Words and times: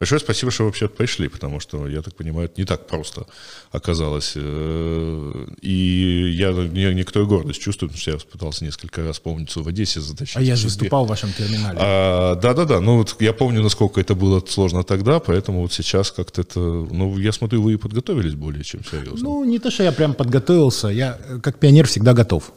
Большое 0.00 0.20
спасибо, 0.20 0.52
что 0.52 0.64
вообще 0.64 0.88
пришли, 0.88 1.28
потому 1.28 1.58
что, 1.58 1.88
я 1.88 2.02
так 2.02 2.14
понимаю, 2.14 2.46
это 2.46 2.60
не 2.60 2.64
так 2.64 2.86
просто 2.86 3.26
оказалось. 3.72 4.34
Э, 4.36 5.46
и 5.60 6.34
я 6.36 6.52
некоторую 6.52 7.28
гордость 7.28 7.60
чувствую, 7.60 7.90
потому 7.90 8.00
что 8.00 8.10
я 8.12 8.18
пытался 8.18 8.64
несколько 8.64 9.02
раз, 9.02 9.18
помниться 9.18 9.60
в 9.60 9.66
Одессе 9.66 10.00
затащить. 10.00 10.36
А 10.36 10.40
я 10.40 10.54
же 10.54 10.66
выступал 10.66 11.04
в 11.04 11.08
вашем 11.08 11.32
терминале. 11.32 11.76
А, 11.80 12.36
да-да-да, 12.36 12.80
ну 12.80 12.98
вот 12.98 13.16
я 13.20 13.32
помню, 13.32 13.60
насколько 13.60 14.00
это 14.00 14.14
было 14.14 14.40
сложно 14.46 14.84
тогда, 14.84 15.18
поэтому 15.18 15.62
вот 15.62 15.72
сейчас 15.72 16.12
как-то 16.12 16.42
это... 16.42 16.60
Ну, 16.60 17.18
я 17.18 17.32
смотрю, 17.32 17.62
вы 17.62 17.72
и 17.72 17.76
подготовились 17.76 18.34
более 18.34 18.62
чем 18.62 18.84
серьезно. 18.84 19.18
Ну, 19.20 19.44
не 19.44 19.58
то, 19.58 19.70
что 19.70 19.82
я 19.82 19.90
прям 19.90 20.14
подготовился, 20.14 20.88
я 20.88 21.18
как 21.42 21.58
пионер 21.58 21.88
всегда 21.88 22.12
готов. 22.14 22.52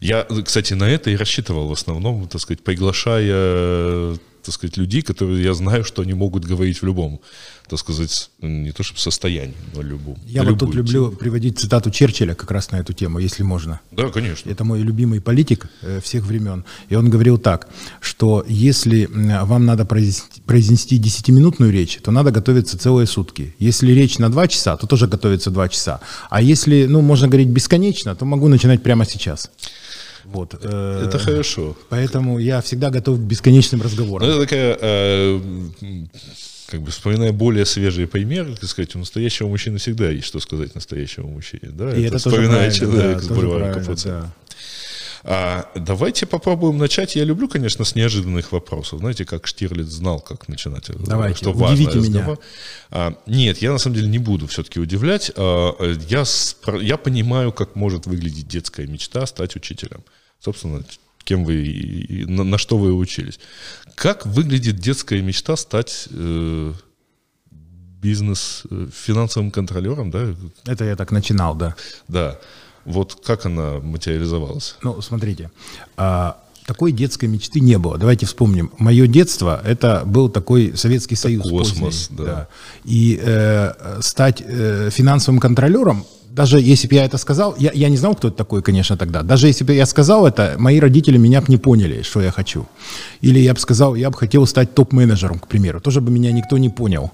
Я, 0.00 0.28
кстати, 0.44 0.74
на 0.74 0.84
это 0.88 1.10
и 1.10 1.16
рассчитывал 1.16 1.66
в 1.66 1.72
основном, 1.72 2.28
так 2.28 2.40
сказать, 2.40 2.62
приглашая 2.62 4.16
так 4.48 4.54
сказать, 4.54 4.78
людей, 4.78 5.02
которые 5.02 5.44
я 5.44 5.52
знаю, 5.52 5.84
что 5.84 6.00
они 6.00 6.14
могут 6.14 6.46
говорить 6.46 6.80
в 6.80 6.86
любом, 6.86 7.20
так 7.68 7.78
сказать, 7.78 8.30
не 8.40 8.72
то 8.72 8.82
чтобы 8.82 8.98
состоянии, 8.98 9.54
но 9.74 9.82
любом. 9.82 10.16
Я 10.26 10.42
вот 10.42 10.58
тут 10.58 10.74
люблю 10.74 11.10
приводить 11.10 11.58
цитату 11.58 11.90
Черчилля 11.90 12.34
как 12.34 12.50
раз 12.50 12.70
на 12.70 12.76
эту 12.76 12.94
тему, 12.94 13.18
если 13.18 13.42
можно. 13.42 13.80
Да, 13.90 14.08
конечно. 14.08 14.50
Это 14.50 14.64
мой 14.64 14.80
любимый 14.80 15.20
политик 15.20 15.66
э, 15.82 16.00
всех 16.02 16.24
времен. 16.24 16.64
И 16.88 16.94
он 16.94 17.10
говорил 17.10 17.36
так, 17.36 17.68
что 18.00 18.42
если 18.48 19.06
вам 19.44 19.66
надо 19.66 19.84
произнести 19.84 20.96
десятиминутную 20.96 21.70
речь, 21.70 21.98
то 22.02 22.10
надо 22.10 22.30
готовиться 22.30 22.78
целые 22.78 23.06
сутки. 23.06 23.54
Если 23.58 23.92
речь 23.92 24.18
на 24.18 24.30
два 24.30 24.48
часа, 24.48 24.78
то 24.78 24.86
тоже 24.86 25.08
готовиться 25.08 25.50
два 25.50 25.68
часа. 25.68 26.00
А 26.30 26.40
если, 26.40 26.86
ну, 26.86 27.02
можно 27.02 27.28
говорить 27.28 27.48
бесконечно, 27.48 28.16
то 28.16 28.24
могу 28.24 28.48
начинать 28.48 28.82
прямо 28.82 29.04
сейчас. 29.04 29.50
Вот. 30.32 30.54
Э, 30.62 31.04
это 31.06 31.18
хорошо. 31.18 31.76
Поэтому 31.88 32.38
я 32.38 32.60
всегда 32.60 32.90
готов 32.90 33.18
к 33.18 33.20
бесконечным 33.20 33.82
разговорам. 33.82 34.28
Ну, 34.28 34.34
это 34.34 34.42
такая, 34.42 34.78
э, 34.80 35.40
как 36.66 36.82
бы 36.82 36.90
вспоминая 36.90 37.32
более 37.32 37.64
свежие 37.64 38.06
примеры, 38.06 38.54
так 38.54 38.68
сказать, 38.68 38.94
у 38.94 38.98
настоящего 38.98 39.48
мужчины 39.48 39.78
всегда 39.78 40.10
есть 40.10 40.26
что 40.26 40.38
сказать 40.40 40.74
настоящему 40.74 41.28
мужчине. 41.28 41.70
Да? 41.72 41.94
И 41.94 42.02
это, 42.02 42.16
это 42.16 42.18
вспоминая 42.18 42.70
человека 42.70 43.20
да, 43.20 43.20
с 43.20 43.28
бульвара 43.28 43.84
да. 44.04 44.32
А, 45.24 45.70
давайте 45.74 46.26
попробуем 46.26 46.78
начать. 46.78 47.16
Я 47.16 47.24
люблю, 47.24 47.48
конечно, 47.48 47.84
с 47.84 47.94
неожиданных 47.94 48.52
вопросов. 48.52 49.00
Знаете, 49.00 49.24
как 49.24 49.46
Штирлиц 49.46 49.86
знал, 49.86 50.20
как 50.20 50.48
начинать. 50.48 50.90
Давайте, 51.06 51.38
что 51.38 51.52
удивите 51.52 51.98
меня. 51.98 52.36
А, 52.90 53.14
нет, 53.26 53.58
я 53.58 53.72
на 53.72 53.78
самом 53.78 53.96
деле 53.96 54.08
не 54.08 54.18
буду 54.18 54.46
все-таки 54.46 54.80
удивлять. 54.80 55.30
А, 55.36 55.74
я, 56.08 56.24
я 56.80 56.96
понимаю, 56.96 57.52
как 57.52 57.76
может 57.76 58.06
выглядеть 58.06 58.48
детская 58.48 58.86
мечта 58.86 59.26
стать 59.26 59.56
учителем 59.56 60.02
собственно, 60.40 60.82
кем 61.24 61.44
вы, 61.44 62.24
на, 62.26 62.44
на 62.44 62.58
что 62.58 62.78
вы 62.78 62.94
учились. 62.94 63.38
Как 63.94 64.26
выглядит 64.26 64.76
детская 64.76 65.20
мечта 65.20 65.56
стать 65.56 66.08
э, 66.10 66.72
бизнес, 67.50 68.62
э, 68.70 68.88
финансовым 68.92 69.50
контролером, 69.50 70.10
да? 70.10 70.34
Это 70.66 70.84
я 70.84 70.96
так 70.96 71.10
начинал, 71.10 71.54
да. 71.54 71.74
Да. 72.06 72.38
Вот 72.84 73.20
как 73.24 73.46
она 73.46 73.80
материализовалась? 73.80 74.76
Ну, 74.82 75.00
смотрите, 75.00 75.50
а, 75.96 76.38
такой 76.68 76.92
детской 76.92 77.24
мечты 77.26 77.60
не 77.60 77.78
было. 77.78 77.96
Давайте 77.96 78.26
вспомним. 78.26 78.70
Мое 78.78 79.06
детство 79.06 79.60
это 79.64 80.02
был 80.04 80.28
такой 80.28 80.76
Советский 80.76 81.14
это 81.14 81.22
Союз. 81.22 81.48
Космос, 81.48 82.08
поздний, 82.08 82.16
да. 82.18 82.24
да. 82.24 82.48
И 82.84 83.18
э, 83.22 84.00
стать 84.02 84.42
э, 84.44 84.90
финансовым 84.92 85.40
контролером 85.40 86.04
даже 86.30 86.60
если 86.60 86.88
бы 86.88 86.94
я 86.94 87.04
это 87.04 87.18
сказал, 87.18 87.54
я, 87.58 87.70
я 87.74 87.88
не 87.88 87.96
знал, 87.96 88.14
кто 88.14 88.28
это 88.28 88.36
такой, 88.36 88.62
конечно, 88.62 88.96
тогда. 88.96 89.22
Даже 89.22 89.46
если 89.46 89.64
бы 89.64 89.74
я 89.74 89.86
сказал 89.86 90.26
это, 90.26 90.54
мои 90.58 90.78
родители 90.80 91.18
меня 91.18 91.40
бы 91.40 91.46
не 91.48 91.56
поняли, 91.56 92.02
что 92.02 92.20
я 92.20 92.30
хочу. 92.30 92.66
Или 93.20 93.40
я 93.40 93.54
бы 93.54 93.60
сказал, 93.60 93.94
я 93.94 94.10
бы 94.10 94.16
хотел 94.16 94.46
стать 94.46 94.74
топ-менеджером, 94.74 95.38
к 95.38 95.48
примеру. 95.48 95.80
Тоже 95.80 96.00
бы 96.00 96.10
меня 96.10 96.32
никто 96.32 96.58
не 96.58 96.68
понял. 96.68 97.10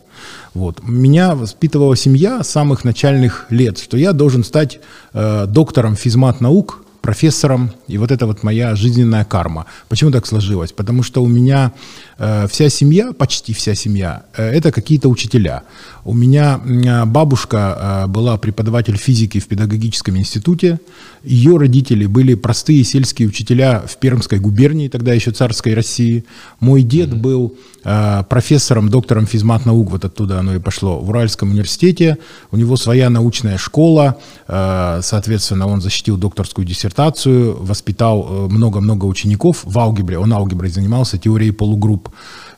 Вот. 0.52 0.82
Меня 0.82 1.34
воспитывала 1.34 1.96
семья 1.96 2.42
с 2.42 2.50
самых 2.50 2.84
начальных 2.84 3.46
лет, 3.50 3.78
что 3.78 3.96
я 3.96 4.12
должен 4.12 4.44
стать 4.44 4.80
э, 5.12 5.46
доктором 5.48 5.96
физмат-наук, 5.96 6.84
профессором, 7.00 7.70
и 7.88 7.98
вот 7.98 8.10
это 8.10 8.26
вот 8.26 8.42
моя 8.42 8.74
жизненная 8.74 9.24
карма. 9.24 9.66
Почему 9.88 10.10
так 10.10 10.26
сложилось? 10.26 10.72
Потому 10.72 11.02
что 11.02 11.22
у 11.22 11.26
меня 11.26 11.72
э, 12.18 12.46
вся 12.48 12.68
семья, 12.68 13.12
почти 13.12 13.52
вся 13.52 13.74
семья, 13.74 14.22
э, 14.36 14.42
это 14.42 14.72
какие-то 14.72 15.08
учителя. 15.08 15.62
У 16.04 16.14
меня 16.14 16.60
э, 16.64 17.04
бабушка 17.04 18.04
э, 18.04 18.06
была 18.08 18.36
преподаватель 18.38 18.96
физики 18.96 19.38
в 19.40 19.46
педагогическом 19.46 20.16
институте, 20.16 20.78
ее 21.22 21.56
родители 21.56 22.06
были 22.06 22.34
простые 22.34 22.84
сельские 22.84 23.28
учителя 23.28 23.82
в 23.86 23.96
Пермской 23.96 24.38
губернии, 24.38 24.88
тогда 24.88 25.14
еще 25.14 25.30
царской 25.30 25.74
России. 25.74 26.24
Мой 26.60 26.82
дед 26.82 27.10
mm-hmm. 27.10 27.20
был 27.20 27.56
э, 27.84 28.24
профессором, 28.28 28.88
доктором 28.88 29.26
физмат-наук, 29.26 29.90
вот 29.90 30.04
оттуда 30.04 30.40
оно 30.40 30.54
и 30.54 30.58
пошло, 30.58 31.00
в 31.00 31.08
Уральском 31.08 31.50
университете. 31.50 32.18
У 32.50 32.56
него 32.56 32.76
своя 32.76 33.10
научная 33.10 33.58
школа, 33.58 34.18
э, 34.48 35.00
соответственно, 35.02 35.66
он 35.66 35.80
защитил 35.80 36.16
докторскую 36.16 36.66
диссертацию 36.66 36.84
диссертацию, 36.94 37.54
воспитал 37.74 38.26
э, 38.28 38.52
много-много 38.52 39.06
учеников 39.06 39.64
в 39.64 39.78
алгебре, 39.78 40.18
он 40.18 40.32
алгеброй 40.32 40.70
занимался, 40.70 41.18
теорией 41.18 41.52
полугрупп. 41.52 42.08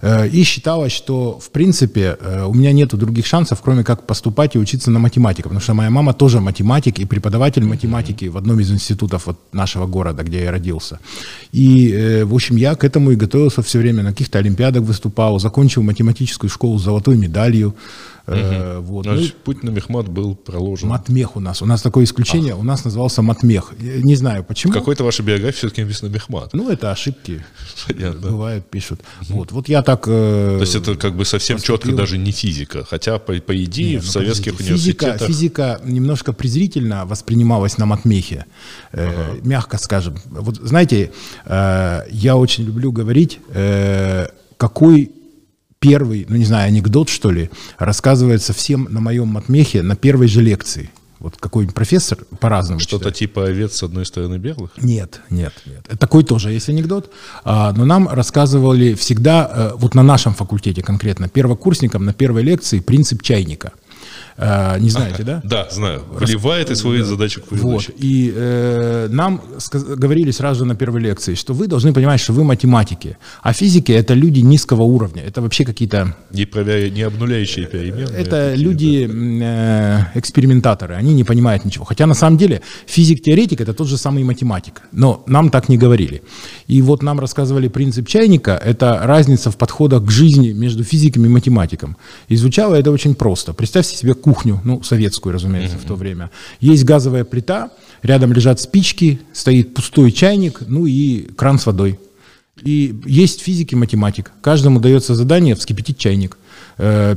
Э, 0.03 0.29
и 0.29 0.45
считалось, 0.45 0.93
что, 0.93 1.39
в 1.41 1.49
принципе, 1.51 2.17
э, 2.21 2.45
у 2.45 2.55
меня 2.55 2.73
нет 2.73 2.95
других 2.95 3.27
шансов, 3.27 3.61
кроме 3.63 3.83
как 3.83 4.07
поступать 4.07 4.57
и 4.57 4.59
учиться 4.59 4.91
на 4.91 4.99
математика, 4.99 5.49
потому 5.49 5.61
что 5.61 5.75
моя 5.75 5.91
мама 5.91 6.13
тоже 6.13 6.41
математик 6.41 6.99
и 6.99 7.07
преподаватель 7.07 7.65
математики 7.65 8.29
в 8.29 8.37
одном 8.37 8.61
из 8.61 8.71
институтов 8.71 9.27
вот 9.27 9.39
нашего 9.53 9.87
города, 9.87 10.23
где 10.23 10.43
я 10.45 10.51
родился. 10.51 10.99
И, 11.53 12.23
в 12.27 12.35
общем, 12.35 12.57
я 12.57 12.75
к 12.75 12.85
этому 12.85 13.11
и 13.11 13.17
готовился 13.17 13.63
все 13.63 13.79
время, 13.79 14.03
на 14.03 14.11
каких-то 14.11 14.39
олимпиадах 14.39 14.83
выступал, 14.83 15.39
закончил 15.41 15.83
математическую 15.83 16.51
школу 16.51 16.79
с 16.79 16.85
золотой 16.85 17.17
медалью, 17.17 17.75
Угу. 18.27 18.83
Вот. 18.83 19.05
Значит, 19.05 19.35
ну, 19.39 19.41
путь 19.45 19.63
на 19.63 19.71
мехмат 19.71 20.09
был 20.09 20.35
проложен. 20.35 20.89
Матмех 20.89 21.37
у 21.37 21.41
нас. 21.41 21.63
У 21.63 21.67
нас 21.67 21.81
такое 21.83 22.05
исключение. 22.05 22.55
Ах. 22.55 22.61
У 22.61 22.63
нас 22.65 22.85
назывался 22.85 23.23
Матмех. 23.23 23.73
Не 23.79 24.17
знаю 24.17 24.45
почему. 24.45 24.73
В 24.73 24.77
какой-то 24.77 25.05
вашей 25.05 25.25
биографии 25.25 25.59
все-таки 25.59 25.83
написано 25.83 26.09
мехмат. 26.09 26.53
Ну, 26.53 26.71
это 26.71 26.91
ошибки. 26.91 27.45
Понятно. 27.87 28.31
Бывают, 28.31 28.69
пишут. 28.69 29.01
Угу. 29.23 29.39
Вот, 29.39 29.53
вот 29.53 29.69
я 29.69 29.83
так... 29.83 30.05
Э, 30.09 30.57
То 30.59 30.63
есть 30.63 30.75
это 30.75 30.97
как 30.97 31.17
бы 31.17 31.25
совсем 31.25 31.57
поступил. 31.57 31.79
четко 31.79 31.97
даже 31.97 32.19
не 32.19 32.33
физика. 32.33 32.85
Хотя, 32.85 33.19
по, 33.19 33.33
по 33.35 33.65
идее, 33.65 33.95
Нет, 33.95 34.03
в 34.03 34.07
ну, 34.07 34.13
советских 34.13 34.53
подождите. 34.53 34.73
университетах... 34.75 35.29
Физика, 35.29 35.79
физика 35.79 35.81
немножко 35.85 36.33
презрительно 36.33 37.07
воспринималась 37.07 37.79
на 37.79 37.87
матмехе. 37.87 38.47
Э, 38.93 39.09
ага. 39.09 39.41
Мягко 39.43 39.79
скажем. 39.79 40.17
Вот 40.27 40.57
знаете, 40.57 41.13
э, 41.45 42.01
я 42.11 42.37
очень 42.37 42.65
люблю 42.65 42.91
говорить, 42.93 43.39
э, 43.51 44.29
какой 44.57 45.13
первый, 45.79 46.27
ну 46.29 46.37
не 46.37 46.45
знаю, 46.45 46.69
анекдот 46.69 47.09
что 47.09 47.31
ли, 47.31 47.51
рассказывается 47.79 48.53
всем 48.53 48.89
на 48.91 49.01
моем 49.01 49.29
матмехе 49.29 49.83
на 49.83 49.97
первой 49.97 50.29
же 50.29 50.43
лекции. 50.43 50.91
Вот 51.19 51.37
какой-нибудь 51.39 51.75
профессор 51.75 52.19
по-разному. 52.41 52.79
Что-то 52.79 53.11
типа 53.11 53.47
овец 53.47 53.77
с 53.77 53.83
одной 53.83 54.05
стороны 54.05 54.37
белых? 54.37 54.73
Нет, 54.77 55.23
нет, 55.31 55.55
нет. 55.65 55.99
Такой 55.99 56.25
тоже 56.25 56.53
есть 56.53 56.69
анекдот. 56.69 57.11
А, 57.43 57.73
но 57.73 57.87
нам 57.87 58.07
рассказывали 58.07 58.93
всегда, 58.93 59.51
э, 59.51 59.71
вот 59.77 59.95
на 59.95 60.03
нашем 60.03 60.35
факультете 60.35 60.83
конкретно, 60.83 61.29
первокурсникам 61.29 62.05
на 62.05 62.13
первой 62.13 62.43
лекции 62.43 62.81
принцип 62.81 63.23
чайника– 63.23 63.73
Э, 64.39 64.79
не 64.79 64.91
знаете, 64.91 65.23
да? 65.23 65.41
Да, 65.45 65.69
знаю. 65.71 66.03
Вливает 66.11 66.71
и 66.71 66.75
свою 66.75 67.05
задачу 67.05 67.41
к 67.41 67.53
Вот. 67.53 67.91
И 67.97 68.33
э, 68.35 69.09
нам 69.11 69.41
говорили 69.97 70.31
сразу 70.31 70.65
на 70.65 70.75
первой 70.75 71.01
лекции, 71.01 71.35
что 71.35 71.55
вы 71.55 71.67
должны 71.67 71.93
понимать, 71.93 72.21
что 72.21 72.33
вы 72.33 72.45
математики, 72.45 73.17
а 73.43 73.53
физики 73.53 73.93
это 73.93 74.15
люди 74.15 74.41
низкого 74.41 74.83
уровня. 74.83 75.23
Это 75.23 75.41
вообще 75.41 75.65
какие-то... 75.65 76.15
Не, 76.33 76.45
проверя... 76.45 76.91
не 76.91 77.03
обнуляющие 77.03 77.67
переменные. 77.67 78.17
Это 78.17 78.55
люди 78.55 79.09
э, 79.43 80.19
экспериментаторы, 80.19 80.95
они 80.95 81.15
не 81.15 81.25
понимают 81.25 81.65
ничего. 81.65 81.85
Хотя 81.85 82.07
на 82.07 82.15
самом 82.15 82.37
деле 82.37 82.61
физик-теоретик 82.87 83.61
это 83.61 83.73
тот 83.73 83.89
же 83.89 83.97
самый 83.97 84.25
математик. 84.25 84.83
Но 84.93 85.23
нам 85.27 85.51
так 85.51 85.69
не 85.69 85.79
говорили. 85.79 86.23
И 86.67 86.83
вот 86.83 87.03
нам 87.03 87.21
рассказывали 87.21 87.69
принцип 87.69 88.07
чайника, 88.07 88.51
это 88.53 89.01
разница 89.03 89.51
в 89.51 89.57
подходах 89.57 90.05
к 90.05 90.11
жизни 90.11 90.53
между 90.53 90.85
физиком 90.85 91.25
и 91.25 91.29
математиком. 91.29 91.97
И 92.29 92.37
звучало 92.37 92.75
это 92.75 92.91
очень 92.91 93.15
просто. 93.15 93.55
Представьте 93.55 93.97
себе 93.97 94.15
кухню, 94.27 94.61
ну, 94.65 94.83
советскую, 94.83 95.33
разумеется, 95.33 95.77
mm-hmm. 95.77 95.85
в 95.85 95.87
то 95.87 95.95
время. 95.95 96.31
Есть 96.59 96.83
газовая 96.83 97.23
плита, 97.23 97.71
рядом 98.03 98.33
лежат 98.33 98.59
спички, 98.61 99.21
стоит 99.33 99.73
пустой 99.73 100.11
чайник, 100.11 100.63
ну 100.67 100.85
и 100.85 101.29
кран 101.37 101.61
с 101.61 101.67
водой. 101.67 102.01
И 102.61 102.93
есть 103.07 103.41
физик 103.41 103.73
и 103.73 103.77
математик. 103.77 104.33
Каждому 104.41 104.81
дается 104.81 105.15
задание 105.15 105.55
вскипятить 105.55 105.99
чайник. 105.99 106.39
Э, 106.79 107.15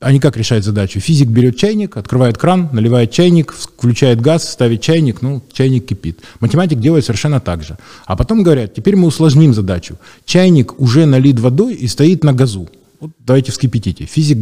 они 0.00 0.18
как 0.18 0.36
решают 0.36 0.64
задачу? 0.64 0.98
Физик 0.98 1.28
берет 1.28 1.56
чайник, 1.56 1.96
открывает 1.96 2.38
кран, 2.38 2.70
наливает 2.72 3.12
чайник, 3.12 3.52
включает 3.52 4.20
газ, 4.20 4.50
ставит 4.50 4.80
чайник, 4.80 5.22
ну, 5.22 5.42
чайник 5.52 5.86
кипит. 5.86 6.18
Математик 6.40 6.80
делает 6.80 7.04
совершенно 7.04 7.38
так 7.38 7.62
же. 7.62 7.78
А 8.04 8.16
потом 8.16 8.42
говорят, 8.42 8.74
теперь 8.74 8.96
мы 8.96 9.06
усложним 9.06 9.54
задачу. 9.54 9.96
Чайник 10.24 10.80
уже 10.80 11.06
налит 11.06 11.38
водой 11.38 11.74
и 11.74 11.86
стоит 11.86 12.24
на 12.24 12.32
газу. 12.32 12.68
Вот 12.98 13.12
давайте 13.24 13.52
вскипятите. 13.52 14.06
Физик 14.06 14.38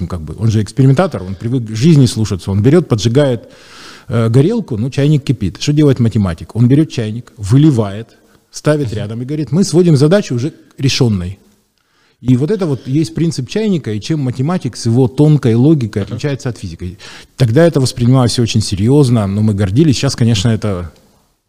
ну, 0.00 0.06
как 0.06 0.22
бы, 0.22 0.34
он 0.38 0.50
же 0.50 0.62
экспериментатор, 0.62 1.22
он 1.22 1.34
привык 1.34 1.68
жизни 1.70 2.06
слушаться, 2.06 2.50
он 2.50 2.62
берет, 2.62 2.88
поджигает 2.88 3.50
э, 4.08 4.28
горелку, 4.28 4.76
ну, 4.76 4.90
чайник 4.90 5.24
кипит. 5.24 5.60
Что 5.60 5.72
делает 5.72 6.00
математик? 6.00 6.56
Он 6.56 6.68
берет 6.68 6.90
чайник, 6.90 7.32
выливает, 7.36 8.16
ставит 8.50 8.92
рядом 8.92 9.22
и 9.22 9.24
говорит, 9.24 9.52
мы 9.52 9.64
сводим 9.64 9.96
задачу 9.96 10.34
уже 10.34 10.52
решенной. 10.78 11.38
И 12.20 12.36
вот 12.36 12.50
это 12.50 12.66
вот 12.66 12.86
есть 12.86 13.14
принцип 13.14 13.48
чайника, 13.48 13.92
и 13.92 14.00
чем 14.00 14.20
математик 14.20 14.76
с 14.76 14.86
его 14.86 15.08
тонкой 15.08 15.54
логикой 15.54 16.02
отличается 16.02 16.50
от 16.50 16.58
физики. 16.58 16.98
Тогда 17.36 17.64
это 17.66 17.80
воспринималось 17.80 18.38
очень 18.38 18.60
серьезно, 18.60 19.26
но 19.26 19.40
мы 19.40 19.54
гордились. 19.54 19.96
Сейчас, 19.96 20.16
конечно, 20.16 20.50
это 20.50 20.92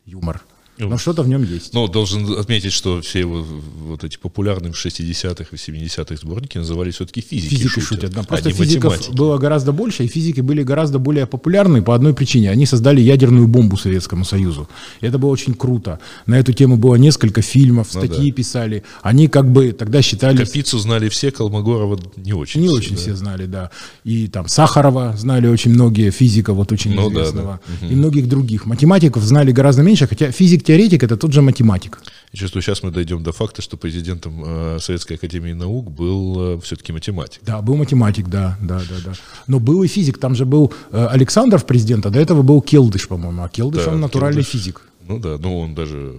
юмор. 0.05 0.41
Но 0.89 0.97
что-то 0.97 1.23
в 1.23 1.27
нем 1.27 1.43
есть. 1.43 1.73
Но 1.73 1.87
должен 1.87 2.39
отметить, 2.39 2.71
что 2.71 3.01
все 3.01 3.25
вот, 3.25 3.45
вот 3.45 4.03
эти 4.03 4.17
популярные 4.17 4.71
в 4.71 4.85
60-х 4.85 5.45
и 5.51 5.55
70-х 5.55 6.15
сборники 6.15 6.57
назывались 6.57 6.95
все-таки 6.95 7.21
физики, 7.21 7.55
физики 7.55 7.67
шутят, 7.67 7.87
шутят. 7.87 8.11
Да. 8.13 8.21
а 8.21 8.23
Просто 8.23 8.49
не 8.49 8.55
физиков 8.55 8.91
математики. 8.91 9.17
было 9.17 9.37
гораздо 9.37 9.71
больше, 9.71 10.03
и 10.05 10.07
физики 10.07 10.41
были 10.41 10.63
гораздо 10.63 10.99
более 10.99 11.25
популярны 11.25 11.81
по 11.81 11.93
одной 11.93 12.13
причине. 12.13 12.49
Они 12.49 12.65
создали 12.65 13.01
ядерную 13.01 13.47
бомбу 13.47 13.77
Советскому 13.77 14.25
Союзу. 14.25 14.67
И 15.01 15.05
это 15.05 15.17
было 15.17 15.29
очень 15.29 15.53
круто. 15.53 15.99
На 16.25 16.35
эту 16.35 16.53
тему 16.53 16.77
было 16.77 16.95
несколько 16.95 17.41
фильмов, 17.41 17.89
Ну 17.93 18.01
статьи 18.01 18.31
писали. 18.31 18.83
Они 19.01 19.27
как 19.27 19.51
бы 19.51 19.71
тогда 19.71 20.01
считались... 20.01 20.47
Капицу 20.47 20.79
знали 20.79 21.09
все, 21.09 21.31
Колмогорова 21.31 21.99
не 22.17 22.33
очень. 22.33 22.61
Не 22.61 22.67
все, 22.67 22.75
очень 22.77 22.95
да. 22.95 23.01
все 23.01 23.15
знали, 23.15 23.45
да. 23.45 23.71
И 24.03 24.27
там 24.27 24.47
Сахарова 24.47 25.15
знали 25.17 25.47
очень 25.47 25.71
многие, 25.71 26.11
физика 26.11 26.53
вот 26.53 26.71
очень 26.71 26.93
Ну 26.93 27.09
да, 27.09 27.21
известного. 27.21 27.59
И 27.81 27.93
многих 27.93 28.27
других. 28.27 28.65
Математиков 28.65 29.23
знали 29.23 29.51
гораздо 29.51 29.83
меньше, 29.83 30.07
хотя 30.07 30.31
физик-теоретик 30.71 31.03
это 31.03 31.17
тот 31.17 31.33
же 31.33 31.41
математик. 31.41 31.99
Я 32.33 32.39
чувствую, 32.39 32.63
сейчас 32.63 32.83
мы 32.83 32.91
дойдем 32.91 33.23
до 33.23 33.31
факта, 33.31 33.61
что 33.61 33.77
президентом 33.77 34.43
э, 34.45 34.79
Советской 34.79 35.13
Академии 35.17 35.53
Наук 35.53 35.91
был 35.91 36.55
э, 36.55 36.59
все-таки 36.61 36.93
математик. 36.93 37.41
Да, 37.45 37.61
был 37.61 37.75
математик, 37.75 38.27
да, 38.27 38.57
да, 38.61 38.79
да, 38.89 38.95
да. 39.05 39.13
Но 39.47 39.59
был 39.59 39.83
и 39.83 39.87
физик, 39.87 40.17
там 40.17 40.35
же 40.35 40.45
был 40.45 40.71
э, 40.91 41.07
Александров 41.11 41.65
президент, 41.65 42.05
а 42.05 42.09
до 42.09 42.19
этого 42.19 42.41
был 42.41 42.61
Келдыш, 42.61 43.07
по-моему. 43.07 43.43
А 43.43 43.49
Келдыш, 43.49 43.85
Да, 43.85 43.91
он 43.91 43.99
натуральный 43.99 44.43
Келдыш. 44.43 44.61
физик. 44.61 44.81
Ну 45.07 45.19
да, 45.19 45.37
ну 45.37 45.59
он 45.59 45.75
даже, 45.75 46.15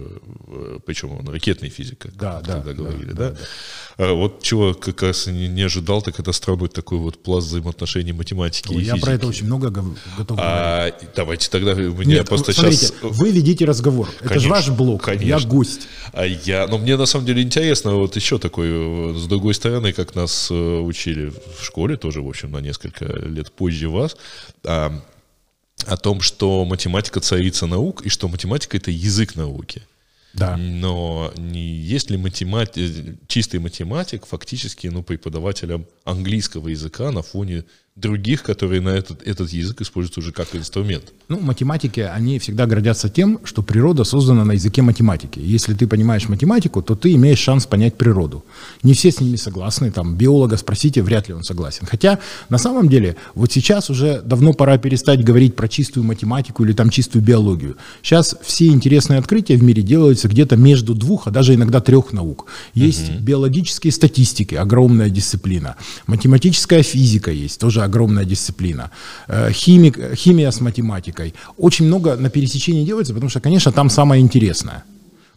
э, 0.47 0.79
причем 0.85 1.11
он 1.11 1.27
ракетный 1.27 1.69
физик, 1.69 1.99
как 1.99 2.15
Да, 2.15 2.41
да, 2.41 2.55
тогда 2.55 2.71
да, 2.71 2.73
говорили, 2.73 3.11
да, 3.11 3.31
да? 3.31 3.37
А 3.97 4.13
вот 4.13 4.41
чего 4.41 4.73
как 4.73 5.01
раз 5.01 5.27
не, 5.27 5.47
не 5.47 5.63
ожидал, 5.63 6.01
так 6.01 6.19
это 6.19 6.31
странуть 6.31 6.73
такой 6.73 6.97
вот 6.97 7.21
пласт 7.21 7.47
взаимоотношений 7.47 8.13
математики 8.13 8.69
Ой, 8.69 8.81
и 8.81 8.85
я 8.85 8.93
физики. 8.93 9.05
про 9.05 9.13
это 9.13 9.27
очень 9.27 9.45
много 9.45 9.69
готов 9.69 10.37
говорить. 10.37 10.39
А, 10.39 10.91
давайте 11.15 11.49
тогда 11.49 11.73
меня 11.73 12.17
Нет, 12.17 12.27
просто 12.29 12.53
смотрите, 12.53 12.87
сейчас... 12.87 13.01
вы 13.01 13.31
ведите 13.31 13.65
разговор. 13.65 14.09
это 14.19 14.39
же 14.39 14.49
Конечно, 14.49 14.49
ваш 14.49 14.69
блог, 14.69 15.07
я 15.07 15.17
конечно. 15.17 15.49
гость. 15.49 15.87
А 16.11 16.25
я, 16.25 16.67
но 16.67 16.77
мне 16.77 16.97
на 16.97 17.05
самом 17.05 17.25
деле 17.25 17.41
интересно, 17.41 17.95
вот 17.95 18.15
еще 18.15 18.37
такой, 18.37 18.67
э, 18.69 19.15
с 19.15 19.25
другой 19.27 19.53
стороны, 19.53 19.93
как 19.93 20.15
нас 20.15 20.49
э, 20.51 20.53
учили 20.53 21.31
в 21.59 21.63
школе, 21.63 21.97
тоже, 21.97 22.21
в 22.21 22.27
общем, 22.27 22.51
на 22.51 22.59
несколько 22.59 23.05
лет 23.05 23.51
позже 23.51 23.89
вас, 23.89 24.17
а, 24.65 25.01
о 25.93 25.97
том, 25.97 26.21
что 26.21 26.65
математика 26.65 27.19
царица 27.19 27.67
наук, 27.67 28.01
и 28.05 28.09
что 28.09 28.27
математика 28.27 28.77
это 28.77 28.91
язык 28.91 29.35
науки. 29.35 29.83
Да. 30.33 30.57
Но 30.57 31.31
не 31.37 31.61
есть 31.61 32.09
ли 32.09 32.17
математи- 32.17 33.15
чистый 33.27 33.59
математик 33.59 34.25
фактически 34.25 34.87
ну, 34.87 35.03
преподавателем 35.03 35.85
английского 36.05 36.69
языка 36.69 37.11
на 37.11 37.21
фоне 37.21 37.63
других, 37.95 38.41
которые 38.41 38.81
на 38.81 38.89
этот, 38.89 39.21
этот 39.27 39.53
язык 39.53 39.81
используют 39.81 40.17
уже 40.17 40.31
как 40.31 40.55
инструмент? 40.55 41.13
Ну, 41.27 41.39
математики, 41.39 41.99
они 41.99 42.39
всегда 42.39 42.65
гордятся 42.65 43.07
тем, 43.07 43.39
что 43.43 43.61
природа 43.61 44.03
создана 44.03 44.43
на 44.43 44.53
языке 44.53 44.81
математики. 44.81 45.39
Если 45.39 45.75
ты 45.75 45.85
понимаешь 45.85 46.27
математику, 46.27 46.81
то 46.81 46.95
ты 46.95 47.13
имеешь 47.13 47.37
шанс 47.37 47.67
понять 47.67 47.95
природу. 47.95 48.43
Не 48.81 48.93
все 48.93 49.11
с 49.11 49.19
ними 49.19 49.35
согласны, 49.35 49.91
там, 49.91 50.15
биолога 50.15 50.57
спросите, 50.57 51.03
вряд 51.03 51.27
ли 51.27 51.35
он 51.35 51.43
согласен. 51.43 51.85
Хотя, 51.85 52.17
на 52.49 52.57
самом 52.57 52.89
деле, 52.89 53.15
вот 53.35 53.51
сейчас 53.51 53.91
уже 53.91 54.21
давно 54.23 54.53
пора 54.53 54.79
перестать 54.79 55.23
говорить 55.23 55.55
про 55.55 55.67
чистую 55.67 56.03
математику 56.03 56.65
или 56.65 56.73
там 56.73 56.89
чистую 56.89 57.23
биологию. 57.23 57.77
Сейчас 58.01 58.35
все 58.41 58.67
интересные 58.67 59.19
открытия 59.19 59.55
в 59.55 59.63
мире 59.63 59.83
делаются 59.83 60.27
где-то 60.27 60.57
между 60.57 60.95
двух, 60.95 61.27
а 61.27 61.31
даже 61.31 61.53
иногда 61.53 61.79
трех 61.79 62.11
наук. 62.11 62.47
Есть 62.73 63.11
биологические 63.19 63.93
статистики, 63.93 64.55
огромная 64.55 65.11
дисциплина. 65.11 65.75
Математическая 66.07 66.81
физика 66.81 67.29
есть, 67.29 67.59
тоже 67.59 67.82
огромная 67.85 68.25
дисциплина. 68.25 68.91
Э, 69.27 69.51
Химик, 69.51 69.97
химия 70.15 70.51
с 70.51 70.61
математикой. 70.61 71.33
Очень 71.57 71.85
много 71.85 72.15
на 72.15 72.29
пересечении 72.29 72.85
делается, 72.85 73.13
потому 73.13 73.29
что, 73.29 73.39
конечно, 73.39 73.71
там 73.71 73.89
самое 73.89 74.21
интересное. 74.21 74.83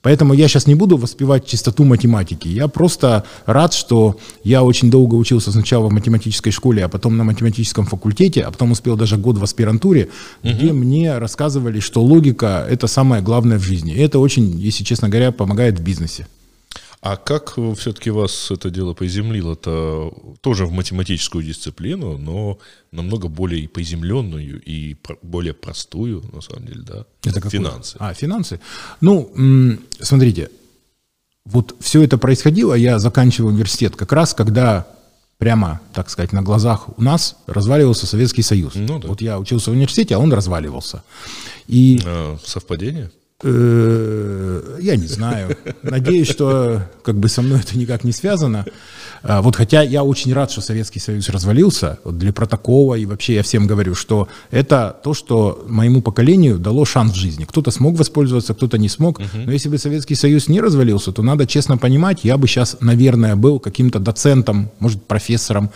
Поэтому 0.06 0.34
я 0.34 0.46
сейчас 0.46 0.68
не 0.68 0.76
буду 0.76 0.96
воспевать 0.96 1.46
чистоту 1.46 1.82
математики. 1.84 2.46
Я 2.46 2.68
просто 2.68 3.24
рад, 3.44 3.74
что 3.74 4.16
я 4.44 4.62
очень 4.62 4.88
долго 4.88 5.16
учился 5.16 5.50
сначала 5.50 5.88
в 5.88 5.92
математической 5.92 6.52
школе, 6.52 6.84
а 6.84 6.88
потом 6.88 7.16
на 7.16 7.24
математическом 7.24 7.86
факультете, 7.86 8.42
а 8.42 8.52
потом 8.52 8.70
успел 8.70 8.96
даже 8.96 9.16
год 9.16 9.38
в 9.38 9.42
аспирантуре, 9.42 10.08
где 10.44 10.72
мне 10.72 11.18
рассказывали, 11.18 11.80
что 11.80 12.02
логика– 12.02 12.64
это 12.70 12.86
самое 12.86 13.20
главное 13.20 13.58
в 13.58 13.64
жизни. 13.64 13.94
И 13.94 13.98
это 13.98 14.20
очень, 14.20 14.60
если 14.60 14.84
честно 14.84 15.08
говоря, 15.08 15.32
помогает 15.32 15.80
в 15.80 15.82
бизнесе. 15.82 16.28
А 17.08 17.16
как 17.16 17.56
все-таки 17.76 18.10
вас 18.10 18.50
это 18.50 18.68
дело 18.68 18.92
приземлило-то 18.92 20.12
тоже 20.40 20.66
в 20.66 20.72
математическую 20.72 21.44
дисциплину, 21.44 22.18
но 22.18 22.58
намного 22.90 23.28
более 23.28 23.68
приземленную, 23.68 24.60
и 24.60 24.96
более 25.22 25.54
простую, 25.54 26.24
на 26.32 26.40
самом 26.40 26.66
деле, 26.66 26.82
да? 26.82 27.04
Это 27.22 27.40
какое? 27.40 27.50
Финансы. 27.50 27.96
А, 28.00 28.12
финансы. 28.12 28.60
Ну, 29.00 29.78
смотрите, 30.00 30.50
вот 31.44 31.76
все 31.78 32.02
это 32.02 32.18
происходило, 32.18 32.74
я 32.74 32.98
заканчивал 32.98 33.50
университет 33.50 33.94
как 33.94 34.10
раз, 34.10 34.34
когда 34.34 34.88
прямо, 35.38 35.80
так 35.92 36.10
сказать, 36.10 36.32
на 36.32 36.42
глазах 36.42 36.88
у 36.98 37.00
нас 37.00 37.36
разваливался 37.46 38.08
Советский 38.08 38.42
Союз. 38.42 38.72
Ну 38.74 38.98
да. 38.98 39.06
Вот 39.06 39.20
я 39.20 39.38
учился 39.38 39.70
в 39.70 39.74
университете, 39.74 40.16
а 40.16 40.18
он 40.18 40.32
разваливался. 40.32 41.04
И 41.68 42.00
А, 42.04 42.36
совпадение? 42.44 43.12
Э, 43.42 44.78
Я 44.80 44.96
не 44.96 45.06
знаю. 45.06 45.56
Надеюсь, 45.82 46.28
что 46.28 46.82
как 47.02 47.16
бы 47.16 47.28
со 47.28 47.42
мной 47.42 47.60
это 47.60 47.76
никак 47.76 48.02
не 48.04 48.12
связано. 48.12 48.64
А, 49.22 49.42
Вот 49.42 49.56
хотя 49.56 49.82
я 49.82 50.04
очень 50.04 50.32
рад, 50.32 50.50
что 50.50 50.60
Советский 50.62 51.00
Союз 51.00 51.28
развалился. 51.28 51.98
Вот 52.04 52.16
для 52.18 52.32
протокола 52.32 52.94
и 52.94 53.04
вообще 53.04 53.34
я 53.34 53.42
всем 53.42 53.66
говорю, 53.66 53.94
что 53.94 54.28
это 54.50 54.96
то, 55.04 55.12
что 55.12 55.64
моему 55.68 56.00
поколению 56.00 56.58
дало 56.58 56.84
шанс 56.86 57.12
в 57.12 57.16
жизни. 57.16 57.44
Кто-то 57.44 57.70
смог 57.70 57.96
воспользоваться, 57.98 58.54
кто-то 58.54 58.78
не 58.78 58.88
смог. 58.88 59.20
Но 59.34 59.52
если 59.52 59.68
бы 59.68 59.76
Советский 59.78 60.14
Союз 60.14 60.48
не 60.48 60.60
развалился, 60.60 61.12
то 61.12 61.22
надо 61.22 61.46
честно 61.46 61.76
понимать, 61.76 62.20
я 62.24 62.38
бы 62.38 62.48
сейчас, 62.48 62.78
наверное, 62.80 63.36
был 63.36 63.60
каким-то 63.60 63.98
доцентом, 63.98 64.70
может, 64.78 65.02
профессором 65.04 65.70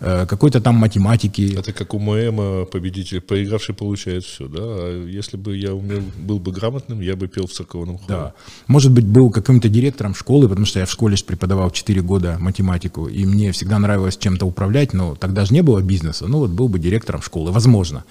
какой-то 0.00 0.60
там 0.60 0.76
математики. 0.76 1.56
Это 1.58 1.72
как 1.72 1.94
у 1.94 1.98
ММа 1.98 2.64
победитель, 2.66 3.20
проигравший 3.20 3.74
получает 3.74 4.24
все, 4.24 4.46
да? 4.48 4.60
А 4.60 5.06
если 5.06 5.36
бы 5.36 5.56
я 5.56 5.74
умел, 5.74 6.02
был 6.18 6.38
бы 6.38 6.52
грамотным, 6.52 7.00
я 7.00 7.16
бы 7.16 7.28
пел 7.28 7.46
в 7.46 7.52
церковном 7.52 7.98
хоре. 7.98 8.08
Да. 8.08 8.34
Может 8.66 8.92
быть, 8.92 9.06
был 9.06 9.30
каким-то 9.30 9.68
директором 9.68 10.14
школы, 10.14 10.48
потому 10.48 10.66
что 10.66 10.80
я 10.80 10.86
в 10.86 10.90
школе 10.90 11.16
преподавал 11.26 11.70
4 11.70 12.02
года 12.02 12.36
математику, 12.38 13.06
и 13.06 13.24
мне 13.24 13.52
всегда 13.52 13.78
нравилось 13.78 14.16
чем-то 14.16 14.46
управлять, 14.46 14.92
но 14.92 15.14
тогда 15.14 15.44
же 15.44 15.54
не 15.54 15.62
было 15.62 15.80
бизнеса. 15.80 16.26
Ну 16.28 16.38
вот 16.38 16.50
был 16.50 16.68
бы 16.68 16.78
директором 16.78 17.22
школы, 17.22 17.52
возможно. 17.52 18.04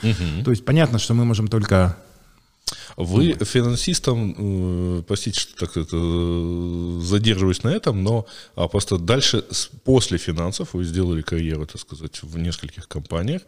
То 0.44 0.52
есть 0.52 0.66
понятно, 0.66 1.00
что 1.00 1.14
мы 1.14 1.26
можем 1.26 1.48
только... 1.48 1.98
Вы 2.98 3.34
финансистом, 3.34 4.36
э, 4.38 5.04
простите, 5.08 5.40
что 5.40 5.66
так 5.66 5.78
это, 5.78 5.98
э, 5.98 7.00
задерживаюсь 7.02 7.64
на 7.64 7.70
этом, 7.70 8.04
но 8.04 8.26
а, 8.56 8.68
просто 8.68 8.98
дальше, 8.98 9.44
после 9.84 10.18
финансов, 10.18 10.74
вы 10.74 10.86
сделали 10.86 11.22
карьеру, 11.22 11.66
так 11.66 11.82
сказать, 11.82 12.24
в 12.24 12.38
нескольких 12.38 12.88
компаниях, 12.88 13.42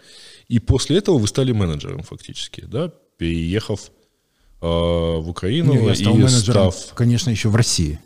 и 0.49 0.59
после 0.59 0.97
этого 0.97 1.17
вы 1.17 1.27
стали 1.27 1.53
менеджером 1.53 2.03
фактически, 2.03 2.65
да, 2.67 2.91
переехав 3.17 3.91
а, 4.61 5.19
в 5.19 5.29
Украину 5.29 5.73
Не, 5.73 5.87
я 5.87 5.95
стал 5.95 6.13
и 6.13 6.17
менеджером, 6.17 6.71
став... 6.71 6.93
конечно, 6.93 7.29
еще 7.29 7.47
в 7.47 7.55
России, 7.55 7.99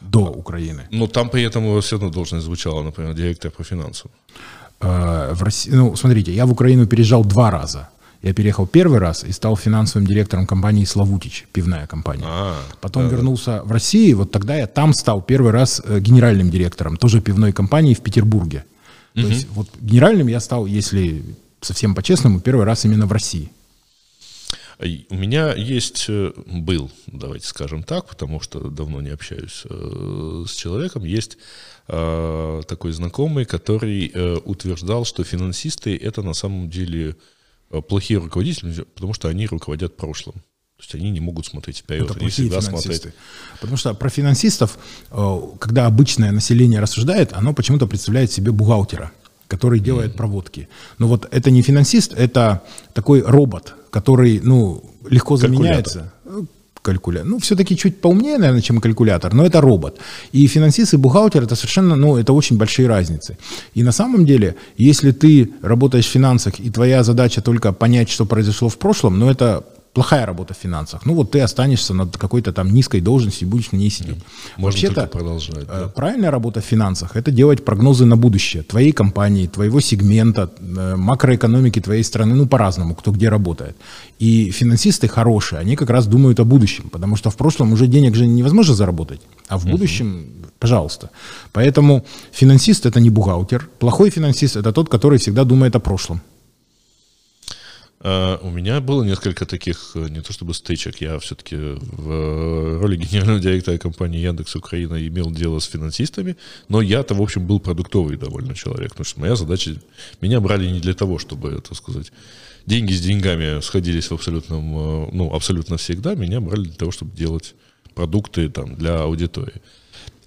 до 0.00 0.20
Украины. 0.20 0.88
Но 0.90 1.06
там 1.06 1.30
при 1.30 1.42
этом 1.42 1.66
у 1.66 1.74
вас 1.74 1.84
все 1.84 1.96
равно 1.96 2.10
должность 2.10 2.44
звучала, 2.44 2.82
например, 2.82 3.14
директор 3.14 3.50
по 3.50 3.62
финансам. 3.62 4.10
Э, 4.80 5.32
В 5.32 5.42
России, 5.42 5.70
ну, 5.70 5.96
смотрите, 5.96 6.32
я 6.32 6.44
в 6.44 6.52
Украину 6.52 6.86
переезжал 6.86 7.24
два 7.24 7.50
раза. 7.50 7.88
Я 8.22 8.34
переехал 8.34 8.66
первый 8.66 8.98
раз 8.98 9.24
и 9.24 9.32
стал 9.32 9.56
финансовым 9.56 10.06
директором 10.06 10.46
компании 10.46 10.84
«Славутич», 10.84 11.46
пивная 11.52 11.86
компания. 11.86 12.24
А, 12.26 12.56
Потом 12.80 13.08
вернулся 13.08 13.62
в 13.64 13.70
Россию, 13.72 14.18
вот 14.18 14.32
тогда 14.32 14.56
я 14.56 14.66
там 14.66 14.92
стал 14.94 15.22
первый 15.22 15.52
раз 15.52 15.82
э, 15.84 16.00
генеральным 16.00 16.50
директором, 16.50 16.96
тоже 16.96 17.20
пивной 17.20 17.52
компании 17.52 17.94
в 17.94 18.00
Петербурге. 18.00 18.64
То 19.14 19.22
есть 19.22 19.48
вот 19.50 19.68
генеральным 19.80 20.26
я 20.26 20.40
стал, 20.40 20.66
если 20.66 21.24
совсем 21.60 21.94
по-честному, 21.94 22.40
первый 22.40 22.66
раз 22.66 22.84
именно 22.84 23.06
в 23.06 23.12
России. 23.12 23.50
У 24.78 25.14
меня 25.14 25.54
есть, 25.54 26.04
э, 26.08 26.32
был, 26.46 26.90
давайте 27.06 27.46
скажем 27.46 27.82
так, 27.82 28.06
потому 28.06 28.40
что 28.40 28.68
давно 28.68 29.00
не 29.00 29.08
общаюсь 29.08 29.62
э, 29.64 30.44
с 30.46 30.52
человеком, 30.52 31.04
есть 31.04 31.38
э, 31.88 32.62
такой 32.68 32.92
знакомый, 32.92 33.46
который 33.46 34.12
утверждал, 34.44 35.06
что 35.06 35.24
финансисты 35.24 35.96
это 35.96 36.22
на 36.22 36.34
самом 36.34 36.68
деле 36.68 37.16
плохие 37.88 38.20
руководители, 38.20 38.82
потому 38.94 39.14
что 39.14 39.28
они 39.28 39.46
руководят 39.46 39.96
прошлым. 39.96 40.36
То 40.76 40.82
есть 40.82 40.94
они 40.94 41.10
не 41.10 41.20
могут 41.20 41.46
смотреть 41.46 41.78
вперед, 41.78 42.10
Это 42.10 42.20
они 42.20 42.28
всегда 42.28 42.60
смотреть. 42.60 43.08
Потому 43.60 43.78
что 43.78 43.94
про 43.94 44.10
финансистов, 44.10 44.78
э, 45.10 45.40
когда 45.58 45.86
обычное 45.86 46.32
население 46.32 46.80
рассуждает, 46.80 47.32
оно 47.32 47.54
почему-то 47.54 47.86
представляет 47.86 48.30
себе 48.30 48.52
бухгалтера, 48.52 49.10
который 49.48 49.80
делает 49.80 50.16
проводки. 50.16 50.68
Но 50.98 51.08
вот 51.08 51.26
это 51.30 51.50
не 51.50 51.62
финансист, 51.62 52.12
это 52.12 52.62
такой 52.92 53.22
робот, 53.22 53.74
который 53.90 54.38
ну, 54.40 54.84
легко 55.08 55.38
заменяется. 55.38 56.12
Калькулятор. 56.86 57.28
Ну, 57.28 57.38
все-таки 57.38 57.76
чуть 57.76 58.00
поумнее, 58.00 58.38
наверное, 58.38 58.62
чем 58.62 58.80
калькулятор, 58.80 59.34
но 59.34 59.44
это 59.44 59.60
робот. 59.60 59.98
И 60.32 60.46
финансист 60.46 60.94
и 60.94 60.96
бухгалтер 60.96 61.42
это 61.42 61.56
совершенно, 61.56 61.96
ну, 61.96 62.16
это 62.16 62.32
очень 62.32 62.56
большие 62.56 62.88
разницы. 62.88 63.36
И 63.74 63.82
на 63.82 63.92
самом 63.92 64.24
деле, 64.24 64.54
если 64.78 65.10
ты 65.10 65.50
работаешь 65.62 66.06
в 66.06 66.10
финансах, 66.10 66.60
и 66.60 66.70
твоя 66.70 67.02
задача 67.02 67.40
только 67.42 67.72
понять, 67.72 68.08
что 68.08 68.24
произошло 68.24 68.68
в 68.68 68.76
прошлом, 68.78 69.18
ну, 69.18 69.28
это 69.28 69.64
плохая 69.96 70.26
работа 70.26 70.52
в 70.52 70.56
финансах. 70.56 71.06
Ну 71.06 71.14
вот 71.14 71.30
ты 71.30 71.40
останешься 71.40 71.94
над 71.94 72.16
какой-то 72.18 72.52
там 72.52 72.74
низкой 72.74 73.00
должностью 73.00 73.48
и 73.48 73.50
будешь 73.50 73.72
на 73.72 73.78
ней 73.78 73.90
сидеть. 73.90 74.18
Можно 74.58 74.88
только 74.88 75.06
продолжать. 75.06 75.64
Э, 75.68 75.80
да. 75.80 75.88
Правильная 75.88 76.30
работа 76.30 76.60
в 76.60 76.64
финансах– 76.64 77.10
это 77.16 77.30
делать 77.30 77.64
прогнозы 77.64 78.04
на 78.04 78.16
будущее 78.16 78.62
твоей 78.62 78.92
компании, 78.92 79.46
твоего 79.46 79.80
сегмента, 79.80 80.50
э, 80.60 80.96
макроэкономики 80.96 81.80
твоей 81.80 82.04
страны, 82.04 82.34
ну 82.34 82.46
по-разному, 82.46 82.94
кто 82.94 83.10
где 83.10 83.30
работает. 83.30 83.76
И 84.22 84.50
финансисты 84.50 85.08
хорошие, 85.08 85.60
они 85.60 85.76
как 85.76 85.90
раз 85.90 86.06
думают 86.06 86.40
о 86.40 86.44
будущем, 86.44 86.90
потому 86.92 87.16
что 87.16 87.30
в 87.30 87.36
прошлом 87.36 87.72
уже 87.72 87.86
денег 87.86 88.16
же 88.16 88.26
невозможно 88.26 88.74
заработать, 88.74 89.20
а 89.48 89.56
в 89.56 89.64
будущем 89.64 90.26
пожалуйста. 90.58 91.08
Поэтому 91.52 92.04
финансист– 92.32 92.86
это 92.86 93.00
не 93.00 93.10
бухгалтер. 93.10 93.68
Плохой 93.78 94.10
финансист– 94.10 94.56
это 94.58 94.72
тот, 94.72 94.88
который 94.88 95.18
всегда 95.18 95.44
думает 95.44 95.76
о 95.76 95.80
прошлом. 95.80 96.20
А, 98.00 98.38
у 98.42 98.50
меня 98.50 98.80
было 98.80 99.02
несколько 99.02 99.46
таких, 99.46 99.92
э, 99.94 100.08
не 100.10 100.20
то 100.20 100.32
чтобы 100.32 100.52
стычек, 100.52 101.00
я 101.00 101.18
все-таки 101.18 101.56
в 101.56 102.10
э, 102.10 102.78
роли 102.80 102.96
генерального 102.96 103.40
директора 103.40 103.78
компании 103.78 104.20
Яндекс 104.20 104.54
Украина 104.56 105.06
имел 105.06 105.30
дело 105.30 105.60
с 105.60 105.64
финансистами, 105.64 106.36
но 106.68 106.82
я-то, 106.82 107.14
в 107.14 107.22
общем, 107.22 107.46
был 107.46 107.58
продуктовый 107.58 108.16
довольно 108.16 108.54
человек, 108.54 108.90
потому 108.90 109.06
что 109.06 109.20
моя 109.20 109.34
задача, 109.34 109.76
меня 110.20 110.40
брали 110.40 110.68
не 110.68 110.80
для 110.80 110.92
того, 110.92 111.18
чтобы, 111.18 111.60
так 111.66 111.76
сказать, 111.76 112.12
деньги 112.66 112.92
с 112.92 113.00
деньгами 113.00 113.60
сходились 113.60 114.10
в 114.10 114.14
абсолютном, 114.14 114.76
э, 114.76 115.08
ну, 115.12 115.34
абсолютно 115.34 115.78
всегда, 115.78 116.14
меня 116.14 116.40
брали 116.40 116.64
для 116.64 116.74
того, 116.74 116.90
чтобы 116.90 117.16
делать 117.16 117.54
продукты 117.94 118.50
там 118.50 118.76
для 118.76 119.00
аудитории. 119.00 119.62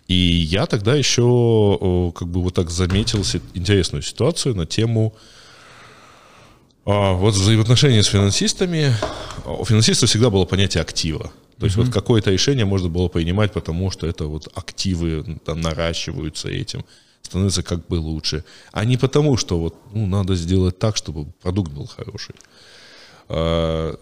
И 0.08 0.16
я 0.16 0.66
тогда 0.66 0.96
еще 0.96 2.12
как 2.16 2.28
бы 2.28 2.42
вот 2.42 2.56
так 2.56 2.72
заметил 2.72 3.20
интересную 3.54 4.02
ситуацию 4.02 4.56
на 4.56 4.66
тему 4.66 5.14
вот 6.90 7.36
взаимоотношения 7.36 8.02
с 8.02 8.08
финансистами, 8.08 8.94
у 9.46 9.64
финансистов 9.66 10.10
всегда 10.10 10.30
было 10.30 10.46
понятие 10.46 10.82
актива. 10.82 11.32
То 11.60 11.66
есть 11.66 11.78
mm-hmm. 11.78 11.86
вот 11.86 11.94
какое-то 11.94 12.32
решение 12.32 12.66
можно 12.66 12.90
было 12.90 13.10
принимать, 13.10 13.52
потому 13.52 13.92
что 13.92 14.08
это 14.08 14.26
вот 14.26 14.48
активы 14.56 15.40
там 15.46 15.62
наращиваются 15.62 16.50
этим, 16.50 16.86
становится 17.22 17.64
как 17.64 17.86
бы 17.88 17.96
лучше. 17.96 18.44
А 18.72 18.86
не 18.86 18.98
потому, 18.98 19.38
что 19.38 19.60
вот 19.60 19.76
ну, 19.94 20.08
надо 20.08 20.36
сделать 20.36 20.80
так, 20.80 20.96
чтобы 20.96 21.26
продукт 21.44 21.72
был 21.72 21.86
хороший. 21.86 22.36
А, 23.28 23.96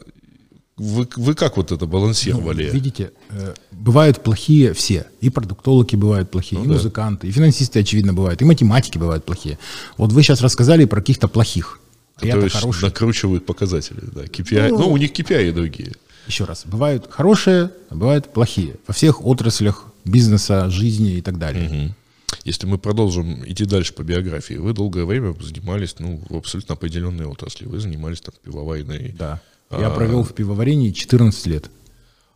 вы, 0.78 1.10
вы 1.16 1.34
как 1.34 1.58
вот 1.58 1.72
это 1.72 1.88
балансировали? 1.88 2.68
Ну, 2.68 2.74
видите, 2.74 3.12
э, 3.32 3.54
бывают 3.72 4.24
плохие 4.24 4.74
все. 4.74 5.08
И 5.20 5.32
продуктологи 5.32 5.96
бывают 5.96 6.30
плохие, 6.30 6.60
ну, 6.60 6.66
и 6.66 6.68
да. 6.68 6.74
музыканты, 6.76 7.28
и 7.28 7.32
финансисты, 7.32 7.80
очевидно, 7.80 8.14
бывают, 8.14 8.42
и 8.42 8.46
математики 8.46 9.00
бывают 9.00 9.26
плохие. 9.26 9.58
Вот 9.98 10.14
вы 10.14 10.22
сейчас 10.22 10.42
рассказали 10.42 10.86
про 10.86 11.02
каких-то 11.02 11.28
плохих. 11.28 11.80
Которые 12.18 12.50
хорошие. 12.50 12.86
накручивают 12.86 13.46
показатели. 13.46 14.00
Да, 14.02 14.24
KPI. 14.26 14.70
Ну, 14.70 14.80
ну, 14.80 14.92
у 14.92 14.98
них 14.98 15.12
KPI 15.12 15.52
другие. 15.52 15.94
Еще 16.28 16.44
раз, 16.44 16.66
бывают 16.66 17.08
хорошие, 17.10 17.72
а 17.90 17.96
бывают 17.96 18.34
плохие. 18.34 18.76
Во 18.86 18.94
всех 18.94 19.24
отраслях 19.26 19.86
бизнеса, 20.04 20.70
жизни 20.70 21.18
и 21.18 21.22
так 21.22 21.38
далее. 21.38 21.70
Угу. 21.70 21.96
Если 22.44 22.66
мы 22.66 22.78
продолжим 22.78 23.46
идти 23.46 23.66
дальше 23.66 23.94
по 23.94 24.04
биографии, 24.04 24.56
вы 24.56 24.74
долгое 24.74 25.06
время 25.06 25.36
занимались 25.40 25.96
ну, 26.00 26.22
в 26.30 26.36
абсолютно 26.36 26.76
определенной 26.76 27.26
отрасли. 27.26 27.66
Вы 27.66 27.80
занимались 27.80 28.22
там 28.22 28.34
пивоварной. 28.44 29.16
Да. 29.18 29.42
А, 29.70 29.80
Я 29.80 29.90
провел 29.90 30.24
в 30.24 30.34
пивоварении 30.34 30.92
14 30.92 31.46
лет. 31.48 31.70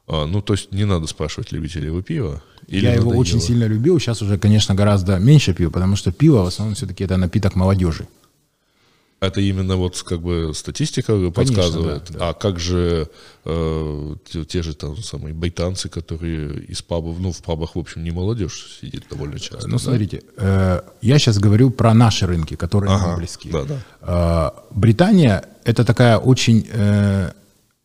А, 0.07 0.25
ну, 0.25 0.41
то 0.41 0.53
есть 0.53 0.71
не 0.71 0.85
надо 0.85 1.07
спрашивать, 1.07 1.51
любите 1.51 1.79
ли 1.79 1.89
вы 1.89 2.03
пиво? 2.03 2.41
Или 2.67 2.85
Я 2.85 2.93
его 2.95 3.11
очень 3.11 3.41
сильно 3.41 3.65
любил. 3.65 3.99
Сейчас 3.99 4.21
уже, 4.21 4.37
конечно, 4.37 4.75
гораздо 4.75 5.17
меньше 5.19 5.53
пью, 5.53 5.71
потому 5.71 5.95
что 5.95 6.11
пиво 6.11 6.43
в 6.43 6.47
основном 6.47 6.75
все-таки 6.75 7.03
это 7.03 7.17
напиток 7.17 7.55
молодежи. 7.55 8.07
Это 9.21 9.39
именно 9.39 9.75
вот 9.75 10.01
как 10.01 10.19
бы 10.19 10.51
статистика 10.55 11.13
Конечно, 11.13 11.31
подсказывает. 11.31 12.05
Да, 12.09 12.17
да. 12.19 12.29
А 12.29 12.33
как 12.33 12.59
же 12.59 13.07
э, 13.45 14.15
те, 14.27 14.45
те 14.45 14.63
же 14.63 14.73
там 14.73 14.97
самые 14.97 15.35
байтанцы, 15.35 15.89
которые 15.89 16.63
из 16.63 16.81
пабов, 16.81 17.19
ну 17.19 17.31
в 17.31 17.39
пабах 17.43 17.75
в 17.75 17.79
общем 17.79 18.03
не 18.03 18.09
молодежь 18.09 18.79
сидит 18.81 19.03
довольно 19.11 19.39
часто. 19.39 19.67
Ну 19.67 19.77
да? 19.77 19.83
смотрите, 19.83 20.23
э, 20.37 20.81
я 21.03 21.19
сейчас 21.19 21.37
говорю 21.37 21.69
про 21.69 21.93
наши 21.93 22.25
рынки, 22.25 22.55
которые 22.55 22.95
ага, 22.95 23.09
нам 23.09 23.17
близки. 23.19 23.51
Да, 23.51 23.63
да. 23.63 23.79
Э, 24.01 24.75
Британия 24.75 25.43
это 25.65 25.85
такая 25.85 26.17
очень 26.17 26.67
э, 26.71 27.31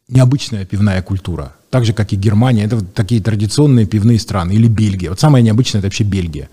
необычная 0.08 0.64
пивная 0.64 1.02
культура. 1.02 1.54
Так 1.68 1.84
же, 1.84 1.92
как 1.92 2.14
и 2.14 2.16
Германия, 2.16 2.64
это 2.64 2.76
вот 2.76 2.94
такие 2.94 3.20
традиционные 3.20 3.84
пивные 3.84 4.18
страны. 4.18 4.52
Или 4.52 4.68
Бельгия. 4.68 5.10
Вот 5.10 5.20
самое 5.20 5.44
необычное 5.44 5.80
это 5.80 5.88
вообще 5.88 6.04
Бельгия. 6.04 6.48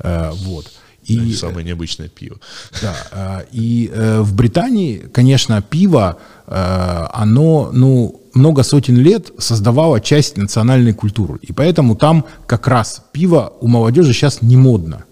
Э, 0.00 0.32
вот. 0.34 0.70
И, 1.14 1.34
самое 1.34 1.64
необычное 1.64 2.08
пиво. 2.08 2.36
Да, 2.82 2.94
э, 3.12 3.46
и 3.52 3.90
э, 3.92 4.20
в 4.20 4.34
Британии, 4.34 4.98
конечно, 5.12 5.62
пиво, 5.62 6.18
э, 6.46 7.06
оно, 7.12 7.70
ну, 7.72 8.20
много 8.34 8.62
сотен 8.62 8.96
лет 8.96 9.30
создавало 9.38 10.00
часть 10.00 10.36
национальной 10.36 10.92
культуры. 10.92 11.38
И 11.42 11.52
поэтому 11.52 11.96
там 11.96 12.24
как 12.46 12.68
раз 12.68 13.02
пиво 13.12 13.52
у 13.60 13.68
молодежи 13.68 14.12
сейчас 14.12 14.42
не 14.42 14.56
модно. 14.56 15.04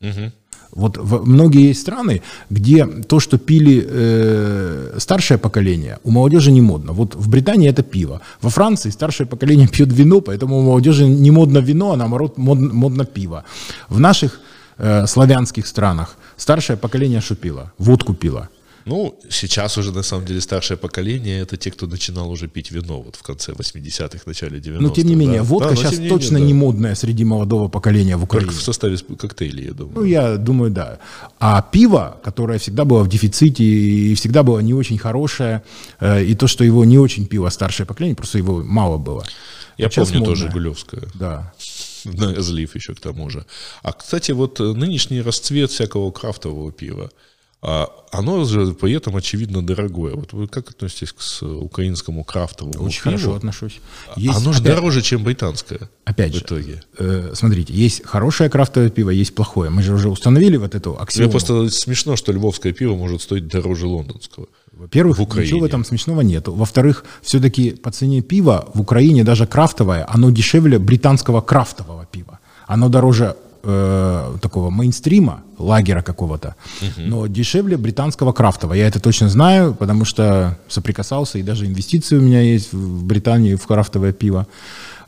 Угу. 0.00 0.32
Вот 0.74 0.98
в 0.98 1.24
многие 1.24 1.68
есть 1.68 1.80
страны, 1.80 2.20
где 2.50 2.84
то, 2.84 3.20
что 3.20 3.38
пили 3.38 3.86
э, 3.88 4.98
старшее 4.98 5.38
поколение, 5.38 5.98
у 6.04 6.10
молодежи 6.10 6.50
не 6.50 6.60
модно. 6.60 6.92
Вот 6.92 7.14
в 7.14 7.28
Британии 7.28 7.68
это 7.68 7.82
пиво. 7.82 8.20
Во 8.42 8.50
Франции 8.50 8.90
старшее 8.90 9.26
поколение 9.26 9.68
пьет 9.72 9.92
вино, 9.92 10.20
поэтому 10.20 10.58
у 10.58 10.62
молодежи 10.62 11.06
не 11.06 11.30
модно 11.30 11.58
вино, 11.58 11.92
а 11.92 11.96
наоборот 11.96 12.38
модно, 12.38 12.74
модно 12.74 13.04
пиво. 13.04 13.44
В 13.88 14.00
наших 14.00 14.40
э, 14.78 15.06
славянских 15.06 15.66
странах 15.66 16.16
старшее 16.36 16.76
поколение 16.76 17.20
шупило, 17.20 17.72
водку 17.78 18.14
пило. 18.14 18.48
Ну, 18.86 19.18
сейчас 19.30 19.78
уже, 19.78 19.92
на 19.92 20.02
самом 20.02 20.26
деле, 20.26 20.40
старшее 20.40 20.76
поколение– 20.76 21.40
это 21.42 21.56
те, 21.56 21.70
кто 21.70 21.86
начинал 21.86 22.30
уже 22.30 22.48
пить 22.48 22.70
вино 22.70 23.00
вот 23.00 23.16
в 23.16 23.22
конце 23.22 23.52
80-х, 23.52 24.20
начале 24.26 24.58
90-х. 24.58 24.80
Но, 24.80 24.90
тем 24.90 25.06
не 25.06 25.14
менее, 25.14 25.38
да. 25.38 25.44
водка 25.44 25.70
да, 25.70 25.76
сейчас 25.76 25.92
менее, 25.92 26.10
точно 26.10 26.38
да. 26.38 26.44
не 26.44 26.52
модная 26.52 26.94
среди 26.94 27.24
молодого 27.24 27.68
поколения 27.68 28.16
в 28.16 28.24
Украине. 28.24 28.48
Только 28.48 28.60
в 28.60 28.64
составе 28.64 28.98
коктейлей, 29.18 29.66
я 29.66 29.72
думаю. 29.72 29.94
Ну, 29.94 30.04
я 30.04 30.36
думаю, 30.36 30.70
да. 30.70 30.98
А 31.38 31.62
пиво, 31.62 32.20
которое 32.22 32.58
всегда 32.58 32.84
было 32.84 33.02
в 33.02 33.08
дефиците 33.08 33.64
и 33.64 34.14
всегда 34.14 34.42
было 34.42 34.60
не 34.60 34.74
очень 34.74 34.98
хорошее, 34.98 35.62
э, 36.00 36.22
и 36.22 36.34
то, 36.34 36.46
что 36.46 36.62
его 36.62 36.84
не 36.84 36.98
очень 36.98 37.26
пило 37.26 37.48
старшее 37.48 37.86
поколение, 37.86 38.16
просто 38.16 38.36
его 38.36 38.62
мало 38.62 38.98
было. 38.98 39.24
Я 39.78 39.86
вот 39.86 39.94
помню 39.94 40.24
тоже 40.24 40.50
Гулевское. 40.50 41.04
Да. 41.14 41.52
на 42.18 42.34
разлив 42.34 42.74
еще 42.74 42.94
к 42.94 43.00
тому 43.00 43.30
же. 43.30 43.44
А, 43.82 43.92
кстати, 43.92 44.32
вот 44.32 44.60
э, 44.60 44.64
нынешний 44.64 45.20
расцвет 45.20 45.70
всякого 45.70 46.10
крафтового 46.10 46.72
пива, 46.72 47.10
а 47.66 47.88
оно 48.12 48.44
же 48.44 48.74
при 48.74 48.92
этом 48.92 49.16
очевидно 49.16 49.66
дорогое. 49.66 50.14
Вот 50.14 50.34
вы 50.34 50.48
как 50.48 50.68
относитесь 50.68 51.12
к 51.12 51.42
украинскому 51.42 52.22
крафтовому 52.22 52.84
Очень 52.84 53.02
пиву? 53.02 53.16
хорошо 53.16 53.34
отношусь. 53.34 53.80
Есть, 54.16 54.36
оно 54.36 54.52
же 54.52 54.60
опять, 54.60 54.74
дороже, 54.74 55.00
чем 55.00 55.24
британское. 55.24 55.88
Опять 56.04 56.34
в 56.34 56.40
итоге. 56.40 56.82
Э, 56.98 57.32
смотрите, 57.34 57.72
есть 57.72 58.04
хорошее 58.04 58.50
крафтовое 58.50 58.90
пиво, 58.90 59.08
есть 59.08 59.34
плохое. 59.34 59.70
Мы 59.70 59.82
же 59.82 59.94
уже 59.94 60.10
установили 60.10 60.58
вот 60.58 60.74
эту 60.74 61.00
аксиому. 61.00 61.24
Мне 61.24 61.30
просто 61.32 61.70
смешно, 61.70 62.16
что 62.16 62.32
львовское 62.32 62.74
пиво 62.74 62.96
может 62.96 63.22
стоить 63.22 63.48
дороже 63.48 63.86
лондонского. 63.86 64.48
Во-первых, 64.78 65.18
в 65.18 65.38
ничего 65.38 65.60
в 65.60 65.64
этом 65.64 65.84
смешного 65.84 66.22
нет. 66.22 66.48
Во-вторых, 66.48 67.04
все-таки 67.22 67.70
по 67.70 67.90
цене 67.90 68.22
пива 68.22 68.68
в 68.74 68.80
Украине 68.80 69.24
даже 69.24 69.46
крафтовое, 69.46 70.06
оно 70.08 70.30
дешевле 70.30 70.78
британского 70.78 71.40
крафтового 71.40 72.06
пива. 72.06 72.38
Оно 72.66 72.88
дороже 72.88 73.36
э, 73.62 74.36
такого 74.40 74.70
мейнстрима, 74.70 75.42
лагера 75.58 76.02
какого-то, 76.02 76.56
угу. 76.80 77.06
но 77.06 77.26
дешевле 77.26 77.76
британского 77.76 78.32
крафтового. 78.32 78.74
Я 78.74 78.86
это 78.86 79.00
точно 79.00 79.28
знаю, 79.28 79.74
потому 79.74 80.04
что 80.04 80.58
соприкасался, 80.68 81.38
и 81.38 81.42
даже 81.42 81.66
инвестиции 81.66 82.16
у 82.16 82.22
меня 82.22 82.40
есть 82.40 82.72
в 82.72 83.04
Британии 83.04 83.54
в 83.54 83.66
крафтовое 83.66 84.12
пиво. 84.12 84.46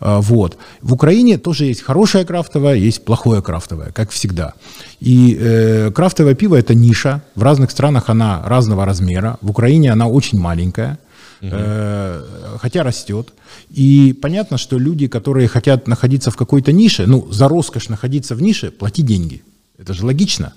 А, 0.01 0.21
вот. 0.21 0.59
В 0.83 0.93
Украине 0.93 1.39
тоже 1.39 1.67
есть 1.67 1.83
хорошее 1.83 2.25
крафтовое, 2.25 2.75
есть 2.75 3.05
плохое 3.05 3.43
крафтовое, 3.43 3.93
как 3.93 4.11
всегда. 4.11 4.55
И 5.01 5.37
э, 5.41 5.91
крафтовое 5.91 6.35
пиво 6.35 6.57
это 6.57 6.75
ниша. 6.75 7.23
В 7.35 7.43
разных 7.43 7.71
странах 7.71 8.09
она 8.09 8.43
разного 8.47 8.85
размера. 8.85 9.39
В 9.41 9.51
Украине 9.51 9.93
она 9.93 10.07
очень 10.09 10.39
маленькая, 10.39 10.99
угу. 11.41 11.51
э, 11.53 12.23
хотя 12.59 12.83
растет. 12.83 13.33
И 13.71 14.17
понятно, 14.21 14.59
что 14.59 14.79
люди, 14.79 15.09
которые 15.09 15.49
хотят 15.49 15.89
находиться 15.89 16.31
в 16.31 16.37
какой-то 16.37 16.73
нише, 16.73 17.07
ну, 17.07 17.31
за 17.31 17.49
роскошь 17.49 17.89
находиться 17.89 18.35
в 18.35 18.43
нише, 18.43 18.71
плати 18.71 19.03
деньги. 19.03 19.43
Это 19.79 19.95
же 19.95 20.05
логично. 20.05 20.55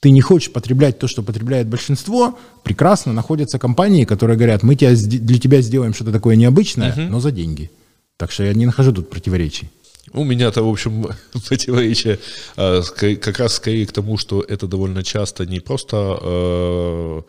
Ты 0.00 0.10
не 0.10 0.20
хочешь 0.20 0.52
потреблять 0.52 0.98
то, 0.98 1.08
что 1.08 1.22
потребляет 1.22 1.68
большинство, 1.68 2.38
прекрасно 2.62 3.12
находятся 3.12 3.58
компании, 3.58 4.04
которые 4.04 4.36
говорят, 4.36 4.62
мы 4.62 4.76
тебя, 4.76 4.94
для 4.94 5.38
тебя 5.38 5.62
сделаем 5.62 5.94
что-то 5.94 6.12
такое 6.12 6.36
необычное, 6.36 6.92
угу. 6.92 7.00
но 7.12 7.20
за 7.20 7.30
деньги. 7.30 7.70
Так 8.16 8.32
что 8.32 8.44
я 8.44 8.54
не 8.54 8.66
нахожу 8.66 8.92
тут 8.92 9.10
противоречий. 9.10 9.68
У 10.12 10.24
меня-то, 10.24 10.62
в 10.62 10.68
общем, 10.68 11.06
противоречие 11.48 12.18
а, 12.56 12.82
как 12.82 13.38
раз 13.38 13.54
скорее 13.54 13.86
к 13.86 13.92
тому, 13.92 14.18
что 14.18 14.40
это 14.40 14.66
довольно 14.66 15.02
часто 15.02 15.44
не 15.46 15.60
просто 15.60 15.96
а, 15.96 17.22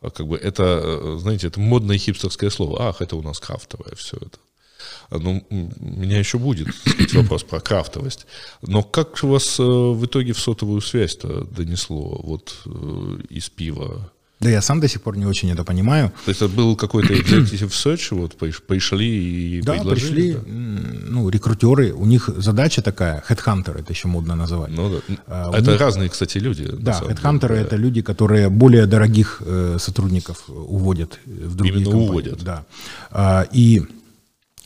а, 0.00 0.10
как 0.10 0.26
бы 0.26 0.36
это, 0.36 1.18
знаете, 1.18 1.46
это 1.46 1.60
модное 1.60 1.98
хипстерское 1.98 2.50
слово. 2.50 2.88
Ах, 2.88 3.00
это 3.00 3.16
у 3.16 3.22
нас 3.22 3.38
крафтовое 3.38 3.94
все 3.96 4.16
это. 4.16 4.38
Ну, 5.10 5.44
у 5.50 5.54
меня 5.54 6.18
еще 6.18 6.38
будет 6.38 6.74
сказать, 6.74 7.14
вопрос 7.14 7.44
про 7.44 7.60
крафтовость. 7.60 8.26
Но 8.62 8.82
как 8.82 9.22
вас 9.22 9.58
э, 9.58 9.62
в 9.62 10.04
итоге 10.04 10.32
в 10.32 10.40
сотовую 10.40 10.80
связь-то 10.80 11.44
донесло 11.44 12.20
вот 12.22 12.54
э, 12.66 13.18
из 13.30 13.48
пива? 13.48 14.12
Да 14.38 14.50
я 14.50 14.60
сам 14.60 14.80
до 14.80 14.88
сих 14.88 15.00
пор 15.00 15.16
не 15.16 15.24
очень 15.24 15.50
это 15.50 15.64
понимаю. 15.64 16.12
То 16.24 16.30
есть 16.30 16.42
это 16.42 16.52
был 16.54 16.76
какой-то 16.76 17.14
executive 17.14 17.70
search, 17.70 18.14
вот 18.14 18.36
пришли 18.66 19.58
и 19.58 19.62
да, 19.62 19.82
пришли, 19.82 20.34
да? 20.34 20.40
ну, 20.46 21.30
рекрутеры, 21.30 21.92
у 21.92 22.04
них 22.04 22.28
задача 22.36 22.82
такая, 22.82 23.24
headhunter, 23.28 23.80
это 23.80 23.92
еще 23.92 24.08
модно 24.08 24.36
называть. 24.36 24.70
Ну 24.76 24.90
да, 24.90 25.14
а, 25.26 25.58
это 25.58 25.70
них, 25.70 25.80
разные, 25.80 26.10
кстати, 26.10 26.36
люди. 26.36 26.68
Да, 26.70 27.00
headhunter 27.00 27.48
да. 27.48 27.56
это 27.56 27.76
люди, 27.76 28.02
которые 28.02 28.50
более 28.50 28.86
дорогих 28.86 29.40
э, 29.40 29.78
сотрудников 29.80 30.44
уводят 30.48 31.18
в 31.24 31.54
другие 31.54 31.76
Именно 31.76 31.90
компании. 31.90 32.08
уводят. 32.08 32.44
Да. 32.44 32.64
А, 33.10 33.46
и 33.52 33.82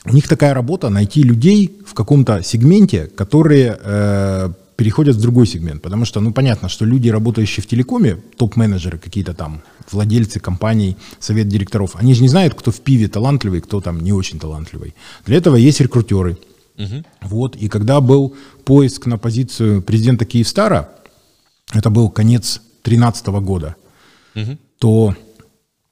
у 0.04 0.12
них 0.12 0.26
такая 0.26 0.52
работа 0.52 0.88
найти 0.88 1.22
людей 1.22 1.78
в 1.86 1.94
каком-то 1.94 2.42
сегменте, 2.42 3.06
которые 3.06 3.78
э, 3.80 4.50
переходят 4.80 5.16
в 5.16 5.20
другой 5.20 5.46
сегмент. 5.46 5.82
Потому 5.82 6.06
что, 6.06 6.20
ну, 6.20 6.32
понятно, 6.32 6.70
что 6.70 6.86
люди, 6.86 7.10
работающие 7.10 7.62
в 7.62 7.66
телекоме, 7.66 8.16
топ-менеджеры 8.38 8.96
какие-то 8.96 9.34
там, 9.34 9.60
владельцы 9.92 10.40
компаний, 10.40 10.96
совет 11.18 11.48
директоров, 11.48 11.96
они 11.96 12.14
же 12.14 12.22
не 12.22 12.28
знают, 12.28 12.54
кто 12.54 12.70
в 12.70 12.80
пиве 12.80 13.06
талантливый, 13.06 13.60
кто 13.60 13.82
там 13.82 14.00
не 14.00 14.14
очень 14.14 14.38
талантливый. 14.38 14.94
Для 15.26 15.36
этого 15.36 15.56
есть 15.56 15.82
рекрутеры. 15.82 16.38
Угу. 16.78 17.04
Вот, 17.20 17.56
и 17.56 17.68
когда 17.68 18.00
был 18.00 18.34
поиск 18.64 19.04
на 19.04 19.18
позицию 19.18 19.82
президента 19.82 20.24
Киевстара, 20.24 20.88
это 21.74 21.90
был 21.90 22.08
конец 22.08 22.62
2013 22.84 23.26
года, 23.26 23.76
угу. 24.34 24.56
то 24.78 25.14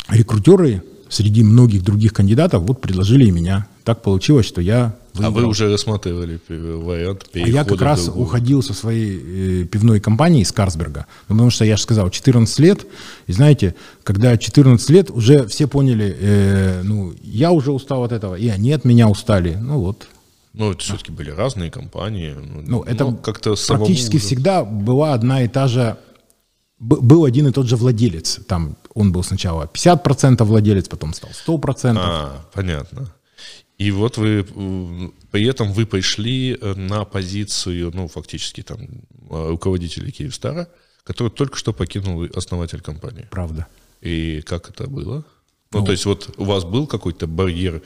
рекрутеры 0.08 0.82
среди 1.10 1.42
многих 1.42 1.82
других 1.82 2.14
кандидатов 2.14 2.62
вот 2.62 2.80
предложили 2.80 3.26
и 3.26 3.32
меня. 3.32 3.66
Так 3.84 4.00
получилось, 4.00 4.46
что 4.46 4.62
я 4.62 4.96
А 5.26 5.30
вы 5.30 5.46
уже 5.46 5.70
рассматривали 5.70 6.40
вариант 6.48 7.28
А 7.34 7.38
я 7.38 7.64
как 7.64 7.80
раз 7.80 8.08
уходил 8.08 8.62
со 8.62 8.74
своей 8.74 9.62
э, 9.62 9.64
пивной 9.64 10.00
компании 10.00 10.42
из 10.42 10.52
Карсберга. 10.52 11.06
Ну, 11.28 11.34
потому 11.34 11.50
что 11.50 11.64
я 11.64 11.76
же 11.76 11.82
сказал, 11.82 12.10
14 12.10 12.58
лет. 12.60 12.86
И 13.26 13.32
знаете, 13.32 13.74
когда 14.04 14.36
14 14.36 14.90
лет, 14.90 15.10
уже 15.10 15.46
все 15.46 15.66
поняли, 15.66 16.16
э, 16.18 16.82
ну, 16.82 17.14
я 17.22 17.52
уже 17.52 17.72
устал 17.72 18.04
от 18.04 18.12
этого, 18.12 18.34
и 18.34 18.48
они 18.48 18.72
от 18.72 18.84
меня 18.84 19.08
устали. 19.08 19.56
Ну 19.60 19.80
вот, 19.80 20.08
ну, 20.52 20.72
это 20.72 20.82
все-таки 20.82 21.12
были 21.12 21.30
разные 21.30 21.70
компании. 21.70 22.34
Ну, 22.34 22.62
ну 22.66 22.82
это 22.82 23.12
как-то 23.22 23.54
практически 23.68 24.16
уже... 24.16 24.24
всегда 24.24 24.64
была 24.64 25.14
одна 25.14 25.42
и 25.42 25.48
та 25.48 25.68
же 25.68 25.96
был 26.80 27.24
один 27.24 27.48
и 27.48 27.52
тот 27.52 27.66
же 27.66 27.76
владелец. 27.76 28.40
Там 28.46 28.76
он 28.94 29.12
был 29.12 29.22
сначала 29.22 29.64
50% 29.72 30.42
владелец, 30.44 30.88
потом 30.88 31.14
стал 31.14 31.30
100%. 31.30 31.94
А, 31.96 32.44
понятно. 32.52 33.12
И 33.78 33.92
вот 33.92 34.16
вы, 34.16 34.44
при 35.30 35.46
этом 35.46 35.72
вы 35.72 35.86
пришли 35.86 36.58
э, 36.60 36.74
на 36.74 37.04
позицию, 37.04 37.92
ну, 37.94 38.08
фактически 38.08 38.62
там, 38.62 38.80
э, 38.80 39.48
руководителя 39.50 40.10
Киевстара, 40.10 40.68
который 41.04 41.30
только 41.30 41.56
что 41.56 41.72
покинул 41.72 42.26
основатель 42.34 42.80
компании. 42.80 43.28
Правда. 43.30 43.68
И 44.00 44.42
как 44.44 44.68
это 44.70 44.88
было? 44.88 45.24
Ну, 45.70 45.80
ну 45.80 45.84
то 45.84 45.92
есть 45.92 46.06
вот 46.06 46.34
у 46.38 46.44
вас 46.44 46.64
был 46.64 46.88
какой-то 46.88 47.28
барьер, 47.28 47.82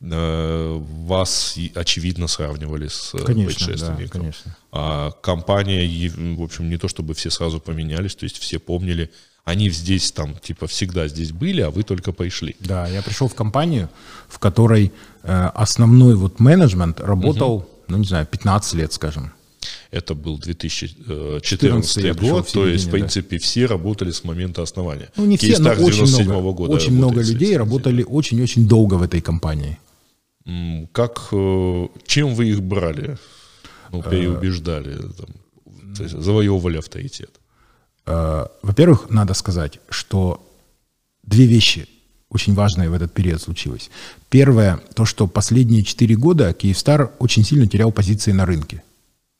э, 0.00 0.80
вас, 0.80 1.56
очевидно, 1.74 2.26
сравнивали 2.26 2.88
с 2.88 3.12
конечно, 3.24 3.44
предшественником. 3.44 4.06
Да, 4.06 4.18
конечно. 4.18 4.56
А 4.72 5.10
компания, 5.12 6.10
в 6.10 6.42
общем, 6.42 6.68
не 6.68 6.76
то 6.76 6.88
чтобы 6.88 7.14
все 7.14 7.30
сразу 7.30 7.60
поменялись, 7.60 8.16
то 8.16 8.24
есть 8.24 8.38
все 8.38 8.58
помнили, 8.58 9.12
они 9.46 9.70
здесь 9.70 10.10
там, 10.10 10.36
типа, 10.36 10.66
всегда 10.66 11.06
здесь 11.06 11.30
были, 11.30 11.60
а 11.60 11.70
вы 11.70 11.84
только 11.84 12.10
пришли. 12.10 12.56
Да, 12.58 12.88
я 12.88 13.00
пришел 13.00 13.28
в 13.28 13.34
компанию, 13.36 13.88
в 14.28 14.40
которой 14.40 14.92
основной 15.26 16.14
вот 16.14 16.40
менеджмент 16.40 17.00
работал, 17.00 17.54
угу. 17.56 17.66
ну, 17.88 17.98
не 17.98 18.04
знаю, 18.04 18.26
15 18.26 18.74
лет, 18.74 18.92
скажем. 18.92 19.32
Это 19.90 20.14
был 20.14 20.38
2014 20.38 22.20
год, 22.20 22.52
то 22.52 22.66
есть, 22.66 22.86
в 22.86 22.90
принципе, 22.90 23.38
да. 23.38 23.42
все 23.42 23.66
работали 23.66 24.10
с 24.10 24.24
момента 24.24 24.62
основания. 24.62 25.08
Ну, 25.16 25.26
не 25.26 25.36
все, 25.36 25.58
но 25.58 25.70
очень 25.70 26.24
много, 26.24 26.52
года 26.52 26.72
очень 26.72 26.92
много 26.92 27.22
людей 27.22 27.56
работали 27.56 28.02
очень-очень 28.02 28.68
долго 28.68 28.94
в 28.94 29.02
этой 29.02 29.20
компании. 29.20 29.78
Как, 30.92 31.28
э, 31.32 31.88
чем 32.06 32.34
вы 32.34 32.50
их 32.50 32.62
брали? 32.62 33.18
Ну, 33.90 34.00
э, 34.00 34.10
переубеждали, 34.10 34.94
там, 34.96 35.28
то 35.96 36.02
есть, 36.04 36.14
завоевывали 36.14 36.78
авторитет? 36.78 37.30
Э, 38.06 38.46
во-первых, 38.62 39.10
надо 39.10 39.34
сказать, 39.34 39.80
что 39.88 40.40
две 41.24 41.46
вещи 41.46 41.88
очень 42.30 42.54
важные 42.54 42.90
в 42.90 42.94
этот 42.94 43.12
период 43.12 43.40
случилось. 43.40 43.90
Первое, 44.28 44.80
то, 44.94 45.04
что 45.04 45.26
последние 45.26 45.82
четыре 45.82 46.16
года 46.16 46.52
Киевстар 46.52 47.12
очень 47.18 47.44
сильно 47.44 47.66
терял 47.66 47.92
позиции 47.92 48.32
на 48.32 48.46
рынке. 48.46 48.82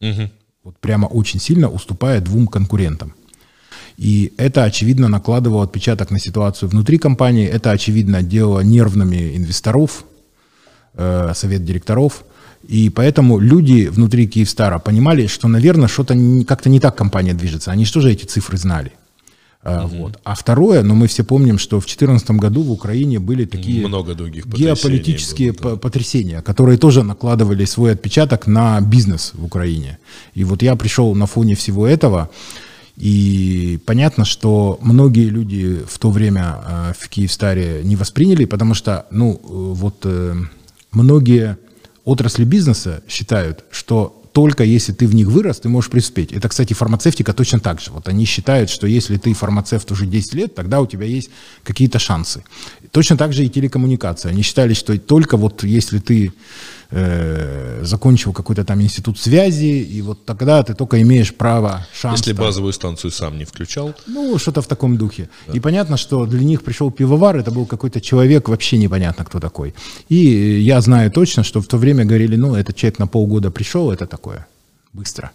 Угу. 0.01 0.31
Вот 0.64 0.79
прямо 0.79 1.07
очень 1.07 1.40
сильно 1.40 1.68
уступая 1.68 2.20
двум 2.20 2.46
конкурентам. 2.46 3.14
И 3.96 4.33
это, 4.37 4.64
очевидно, 4.64 5.09
накладывало 5.09 5.64
отпечаток 5.64 6.11
на 6.11 6.18
ситуацию 6.18 6.68
внутри 6.68 6.99
компании, 6.99 7.46
это, 7.46 7.70
очевидно, 7.70 8.22
делало 8.22 8.61
нервными 8.61 9.37
инвесторов, 9.37 10.05
э, 10.94 11.33
совет 11.35 11.64
директоров– 11.64 12.25
и 12.68 12.90
поэтому 12.90 13.38
люди 13.38 13.87
внутри 13.87 14.27
Киевстара 14.27 14.79
понимали, 14.79 15.27
что, 15.27 15.46
наверное, 15.46 15.88
что-то 15.88 16.16
как-то 16.46 16.68
не 16.68 16.81
так 16.81 16.96
компания 16.96 17.33
движется. 17.33 17.70
Они 17.70 17.85
что 17.85 18.01
же 18.01 18.11
эти 18.11 18.25
цифры 18.25 18.59
знали? 18.59 18.92
Угу. 19.66 19.96
Вот. 19.96 20.18
А 20.24 20.35
второе, 20.35 20.83
но 20.83 20.94
ну, 20.94 21.00
мы 21.00 21.07
все 21.09 21.24
помним, 21.24 21.59
что 21.59 21.81
в 21.81 21.85
2014 21.85 22.31
году 22.33 22.62
в 22.62 22.70
Украине 22.70 23.18
были 23.18 23.44
такие 23.44 23.87
Много 23.87 24.14
других 24.14 24.46
геополитические 24.46 25.52
было, 25.52 25.72
да. 25.72 25.76
потрясения, 25.76 26.40
которые 26.42 26.79
тоже 26.79 27.02
накладывали 27.02 27.64
свой 27.64 27.92
отпечаток 27.92 28.46
на 28.46 28.81
бизнес 28.81 29.33
в 29.35 29.44
Украине. 29.44 29.98
И 30.35 30.44
вот 30.44 30.62
я 30.62 30.76
пришел 30.76 31.14
на 31.14 31.26
фоне 31.26 31.55
всего 31.57 31.87
этого, 31.87 32.31
и 32.96 33.79
понятно, 33.85 34.24
что 34.24 34.79
многие 34.81 35.29
люди 35.29 35.81
в 35.87 35.98
то 35.98 36.11
время 36.11 36.59
э, 36.66 36.92
в 36.98 37.09
Киевстаре 37.09 37.83
не 37.85 37.96
восприняли, 37.96 38.46
потому 38.46 38.74
что, 38.74 39.07
ну, 39.11 39.35
э, 39.35 39.38
вот 39.42 39.96
э, 40.05 40.35
многие 40.92 41.59
отрасли 42.05 42.44
бизнеса 42.44 43.02
считают, 43.09 43.64
что 43.70 44.22
только 44.37 44.64
если 44.64 44.92
ты 44.92 45.07
в 45.07 45.14
них 45.14 45.29
вырос, 45.29 45.61
ты 45.61 45.70
можешь 45.70 45.90
преуспеть. 45.90 46.31
Это, 46.31 46.51
кстати, 46.51 46.75
фармацевтика 46.75 47.33
точно 47.33 47.59
так 47.59 47.81
же. 47.81 47.90
Вот 47.90 48.07
они 48.07 48.27
считают, 48.27 48.68
что 48.68 48.87
если 48.87 49.16
ты 49.16 49.33
фармацевт 49.33 49.90
уже 49.90 50.05
10 50.05 50.35
лет, 50.35 50.55
тогда 50.55 50.83
у 50.83 50.87
тебя 50.87 51.07
есть 51.07 51.31
какие-то 51.64 51.99
шансы. 51.99 52.44
Точно 52.90 53.16
так 53.16 53.33
же 53.33 53.46
и 53.46 53.49
телекоммуникация. 53.49 54.33
Они 54.33 54.42
считали, 54.42 54.75
что 54.75 54.99
только 54.99 55.38
вот 55.38 55.64
если 55.64 56.01
ты 56.01 56.35
э, 56.90 57.81
закончил 57.85 58.33
какой-то 58.33 58.64
там 58.64 58.81
институт 58.81 59.18
связи, 59.18 59.83
и 59.83 60.03
вот 60.03 60.25
тогда 60.25 60.62
ты 60.62 60.75
только 60.75 61.01
имеешь 61.03 61.35
право, 61.35 61.87
шанс. 61.94 62.20
Если 62.20 62.33
там, 62.33 62.44
базовую 62.44 62.72
станцию 62.72 63.11
сам 63.11 63.38
не 63.38 63.44
включал. 63.44 63.94
Ну, 64.07 64.38
что-то 64.38 64.62
в 64.62 64.66
таком 64.66 64.96
духе. 64.96 65.29
Да. 65.46 65.55
И 65.55 65.61
понятно, 65.61 65.96
что 65.96 66.27
для 66.27 66.44
них 66.44 66.62
пришел 66.62 66.90
пивовар, 66.90 67.37
это 67.37 67.51
был 67.51 67.66
какой-то 67.66 68.01
человек, 68.01 68.49
вообще 68.49 68.79
непонятно, 68.79 69.25
кто 69.25 69.40
такой. 69.40 69.75
И 70.09 70.16
я 70.16 70.81
знаю 70.81 71.11
точно, 71.11 71.44
что 71.44 71.61
в 71.61 71.66
то 71.66 71.77
время 71.77 72.05
говорили, 72.05 72.37
ну, 72.37 72.55
этот 72.55 72.77
человек 72.77 72.99
на 72.99 73.07
полгода 73.07 73.51
пришел, 73.51 73.90
это 73.90 74.07
такое, 74.07 74.46
быстро. 74.92 75.31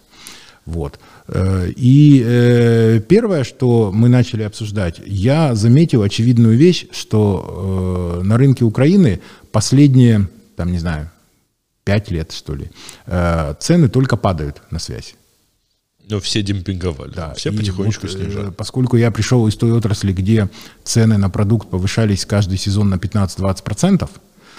Вот. 0.66 1.00
Э, 1.28 1.70
и 1.76 2.24
э, 2.26 3.02
первое, 3.08 3.44
что 3.44 3.92
мы 3.94 4.10
начали 4.10 4.44
обсуждать, 4.44 5.02
я 5.06 5.56
заметил 5.56 6.04
очевидную 6.04 6.56
вещь, 6.56 6.86
что 6.92 8.22
на 8.24 8.38
рынке 8.38 8.64
Украины 8.64 9.20
последние, 9.52 10.30
там, 10.56 10.72
не 10.72 10.78
знаю, 10.78 11.10
5 11.84 12.12
лет, 12.12 12.32
что 12.32 12.56
ли, 12.56 12.70
э, 13.06 13.56
цены 13.60 13.90
только 13.90 14.18
падают 14.18 14.62
на 14.72 14.80
связь. 14.80 15.16
Но 16.10 16.20
все 16.20 16.42
демпинговали, 16.42 17.12
да, 17.14 17.34
все 17.36 17.52
потихонечку 17.52 18.08
вот, 18.08 18.16
снижают. 18.16 18.58
Поскольку 18.58 18.98
я 18.98 19.12
пришел 19.12 19.48
из 19.48 19.56
той 19.56 19.72
отрасли, 19.72 20.12
где 20.12 20.50
цены 20.84 21.18
на 21.18 21.30
продукт 21.30 21.70
повышались 21.70 22.26
каждый 22.26 22.58
сезон 22.58 22.90
на 22.90 22.96
15-20%, 22.96 24.10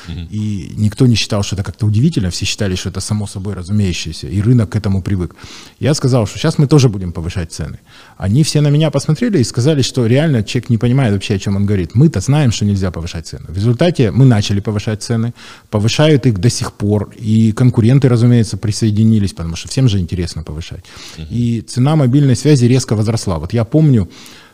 и 0.08 0.72
никто 0.76 1.06
не 1.06 1.14
считал, 1.14 1.42
что 1.42 1.56
это 1.56 1.62
как-то 1.64 1.86
удивительно, 1.86 2.30
все 2.30 2.44
считали, 2.44 2.74
что 2.74 2.88
это 2.88 3.00
само 3.00 3.26
собой 3.26 3.54
разумеющееся, 3.54 4.28
и 4.28 4.40
рынок 4.40 4.70
к 4.70 4.76
этому 4.76 5.02
привык. 5.02 5.34
Я 5.80 5.94
сказал, 5.94 6.26
что 6.26 6.38
сейчас 6.38 6.58
мы 6.58 6.66
тоже 6.66 6.88
будем 6.88 7.12
повышать 7.12 7.52
цены. 7.52 7.78
Они 8.16 8.42
все 8.42 8.60
на 8.60 8.68
меня 8.68 8.90
посмотрели 8.90 9.38
и 9.38 9.44
сказали, 9.44 9.82
что 9.82 10.06
реально 10.06 10.42
человек 10.42 10.70
не 10.70 10.78
понимает 10.78 11.12
вообще, 11.12 11.34
о 11.34 11.38
чем 11.38 11.56
он 11.56 11.66
говорит. 11.66 11.94
Мы-то 11.94 12.20
знаем, 12.20 12.52
что 12.52 12.64
нельзя 12.64 12.90
повышать 12.90 13.26
цены. 13.26 13.46
В 13.48 13.56
результате 13.56 14.10
мы 14.10 14.24
начали 14.24 14.60
повышать 14.60 15.02
цены, 15.02 15.32
повышают 15.70 16.26
их 16.26 16.38
до 16.38 16.50
сих 16.50 16.72
пор, 16.72 17.12
и 17.18 17.52
конкуренты, 17.52 18.08
разумеется, 18.08 18.56
присоединились, 18.56 19.32
потому 19.32 19.56
что 19.56 19.68
всем 19.68 19.88
же 19.88 19.98
интересно 19.98 20.42
повышать. 20.42 20.84
И 21.30 21.60
цена 21.60 21.96
мобильной 21.96 22.36
связи 22.36 22.66
резко 22.66 22.96
возросла. 22.96 23.38
Вот 23.38 23.52
я 23.52 23.64
помню, 23.64 24.08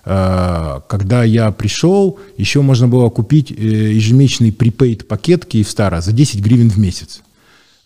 когда 0.08 1.22
я 1.22 1.50
пришел, 1.52 2.18
еще 2.38 2.62
можно 2.62 2.88
было 2.88 3.10
купить 3.10 3.52
э, 3.52 3.54
ежемесячный 3.54 4.50
prepaid 4.50 5.04
пакет 5.04 5.44
Киевстара 5.44 6.00
за 6.00 6.12
10 6.12 6.40
гривен 6.40 6.70
в 6.70 6.78
месяц. 6.78 7.20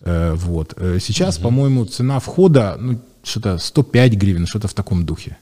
Э, 0.02 0.34
вот. 0.34 0.74
Сейчас, 1.00 1.36
угу. 1.36 1.44
по-моему, 1.44 1.84
цена 1.84 2.20
входа 2.20 2.76
ну, 2.78 3.00
что-то 3.24 3.58
105 3.58 4.14
гривен, 4.14 4.46
что-то 4.46 4.68
в 4.68 4.74
таком 4.74 5.04
духе. 5.04 5.36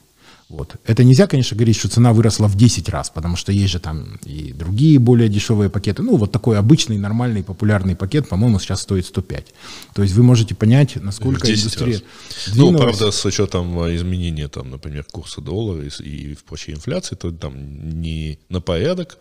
Вот. 0.51 0.75
Это 0.85 1.05
нельзя, 1.05 1.27
конечно, 1.27 1.55
говорить, 1.55 1.77
что 1.77 1.87
цена 1.87 2.11
выросла 2.11 2.47
в 2.47 2.57
10 2.57 2.89
раз, 2.89 3.09
потому 3.09 3.37
что 3.37 3.53
есть 3.53 3.71
же 3.71 3.79
там 3.79 4.19
и 4.25 4.51
другие 4.51 4.99
более 4.99 5.29
дешевые 5.29 5.69
пакеты. 5.69 6.03
Ну, 6.03 6.17
вот 6.17 6.33
такой 6.33 6.59
обычный, 6.59 6.97
нормальный, 6.97 7.41
популярный 7.41 7.95
пакет, 7.95 8.27
по-моему, 8.27 8.59
сейчас 8.59 8.81
стоит 8.81 9.05
105. 9.05 9.53
То 9.93 10.03
есть 10.03 10.13
вы 10.13 10.23
можете 10.23 10.53
понять, 10.53 10.97
насколько 10.97 11.49
индустрия 11.49 11.93
раз. 11.93 12.55
Ну, 12.55 12.77
правда, 12.77 13.11
с 13.11 13.23
учетом 13.23 13.79
а, 13.79 13.95
изменения, 13.95 14.49
там, 14.49 14.69
например, 14.69 15.05
курса 15.09 15.39
доллара 15.39 15.83
и, 15.83 16.03
и 16.03 16.37
прочей 16.45 16.73
инфляции, 16.73 17.15
то 17.15 17.31
там 17.31 18.01
не 18.01 18.37
на 18.49 18.59
порядок, 18.59 19.17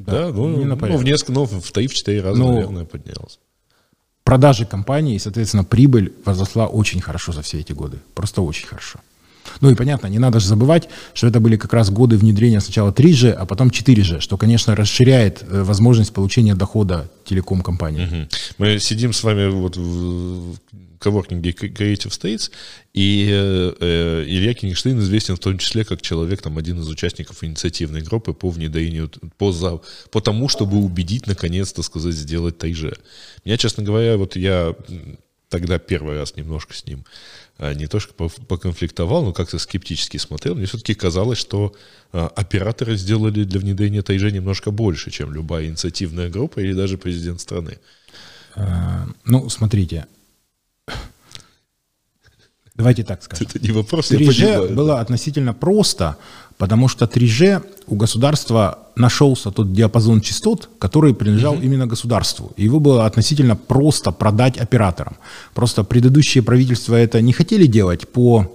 да, 0.00 0.12
да 0.12 0.28
ну, 0.32 0.56
не 0.56 0.64
на 0.64 0.76
порядок. 0.76 1.00
ну, 1.00 1.06
в 1.06 1.08
несколько, 1.08 1.32
ну, 1.32 1.44
в 1.44 1.72
3-4 1.72 2.22
раза, 2.22 2.38
ну, 2.40 2.54
наверное, 2.54 2.84
поднялось 2.84 3.38
продажи 4.24 4.64
компании, 4.64 5.18
соответственно, 5.18 5.64
прибыль 5.64 6.12
возросла 6.24 6.66
очень 6.66 7.00
хорошо 7.00 7.32
за 7.32 7.42
все 7.42 7.58
эти 7.60 7.72
годы. 7.72 7.98
Просто 8.14 8.42
очень 8.42 8.66
хорошо. 8.66 8.98
Ну 9.60 9.70
и 9.70 9.74
понятно, 9.74 10.06
не 10.06 10.18
надо 10.18 10.40
же 10.40 10.48
забывать, 10.48 10.88
что 11.14 11.26
это 11.26 11.40
были 11.40 11.56
как 11.56 11.72
раз 11.72 11.90
годы 11.90 12.16
внедрения 12.16 12.60
сначала 12.60 12.90
3G, 12.90 13.30
а 13.30 13.46
потом 13.46 13.68
4G, 13.68 14.20
что, 14.20 14.36
конечно, 14.36 14.74
расширяет 14.74 15.42
э, 15.42 15.62
возможность 15.62 16.12
получения 16.12 16.54
дохода 16.54 17.10
телеком-компании. 17.24 18.06
Угу. 18.06 18.28
Мы 18.58 18.78
сидим 18.78 19.12
с 19.12 19.22
вами 19.22 19.48
вот 19.48 19.76
в 19.76 20.56
коворкинге 21.02 21.50
Creative 21.50 22.10
States, 22.10 22.50
и 22.94 23.28
э, 23.30 23.72
э, 23.80 24.24
Илья 24.26 24.54
Кенигштейн 24.54 24.98
известен 25.00 25.36
в 25.36 25.40
том 25.40 25.58
числе 25.58 25.84
как 25.84 26.00
человек, 26.00 26.40
там, 26.40 26.58
один 26.58 26.80
из 26.80 26.88
участников 26.88 27.42
инициативной 27.42 28.02
группы 28.02 28.32
по 28.32 28.50
внедрению, 28.50 29.10
по, 29.36 29.52
за, 29.52 29.80
по 30.10 30.20
тому, 30.20 30.48
чтобы 30.48 30.78
убедить, 30.78 31.26
наконец-то 31.26 31.82
сказать, 31.82 32.14
сделать 32.14 32.56
3G. 32.56 32.98
Меня, 33.44 33.56
честно 33.56 33.82
говоря, 33.82 34.16
вот 34.16 34.36
я 34.36 34.74
тогда 35.48 35.78
первый 35.78 36.16
раз 36.16 36.36
немножко 36.36 36.74
с 36.74 36.86
ним 36.86 37.04
не 37.74 37.86
то 37.86 38.00
что 38.00 38.12
поконфликтовал, 38.48 39.24
но 39.24 39.32
как-то 39.32 39.58
скептически 39.58 40.16
смотрел. 40.16 40.54
Мне 40.54 40.66
все-таки 40.66 40.94
казалось, 40.94 41.38
что 41.38 41.74
а, 42.12 42.26
операторы 42.26 42.96
сделали 42.96 43.44
для 43.44 43.60
внедрения 43.60 44.02
ТайЖ 44.02 44.32
немножко 44.32 44.70
больше, 44.70 45.10
чем 45.10 45.32
любая 45.32 45.66
инициативная 45.66 46.28
группа 46.28 46.60
или 46.60 46.72
даже 46.72 46.98
президент 46.98 47.40
страны. 47.40 47.78
А, 48.54 49.06
ну, 49.24 49.48
смотрите, 49.48 50.06
Давайте 52.74 53.04
так 53.04 53.22
скажем. 53.22 53.46
Это 53.48 53.58
не 53.60 53.70
вопрос, 53.70 54.10
3G 54.10 54.74
было 54.74 55.00
относительно 55.00 55.52
просто, 55.52 56.16
потому 56.62 56.88
что 56.88 57.06
3G 57.06 57.60
у 57.88 57.96
государства 57.96 58.78
нашелся 58.94 59.50
тот 59.50 59.72
диапазон 59.72 60.20
частот, 60.20 60.68
который 60.78 61.12
принадлежал 61.12 61.54
угу. 61.54 61.62
именно 61.62 61.88
государству. 61.88 62.52
И 62.56 62.62
его 62.62 62.78
было 62.78 63.04
относительно 63.04 63.56
просто 63.56 64.12
продать 64.12 64.58
операторам. 64.58 65.16
Просто 65.54 65.82
предыдущие 65.82 66.42
правительства 66.44 66.94
это 66.94 67.20
не 67.20 67.32
хотели 67.32 67.66
делать 67.66 68.06
по 68.06 68.46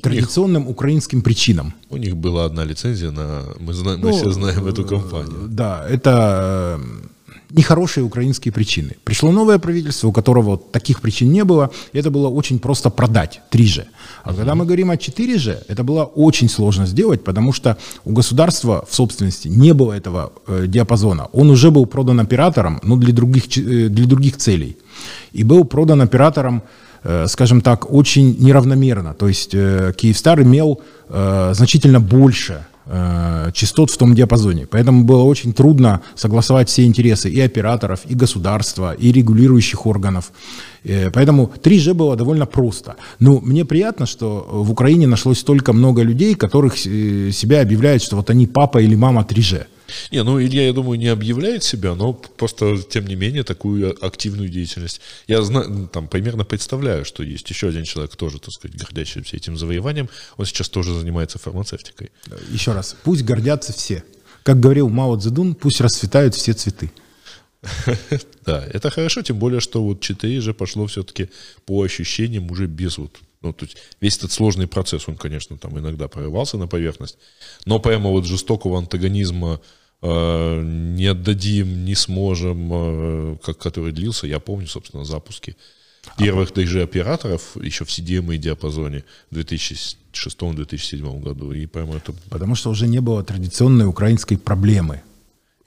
традиционным 0.00 0.62
них, 0.62 0.70
украинским 0.70 1.22
причинам. 1.22 1.72
У 1.90 1.96
них 1.96 2.16
была 2.16 2.44
одна 2.44 2.64
лицензия 2.64 3.10
на... 3.10 3.42
Мы, 3.58 3.72
знаем, 3.72 4.00
ну, 4.00 4.06
мы 4.06 4.12
все 4.12 4.30
знаем 4.30 4.64
эту 4.66 4.84
компанию. 4.84 5.48
Да, 5.48 5.84
это 5.90 6.80
нехорошие 7.50 8.04
украинские 8.04 8.52
причины. 8.52 8.96
Пришло 9.04 9.32
новое 9.32 9.58
правительство, 9.58 10.08
у 10.08 10.12
которого 10.12 10.58
таких 10.58 11.00
причин 11.00 11.32
не 11.32 11.44
было, 11.44 11.70
и 11.92 11.98
это 11.98 12.10
было 12.10 12.28
очень 12.28 12.58
просто 12.58 12.90
продать 12.90 13.40
3G. 13.50 13.84
А 14.24 14.34
когда 14.34 14.54
мы 14.54 14.64
говорим 14.64 14.90
о 14.90 14.94
4G, 14.94 15.64
это 15.68 15.84
было 15.84 16.04
очень 16.04 16.48
сложно 16.48 16.86
сделать, 16.86 17.24
потому 17.24 17.52
что 17.52 17.76
у 18.04 18.12
государства 18.12 18.84
в 18.88 18.94
собственности 18.94 19.48
не 19.48 19.74
было 19.74 19.92
этого 19.92 20.32
э, 20.46 20.66
диапазона. 20.66 21.28
Он 21.32 21.50
уже 21.50 21.70
был 21.70 21.86
продан 21.86 22.20
операторам, 22.20 22.80
но 22.82 22.96
для 22.96 23.12
других, 23.12 23.44
э, 23.58 23.88
для 23.88 24.06
других 24.06 24.36
целей. 24.36 24.76
И 25.32 25.44
был 25.44 25.64
продан 25.64 26.00
операторам, 26.00 26.62
э, 27.04 27.26
скажем 27.28 27.60
так, 27.60 27.92
очень 27.92 28.36
неравномерно. 28.38 29.14
То 29.14 29.28
есть 29.28 29.54
э, 29.54 29.92
Киевстар 29.96 30.42
имел 30.42 30.80
э, 31.08 31.52
значительно 31.54 32.00
больше 32.00 32.64
э, 32.90 33.50
частот 33.52 33.90
в 33.90 33.96
том 33.96 34.14
диапазоне. 34.14 34.66
Поэтому 34.66 35.04
было 35.04 35.22
очень 35.22 35.52
трудно 35.52 36.00
согласовать 36.14 36.68
все 36.68 36.84
интересы 36.84 37.30
и 37.30 37.40
операторов, 37.40 38.00
и 38.10 38.14
государства, 38.14 38.92
и 38.92 39.12
регулирующих 39.12 39.86
органов. 39.86 40.32
Э, 40.84 41.10
поэтому 41.10 41.50
3G 41.62 41.94
было 41.94 42.16
довольно 42.16 42.46
просто. 42.46 42.96
Но 43.20 43.40
мне 43.40 43.64
приятно, 43.64 44.06
что 44.06 44.46
в 44.50 44.70
Украине 44.70 45.06
нашлось 45.06 45.38
столько 45.38 45.72
много 45.72 46.02
людей, 46.02 46.34
которых 46.34 46.74
э, 46.86 47.30
себя 47.32 47.62
объявляют, 47.62 48.02
что 48.02 48.16
вот 48.16 48.30
они 48.30 48.46
папа 48.46 48.78
или 48.78 48.96
мама 48.96 49.26
3G. 49.28 49.66
Не, 50.10 50.22
ну 50.22 50.40
Илья, 50.40 50.66
я 50.66 50.72
думаю, 50.72 50.98
не 50.98 51.08
объявляет 51.08 51.64
себя, 51.64 51.94
но 51.94 52.12
просто, 52.12 52.78
тем 52.82 53.06
не 53.06 53.16
менее, 53.16 53.44
такую 53.44 53.96
активную 54.04 54.48
деятельность. 54.48 55.00
Я 55.26 55.42
знаю, 55.42 55.68
ну, 55.68 55.86
там 55.86 56.08
примерно 56.08 56.44
представляю, 56.44 57.04
что 57.04 57.22
есть 57.22 57.48
еще 57.50 57.68
один 57.68 57.84
человек, 57.84 58.16
тоже, 58.16 58.38
так 58.38 58.52
сказать, 58.52 58.76
гордящийся 58.76 59.36
этим 59.36 59.56
завоеванием. 59.56 60.08
Он 60.36 60.46
сейчас 60.46 60.68
тоже 60.68 60.98
занимается 60.98 61.38
фармацевтикой. 61.38 62.10
Еще 62.50 62.72
раз, 62.72 62.96
пусть 63.02 63.22
гордятся 63.22 63.72
все. 63.72 64.04
Как 64.42 64.58
говорил 64.60 64.88
Мао 64.88 65.16
Цзэдун, 65.16 65.54
пусть 65.54 65.80
расцветают 65.80 66.34
все 66.34 66.52
цветы. 66.52 66.90
Да, 68.46 68.64
это 68.72 68.90
хорошо, 68.90 69.22
тем 69.22 69.38
более, 69.38 69.60
что 69.60 69.84
вот 69.84 70.00
4 70.00 70.40
же 70.40 70.54
пошло 70.54 70.86
все-таки 70.86 71.28
по 71.66 71.82
ощущениям 71.82 72.50
уже 72.50 72.66
без 72.66 72.96
вот 72.96 73.20
ну, 73.42 73.54
то 73.54 73.64
есть 73.64 73.78
весь 74.00 74.18
этот 74.18 74.32
сложный 74.32 74.66
процесс, 74.66 75.08
он, 75.08 75.16
конечно, 75.16 75.56
там 75.56 75.78
иногда 75.78 76.08
прорывался 76.08 76.58
на 76.58 76.66
поверхность, 76.66 77.16
но 77.64 77.78
прямо 77.78 78.10
вот 78.10 78.26
жестокого 78.26 78.78
антагонизма 78.78 79.60
не 80.02 81.06
отдадим, 81.06 81.84
не 81.84 81.94
сможем, 81.94 82.70
э, 82.72 83.36
как, 83.44 83.58
который 83.58 83.92
длился, 83.92 84.26
я 84.26 84.40
помню, 84.40 84.66
собственно, 84.66 85.04
запуски 85.04 85.56
первых 86.16 86.52
даже 86.54 86.82
операторов 86.82 87.56
еще 87.62 87.84
в 87.84 87.88
CDM 87.88 88.34
и 88.34 88.38
диапазоне 88.38 89.04
в 89.30 89.36
2006-2007 89.36 91.20
году. 91.20 91.52
И 91.52 91.66
прямо 91.66 91.96
это... 91.96 92.14
Потому 92.30 92.54
что 92.54 92.70
уже 92.70 92.86
не 92.86 93.00
было 93.00 93.22
традиционной 93.22 93.86
украинской 93.86 94.36
проблемы. 94.36 95.02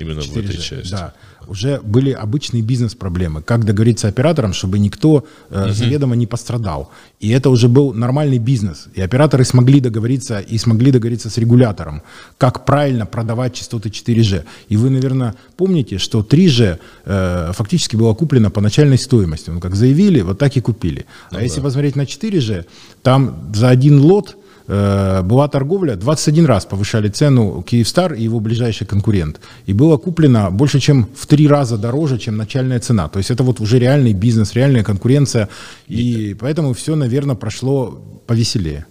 Именно 0.03 0.19
4G, 0.19 0.33
в 0.33 0.37
этой 0.37 0.57
части. 0.57 0.91
Да 0.91 1.13
уже 1.47 1.79
были 1.83 2.11
обычные 2.11 2.61
бизнес-проблемы. 2.63 3.41
Как 3.41 3.65
договориться 3.65 4.07
операторам, 4.07 4.53
чтобы 4.53 4.79
никто 4.79 5.25
э, 5.49 5.65
угу. 5.65 5.73
заведомо 5.73 6.15
не 6.15 6.27
пострадал. 6.27 6.91
И 7.19 7.29
это 7.29 7.49
уже 7.49 7.67
был 7.67 7.93
нормальный 7.93 8.39
бизнес. 8.39 8.87
И 8.93 9.01
операторы 9.01 9.45
смогли 9.45 9.79
договориться 9.79 10.39
и 10.39 10.57
смогли 10.57 10.91
договориться 10.91 11.29
с 11.29 11.37
регулятором, 11.37 12.01
как 12.37 12.65
правильно 12.65 13.05
продавать 13.05 13.53
частоты 13.53 13.89
4G. 13.89 14.43
И 14.69 14.77
вы, 14.77 14.89
наверное, 14.89 15.35
помните, 15.57 15.97
что 15.97 16.21
3G 16.21 16.79
э, 17.05 17.51
фактически 17.53 17.95
было 17.95 18.13
куплено 18.13 18.49
по 18.49 18.61
начальной 18.61 18.97
стоимости. 18.97 19.49
Ну, 19.49 19.59
как 19.59 19.75
заявили, 19.75 20.21
вот 20.21 20.37
так 20.37 20.57
и 20.57 20.61
купили. 20.61 21.05
Ну, 21.31 21.37
а 21.37 21.39
да. 21.39 21.41
если 21.41 21.61
посмотреть 21.61 21.95
на 21.95 22.03
4G, 22.03 22.65
там 23.01 23.51
за 23.53 23.69
один 23.69 23.99
лот 23.99 24.37
была 24.67 25.47
торговля, 25.47 25.95
21 25.95 26.45
раз 26.45 26.65
повышали 26.65 27.09
цену 27.09 27.61
Киевстар 27.63 28.13
и 28.13 28.23
его 28.23 28.39
ближайший 28.39 28.87
конкурент. 28.87 29.39
И 29.65 29.73
было 29.73 29.97
куплено 29.97 30.51
больше, 30.51 30.79
чем 30.79 31.07
в 31.15 31.27
три 31.27 31.47
раза 31.47 31.77
дороже, 31.77 32.17
чем 32.17 32.37
начальная 32.37 32.79
цена. 32.79 33.09
То 33.09 33.19
есть 33.19 33.31
это 33.31 33.43
вот 33.43 33.59
уже 33.59 33.79
реальный 33.79 34.13
бизнес, 34.13 34.53
реальная 34.53 34.83
конкуренция. 34.83 35.49
И 35.87 36.35
поэтому 36.39 36.73
все, 36.73 36.95
наверное, 36.95 37.35
прошло 37.35 38.01
повеселее. 38.25 38.85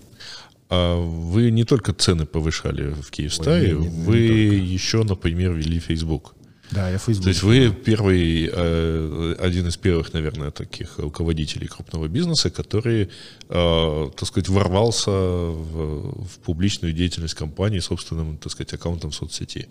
А 0.74 0.96
вы 0.96 1.50
не 1.50 1.64
только 1.64 1.92
цены 1.92 2.24
повышали 2.24 2.94
в 2.94 3.10
Киевстаре, 3.10 3.76
Ой, 3.76 3.80
не, 3.80 3.88
не, 3.88 4.04
вы 4.04 4.18
не 4.18 4.56
еще, 4.56 5.02
например, 5.04 5.52
вели 5.52 5.78
Facebook. 5.78 6.34
Да, 6.72 6.90
я 6.90 6.98
Facebook. 6.98 7.24
То 7.24 7.28
есть 7.28 7.42
вы 7.42 7.70
первый, 7.70 8.50
э, 8.52 9.36
один 9.38 9.66
из 9.66 9.76
первых, 9.76 10.12
наверное, 10.14 10.50
таких 10.50 10.98
руководителей 10.98 11.66
крупного 11.66 12.08
бизнеса, 12.08 12.50
который, 12.50 13.10
э, 13.48 14.10
так 14.16 14.28
сказать, 14.28 14.48
ворвался 14.48 15.10
в, 15.10 16.24
в 16.26 16.38
публичную 16.44 16.94
деятельность 16.94 17.34
компании 17.34 17.80
собственным, 17.80 18.38
так 18.38 18.52
сказать, 18.52 18.74
аккаунтом 18.74 19.10
в 19.10 19.14
соцсети. 19.14 19.68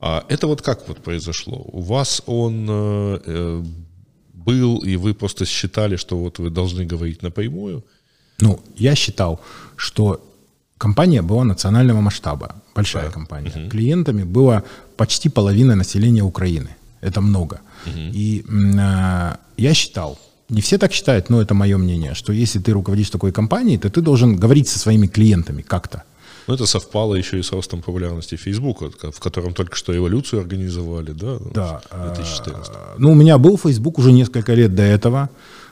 А 0.00 0.24
это 0.28 0.46
вот 0.46 0.62
как 0.62 0.88
вот 0.88 1.02
произошло? 1.02 1.62
У 1.72 1.82
вас 1.82 2.22
он 2.26 2.66
э, 2.70 3.62
был, 4.32 4.78
и 4.78 4.96
вы 4.96 5.14
просто 5.14 5.44
считали, 5.44 5.96
что 5.96 6.16
вот 6.16 6.38
вы 6.38 6.50
должны 6.50 6.86
говорить 6.86 7.22
напрямую? 7.22 7.84
Ну, 8.40 8.60
я 8.76 8.94
считал, 8.94 9.40
что 9.76 10.26
компания 10.78 11.22
была 11.22 11.44
национального 11.44 12.00
масштаба, 12.00 12.54
большая 12.80 13.06
да. 13.06 13.10
компания. 13.10 13.52
Угу. 13.56 13.70
Клиентами 13.70 14.24
было 14.24 14.62
почти 14.96 15.28
половина 15.28 15.76
населения 15.76 16.22
Украины. 16.22 16.68
Это 17.02 17.20
много. 17.20 17.60
Угу. 17.86 18.00
И 18.14 18.44
э, 18.48 19.36
я 19.56 19.74
считал, 19.74 20.18
не 20.50 20.60
все 20.60 20.78
так 20.78 20.92
считают, 20.92 21.30
но 21.30 21.40
это 21.40 21.54
мое 21.54 21.78
мнение, 21.78 22.14
что 22.14 22.32
если 22.32 22.58
ты 22.58 22.72
руководишь 22.72 23.10
такой 23.10 23.32
компанией, 23.32 23.78
то 23.78 23.88
ты 23.88 24.00
должен 24.00 24.36
говорить 24.36 24.68
со 24.68 24.78
своими 24.78 25.06
клиентами 25.06 25.62
как-то. 25.62 26.02
Ну, 26.46 26.54
это 26.54 26.66
совпало 26.66 27.14
еще 27.14 27.38
и 27.38 27.42
с 27.42 27.52
ростом 27.52 27.80
популярности 27.80 28.36
Фейсбука, 28.36 28.90
в 28.90 29.20
котором 29.20 29.52
только 29.54 29.76
что 29.76 29.92
эволюцию 29.92 30.40
организовали, 30.40 31.12
да? 31.12 31.38
Да. 31.54 31.80
2014. 32.14 32.72
А, 32.74 32.94
ну, 32.98 33.12
у 33.12 33.14
меня 33.14 33.38
был 33.38 33.56
Facebook 33.56 33.98
уже 33.98 34.12
несколько 34.12 34.54
лет 34.54 34.74
до 34.74 34.82
этого. 34.82 35.28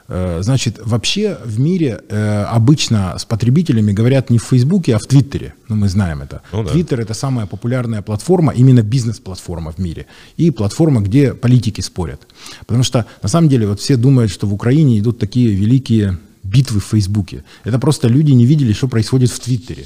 Э, 0.09 0.39
значит, 0.43 0.81
вообще 0.83 1.39
в 1.45 1.61
мире 1.61 2.01
э, 2.09 2.45
обычно 2.45 3.19
с 3.19 3.25
потребителями 3.25 3.93
говорят 3.93 4.31
не 4.31 4.39
в 4.39 4.43
Фейсбуке, 4.45 4.97
а 4.97 4.99
в 4.99 5.07
Твиттере. 5.07 5.55
Ну, 5.69 5.77
мы 5.77 5.89
знаем 5.89 6.23
это. 6.23 6.41
Ну, 6.53 6.65
да. 6.65 6.71
Твиттер 6.71 7.01
это 7.01 7.13
самая 7.15 7.47
популярная 7.47 8.01
платформа, 8.01 8.53
именно 8.53 8.83
бизнес-платформа 8.83 9.73
в 9.73 9.79
мире. 9.79 10.07
И 10.39 10.51
платформа, 10.51 11.03
где 11.03 11.35
политики 11.35 11.83
спорят. 11.83 12.27
Потому 12.67 12.85
что, 12.85 13.05
на 13.23 13.29
самом 13.29 13.49
деле, 13.51 13.67
вот 13.67 13.81
все 13.81 13.97
думают, 13.97 14.31
что 14.31 14.47
в 14.47 14.55
Украине 14.55 14.99
идут 14.99 15.19
такие 15.19 15.55
великие 15.55 16.19
битвы 16.43 16.81
в 16.81 16.85
Фейсбуке. 16.85 17.45
Это 17.65 17.79
просто 17.79 18.09
люди 18.09 18.33
не 18.33 18.47
видели, 18.47 18.73
что 18.73 18.89
происходит 18.89 19.31
в 19.31 19.41
Твиттере. 19.41 19.85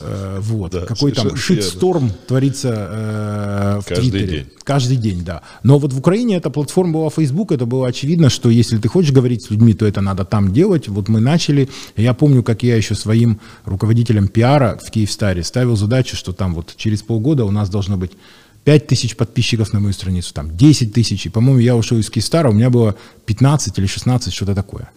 Э, 0.00 0.38
вот. 0.40 0.72
Да, 0.72 0.86
Какой 0.86 1.12
там 1.12 1.28
совершенно 1.28 1.62
шитсторм 1.62 2.12
творится 2.26 2.68
э, 2.68 3.80
в 3.80 3.86
Каждый 3.86 4.10
Твиттере. 4.10 4.38
день. 4.38 4.46
Каждый 4.64 4.96
день, 4.96 5.24
да. 5.24 5.42
Но 5.62 5.78
вот 5.78 5.92
в 5.92 5.98
Украине 5.98 6.36
эта 6.36 6.50
платформа 6.50 6.92
была 6.94 7.10
Facebook, 7.10 7.52
это 7.52 7.66
было 7.66 7.88
очевидно, 7.88 8.30
что 8.30 8.50
если 8.50 8.78
ты 8.78 8.88
хочешь 8.88 9.12
говорить 9.12 9.44
с 9.44 9.50
людьми, 9.50 9.74
то 9.74 9.86
это 9.86 10.00
надо 10.00 10.24
там 10.24 10.52
делать. 10.52 10.88
Вот 10.88 11.08
мы 11.08 11.20
начали. 11.20 11.68
Я 11.96 12.14
помню, 12.14 12.42
как 12.42 12.62
я 12.62 12.76
еще 12.76 12.94
своим 12.94 13.40
руководителем 13.64 14.28
пиара 14.28 14.78
в 14.84 14.90
Киевстаре 14.90 15.42
ставил 15.42 15.76
задачу, 15.76 16.16
что 16.16 16.32
там 16.32 16.54
вот 16.54 16.74
через 16.76 17.02
полгода 17.02 17.44
у 17.44 17.50
нас 17.50 17.68
должно 17.68 17.96
быть 17.96 18.12
5 18.64 18.86
тысяч 18.88 19.16
подписчиков 19.16 19.72
на 19.72 19.78
мою 19.80 19.92
страницу, 19.92 20.34
там 20.34 20.56
10 20.56 20.92
тысяч. 20.92 21.26
И, 21.26 21.28
по-моему, 21.28 21.60
я 21.60 21.76
ушел 21.76 21.98
из 21.98 22.10
Киевстара, 22.10 22.50
у 22.50 22.52
меня 22.52 22.68
было 22.68 22.96
15 23.26 23.78
или 23.78 23.86
16, 23.86 24.34
что-то 24.34 24.54
такое. 24.54 24.90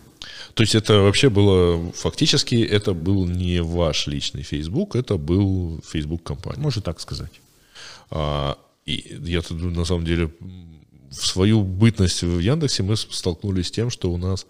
То 0.54 0.64
есть 0.64 0.76
это 0.76 1.02
вообще 1.02 1.30
было, 1.30 1.92
фактически, 1.94 2.56
это 2.56 2.94
был 2.94 3.26
не 3.26 3.62
ваш 3.62 4.08
личный 4.08 4.44
Facebook, 4.44 4.96
это 4.96 5.18
был 5.18 5.80
Facebook 5.88 6.24
компании. 6.24 6.62
Можно 6.62 6.82
так 6.82 7.00
сказать. 7.00 7.42
А, 8.12 8.58
и 8.86 9.18
я 9.24 9.42
тут, 9.42 9.62
на 9.62 9.86
самом 9.86 10.06
деле, 10.06 10.32
в 11.10 11.26
свою 11.26 11.64
бытность 11.64 12.24
в 12.24 12.40
Яндексе 12.40 12.84
мы 12.84 12.96
столкнулись 12.96 13.68
с 13.68 13.72
тем, 13.72 13.90
что 13.90 14.12
у 14.12 14.18
нас, 14.18 14.46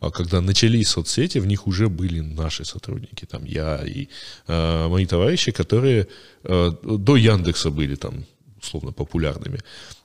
а, 0.00 0.10
когда 0.10 0.40
начались 0.40 0.88
соцсети, 0.88 1.38
в 1.38 1.46
них 1.46 1.66
уже 1.66 1.88
были 1.88 2.20
наши 2.20 2.64
сотрудники, 2.64 3.24
там 3.24 3.44
я 3.44 3.82
и 3.84 4.08
э, 4.46 4.88
мои 4.88 5.06
товарищи, 5.06 5.52
которые 5.52 6.06
э, 6.44 6.72
до 6.82 7.16
Яндекса 7.16 7.70
были 7.70 7.94
там 7.94 8.24
условно 8.60 8.92
популярными. 8.92 9.60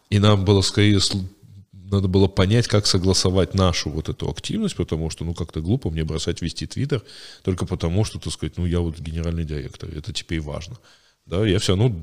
И 0.10 0.20
нам 0.20 0.46
было 0.46 0.62
скорее 0.62 1.00
надо 1.94 2.08
было 2.08 2.28
понять, 2.28 2.68
как 2.68 2.86
согласовать 2.86 3.54
нашу 3.54 3.90
вот 3.90 4.10
эту 4.10 4.30
активность, 4.30 4.76
потому 4.76 5.10
что, 5.10 5.26
ну, 5.26 5.34
как-то 5.34 5.62
глупо 5.62 5.90
мне 5.90 6.04
бросать 6.04 6.42
вести 6.42 6.68
Твиттер 6.68 7.04
только 7.44 7.66
потому, 7.66 8.04
что, 8.06 8.20
так 8.20 8.34
сказать, 8.34 8.58
ну, 8.58 8.66
я 8.66 8.80
вот 8.80 9.00
генеральный 9.00 9.46
директор, 9.46 9.90
это 9.90 10.12
теперь 10.14 10.42
важно. 10.42 10.78
Да, 11.26 11.46
я 11.48 11.60
все 11.60 11.76
равно 11.76 11.96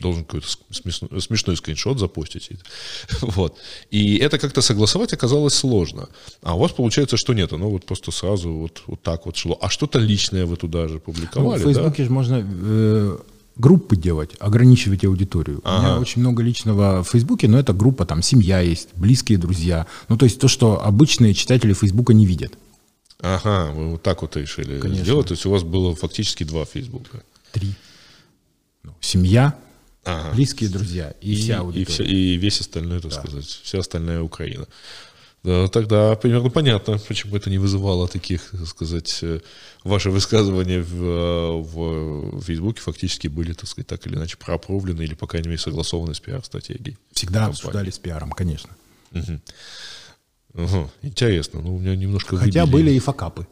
должен 0.00 0.24
какой-то 0.24 0.46
смешной, 0.70 1.20
смешной 1.20 1.56
скриншот 1.56 1.98
запостить. 1.98 2.50
Вот. 3.20 3.58
И 3.90 4.16
это 4.18 4.38
как-то 4.38 4.62
согласовать 4.62 5.12
оказалось 5.12 5.54
сложно. 5.54 6.08
А 6.42 6.54
у 6.54 6.58
вас 6.58 6.72
получается, 6.72 7.16
что 7.16 7.34
нет, 7.34 7.52
оно 7.52 7.70
вот 7.70 7.84
просто 7.84 8.10
сразу 8.10 8.52
вот, 8.52 8.82
вот 8.86 9.02
так 9.02 9.26
вот 9.26 9.36
шло. 9.36 9.58
А 9.60 9.68
что-то 9.68 9.98
личное 9.98 10.46
вы 10.46 10.56
туда 10.56 10.88
же 10.88 10.94
Ну, 10.94 11.00
публиковали, 11.00 11.60
в 11.60 11.64
Фейсбуке 11.64 12.04
же 12.04 12.10
можно 12.10 12.44
э, 12.44 13.18
группы 13.58 13.96
делать, 13.96 14.30
ограничивать 14.38 15.04
аудиторию. 15.04 15.60
У 15.64 15.68
меня 15.68 15.92
Ага. 15.94 16.00
очень 16.00 16.20
много 16.22 16.42
личного 16.42 17.02
в 17.02 17.08
Фейсбуке, 17.08 17.48
но 17.48 17.58
это 17.58 17.72
группа, 17.72 18.06
там 18.06 18.22
семья 18.22 18.60
есть, 18.60 18.88
близкие 18.94 19.36
друзья. 19.38 19.86
Ну, 20.08 20.16
то 20.16 20.24
есть 20.24 20.40
то, 20.40 20.48
что 20.48 20.82
обычные 20.84 21.34
читатели 21.34 21.72
Фейсбука 21.72 22.14
не 22.14 22.24
видят. 22.26 22.52
да? 23.20 23.36
Ага, 23.36 23.72
вы 23.72 23.90
вот 23.90 24.02
так 24.02 24.22
вот 24.22 24.36
решили 24.36 24.78
Конечно. 24.80 25.04
сделать. 25.04 25.26
То 25.26 25.32
есть 25.34 25.44
у 25.44 25.50
вас 25.50 25.64
было 25.64 25.94
фактически 25.96 26.44
два 26.44 26.64
Фейсбука. 26.64 27.22
Три. 27.52 27.74
Ну, 28.84 28.94
семья, 29.00 29.58
Ага. 30.04 30.34
близкие 30.36 30.70
друзья 30.70 31.12
и, 31.20 31.32
и, 31.32 31.36
вся 31.36 31.54
и, 31.54 31.56
аудитория. 31.58 31.92
вся- 31.92 32.04
и 32.04 32.36
весь 32.36 32.60
остальной, 32.60 33.00
так 33.00 33.12
сказать, 33.12 33.44
вся 33.44 33.78
остальная 33.80 34.22
Украина. 34.22 34.66
Да, 35.44 35.68
тогда 35.68 36.16
примерно 36.16 36.50
понятно, 36.50 36.98
почему 37.06 37.36
это 37.36 37.48
не 37.48 37.58
вызывало 37.58 38.08
таких, 38.08 38.50
так 38.50 38.66
сказать, 38.66 39.18
э, 39.22 39.40
ваши 39.84 40.10
высказывания 40.10 40.80
в, 40.82 41.04
э, 41.04 41.52
в 41.62 42.40
Фейсбуке 42.42 42.80
фактически 42.80 43.28
были, 43.28 43.52
так 43.52 43.68
сказать, 43.68 43.86
так 43.86 44.04
или 44.06 44.16
иначе 44.16 44.36
проправлены 44.36 45.02
или, 45.02 45.14
по 45.14 45.26
крайней 45.26 45.48
мере, 45.48 45.60
согласованы 45.60 46.14
с 46.14 46.20
пиар-стратегией. 46.20 46.98
Всегда 47.12 47.40
компании. 47.40 47.52
обсуждали 47.52 47.90
с 47.90 47.98
пиаром, 47.98 48.32
конечно. 48.32 48.70
Ага, 50.54 50.90
интересно, 51.02 51.60
ну 51.60 51.76
у 51.76 51.78
меня 51.78 51.94
немножко 51.94 52.36
Хотя 52.36 52.64
выбили. 52.64 52.82
были 52.84 52.96
и 52.96 52.98
факапы, 52.98 53.46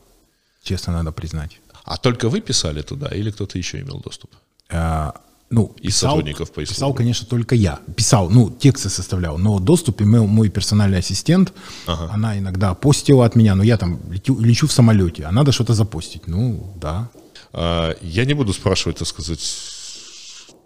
честно 0.62 0.92
надо 0.92 1.12
признать. 1.12 1.60
А 1.84 1.96
только 1.98 2.28
вы 2.28 2.40
писали 2.40 2.82
туда 2.82 3.08
или 3.08 3.30
кто-то 3.30 3.58
еще 3.58 3.80
имел 3.80 4.00
доступ? 4.00 4.34
А, 4.70 5.14
ну, 5.48 5.74
Из 5.80 5.96
сотрудников 5.96 6.50
по 6.50 6.60
писал, 6.62 6.92
конечно, 6.92 7.26
только 7.26 7.54
я. 7.54 7.78
Писал, 7.94 8.30
ну, 8.30 8.50
тексты 8.50 8.88
составлял, 8.88 9.38
но 9.38 9.58
доступ 9.60 10.02
имел 10.02 10.26
мой 10.26 10.48
персональный 10.48 10.98
ассистент. 10.98 11.52
Она 11.86 12.36
иногда 12.38 12.74
постила 12.74 13.24
от 13.24 13.36
меня, 13.36 13.54
но 13.54 13.62
я 13.62 13.76
там 13.76 14.00
летю- 14.10 14.40
лечу 14.40 14.66
в 14.66 14.72
самолете, 14.72 15.24
а 15.24 15.32
надо 15.32 15.52
что-то 15.52 15.74
запостить. 15.74 16.26
Ну, 16.26 16.72
да. 16.80 17.10
А, 17.52 17.94
Я 18.02 18.24
не 18.24 18.34
буду 18.34 18.52
спрашивать, 18.52 18.98
так 18.98 19.06
сказать, 19.08 19.40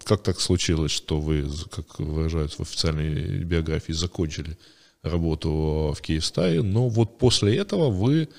как 0.03 0.23
так 0.23 0.39
случилось, 0.41 0.91
что 0.91 1.19
вы, 1.19 1.47
как 1.69 1.99
выражаются 1.99 2.57
в 2.57 2.61
официальной 2.61 3.43
биографии, 3.43 3.93
закончили 3.93 4.57
работу 5.03 5.93
в 5.95 6.01
Киевстаре, 6.01 6.61
но 6.63 6.89
вот 6.89 7.17
после 7.19 7.55
этого 7.57 7.89
вы 7.91 8.29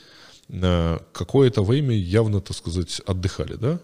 э, 0.49 0.99
какое-то 1.13 1.63
время 1.63 1.95
явно, 1.95 2.41
так 2.41 2.57
сказать, 2.57 3.01
отдыхали, 3.07 3.55
да? 3.55 3.79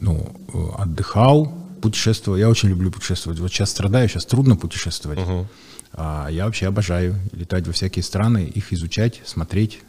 Ну, 0.00 0.34
э, 0.52 0.82
отдыхал, 0.82 1.52
путешествовал. 1.80 2.38
Я 2.38 2.48
очень 2.48 2.68
люблю 2.68 2.90
путешествовать. 2.90 3.38
Вот 3.40 3.50
сейчас 3.50 3.70
страдаю, 3.70 4.08
сейчас 4.08 4.26
трудно 4.26 4.56
путешествовать. 4.56 5.18
А 5.92 6.28
я 6.28 6.44
вообще 6.44 6.66
обожаю 6.66 7.16
летать 7.32 7.66
во 7.66 7.72
всякие 7.72 8.02
страны, 8.02 8.44
их 8.54 8.72
изучать, 8.72 9.22
смотреть, 9.24 9.80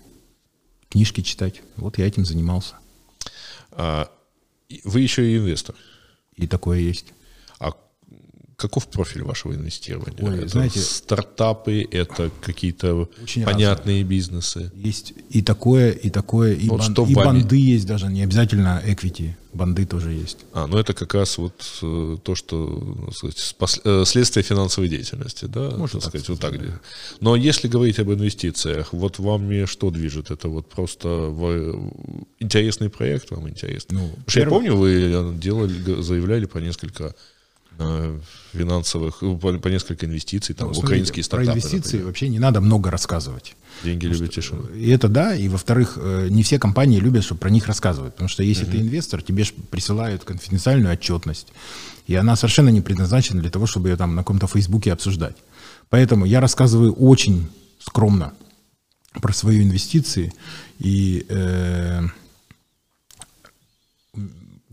книжки 0.90 1.22
читать. 1.22 1.62
Вот 1.76 1.98
я 1.98 2.08
этим 2.08 2.26
занимался. 2.26 2.76
А, 3.72 4.10
Вы 4.84 5.02
еще 5.02 5.30
и 5.30 5.38
инвестор. 5.38 5.76
И 6.36 6.48
такое 6.48 6.80
есть. 6.80 7.14
Каков 8.60 8.88
профиль 8.88 9.24
вашего 9.24 9.54
инвестирования? 9.54 10.18
Ой, 10.22 10.40
это 10.40 10.48
знаете- 10.50 10.80
стартапы, 10.82 11.88
это 11.90 12.30
какие-то 12.42 13.08
понятные 13.46 14.04
бизнесы. 14.04 14.70
Есть 14.76 15.14
и 15.30 15.42
такое, 15.42 15.92
и 15.92 16.10
такое, 16.10 16.54
и, 16.54 16.68
Вот 16.68 16.80
бан- 16.82 16.92
что 16.92 17.06
и 17.06 17.16
вами- 17.16 17.40
банды 17.40 17.56
есть 17.56 17.88
даже, 17.88 18.08
не 18.08 18.22
обязательно 18.22 18.84
equity, 18.86 19.32
банды 19.54 19.86
тоже 19.86 20.12
есть. 20.12 20.40
А, 20.54 20.68
ну 20.68 20.78
это 20.78 20.94
как 20.94 21.14
раз 21.14 21.38
вот 21.38 21.54
э, 21.82 22.18
то, 22.22 22.36
что 22.36 23.08
сказать, 23.16 23.56
э, 23.86 24.04
следствие 24.06 24.44
финансовой 24.44 24.90
деятельности, 24.90 25.46
да? 25.46 25.72
Можно 25.78 26.02
так 26.02 26.12
так 26.12 26.22
сказать, 26.22 26.30
вот 26.30 26.40
так. 26.42 26.54
где- 26.54 26.74
Но 27.22 27.38
если 27.38 27.70
говорить 27.70 27.98
об 28.00 28.10
инвестициях, 28.12 28.92
вот 28.92 29.20
вами 29.20 29.66
что 29.66 29.90
движет? 29.90 30.32
Это 30.32 30.50
вот 30.50 30.68
просто 30.68 31.08
интересный 32.40 32.90
проект 32.90 33.32
вам 33.32 33.48
интересный? 33.48 33.96
Ну, 34.00 34.08
Потому 34.10 34.24
что 34.30 34.40
я 34.40 34.46
первый- 34.46 34.54
помню, 34.56 34.76
вы 34.76 35.38
делали, 35.40 36.02
заявляли 36.02 36.46
по 36.46 36.58
несколько 36.58 37.16
финансовых, 38.54 39.24
э, 39.24 39.36
по, 39.36 39.54
по 39.54 39.68
несколько 39.68 40.06
инвестиций 40.06 40.56
там, 40.56 40.68
Ну, 40.68 40.74
смотрите, 40.74 40.94
украинские 40.94 41.24
стартапы. 41.24 41.52
Про 41.52 41.60
инвестиции 41.60 41.88
например. 41.88 42.06
вообще 42.06 42.30
не 42.30 42.40
надо 42.40 42.62
много 42.62 42.92
рассказывать. 42.92 43.56
Деньги 43.84 44.06
любят 44.06 44.34
тишину. 44.34 44.64
И 44.76 44.90
это 44.90 45.08
да, 45.08 45.36
и 45.36 45.48
во-вторых, 45.48 45.98
э, 45.98 46.28
не 46.30 46.44
все 46.44 46.60
компании 46.60 47.00
любят, 47.00 47.24
чтобы 47.24 47.40
про 47.40 47.50
них 47.50 47.68
рассказывать. 47.68 48.14
Потому 48.14 48.30
что 48.30 48.44
если 48.44 48.66
ты 48.66 48.78
инвестор, 48.78 49.22
тебе 49.22 49.44
ж 49.44 49.54
присылают 49.70 50.24
конфиденциальную 50.24 50.94
отчетность. 50.94 51.48
И 52.08 52.16
она 52.16 52.36
совершенно 52.36 52.70
не 52.70 52.82
предназначена 52.82 53.42
для 53.42 53.52
того, 53.52 53.68
чтобы 53.68 53.90
ее 53.90 53.96
там 53.96 54.16
на 54.16 54.22
каком-то 54.22 54.48
фейсбуке 54.48 54.92
обсуждать. 54.92 55.36
Поэтому 55.90 56.26
я 56.26 56.42
рассказываю 56.42 56.94
очень 56.94 57.48
скромно 57.80 58.34
про 59.22 59.34
свои 59.34 59.64
инвестиции. 59.64 60.34
И 60.80 61.26
э, 61.30 62.02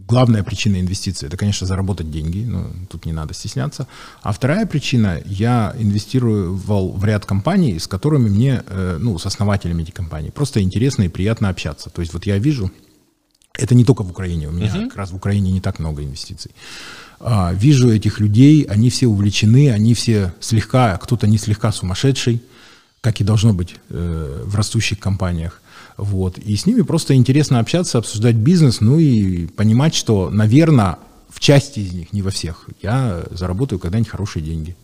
главная 0.09 0.43
причина 0.43 0.81
инвестиций– 0.81 1.29
это, 1.29 1.37
конечно, 1.37 1.67
заработать 1.67 2.11
деньги, 2.11 2.45
но 2.45 2.71
тут 2.89 3.07
не 3.07 3.13
надо 3.13 3.35
стесняться. 3.35 3.87
А 4.23 4.33
вторая 4.33 4.67
причина– 4.67 5.21
я 5.27 5.75
инвестировал 5.79 6.93
в 6.93 7.05
ряд 7.05 7.27
компаний, 7.27 7.79
с 7.79 7.87
которыми 7.87 8.29
мне, 8.29 8.63
э, 8.67 8.99
ну, 9.01 9.19
с 9.19 9.27
основателями 9.27 9.83
этих 9.83 9.95
компаний, 9.95 10.31
просто 10.31 10.61
интересно 10.61 11.05
и 11.05 11.09
приятно 11.09 11.49
общаться. 11.49 11.91
То 11.91 12.03
есть 12.03 12.13
вот 12.13 12.27
я 12.27 12.39
вижу, 12.39 12.71
это 13.55 13.75
не 13.75 13.85
только 13.85 14.03
в 14.03 14.11
Украине, 14.11 14.49
у 14.49 14.53
меня 14.53 14.71
как 14.71 14.97
раз 14.97 15.11
в 15.11 15.17
Украине 15.17 15.53
не 15.53 15.61
так 15.61 15.79
много 15.79 16.03
инвестиций. 16.03 16.53
А, 17.19 17.53
вижу 17.55 17.91
этих 17.91 18.21
людей, 18.21 18.63
они 18.63 18.91
все 18.91 19.07
увлечены, 19.07 19.71
они 19.71 19.95
все 19.95 20.35
слегка, 20.41 20.97
кто-то 20.99 21.27
не 21.27 21.39
слегка 21.39 21.73
сумасшедший, 21.73 22.43
как 23.01 23.21
и 23.21 23.25
должно 23.25 23.53
быть 23.53 23.77
э, 23.89 24.43
в 24.45 24.55
растущих 24.55 24.99
компаниях. 24.99 25.63
Вот. 25.97 26.39
И 26.39 26.57
с 26.57 26.67
ними 26.67 26.83
просто 26.83 27.15
интересно 27.15 27.59
общаться, 27.61 27.99
обсуждать 27.99 28.37
бизнес, 28.37 28.81
ну 28.81 28.99
и 28.99 29.47
понимать, 29.47 29.95
что, 29.95 30.31
наверное, 30.31 30.99
в 31.29 31.41
части 31.41 31.81
из 31.81 31.93
них, 31.93 32.13
не 32.13 32.23
во 32.23 32.31
всех, 32.31 32.69
я 32.83 33.25
заработаю 33.31 33.79
когда-нибудь 33.79 34.11
хорошие 34.11 34.43
деньги. 34.43 34.77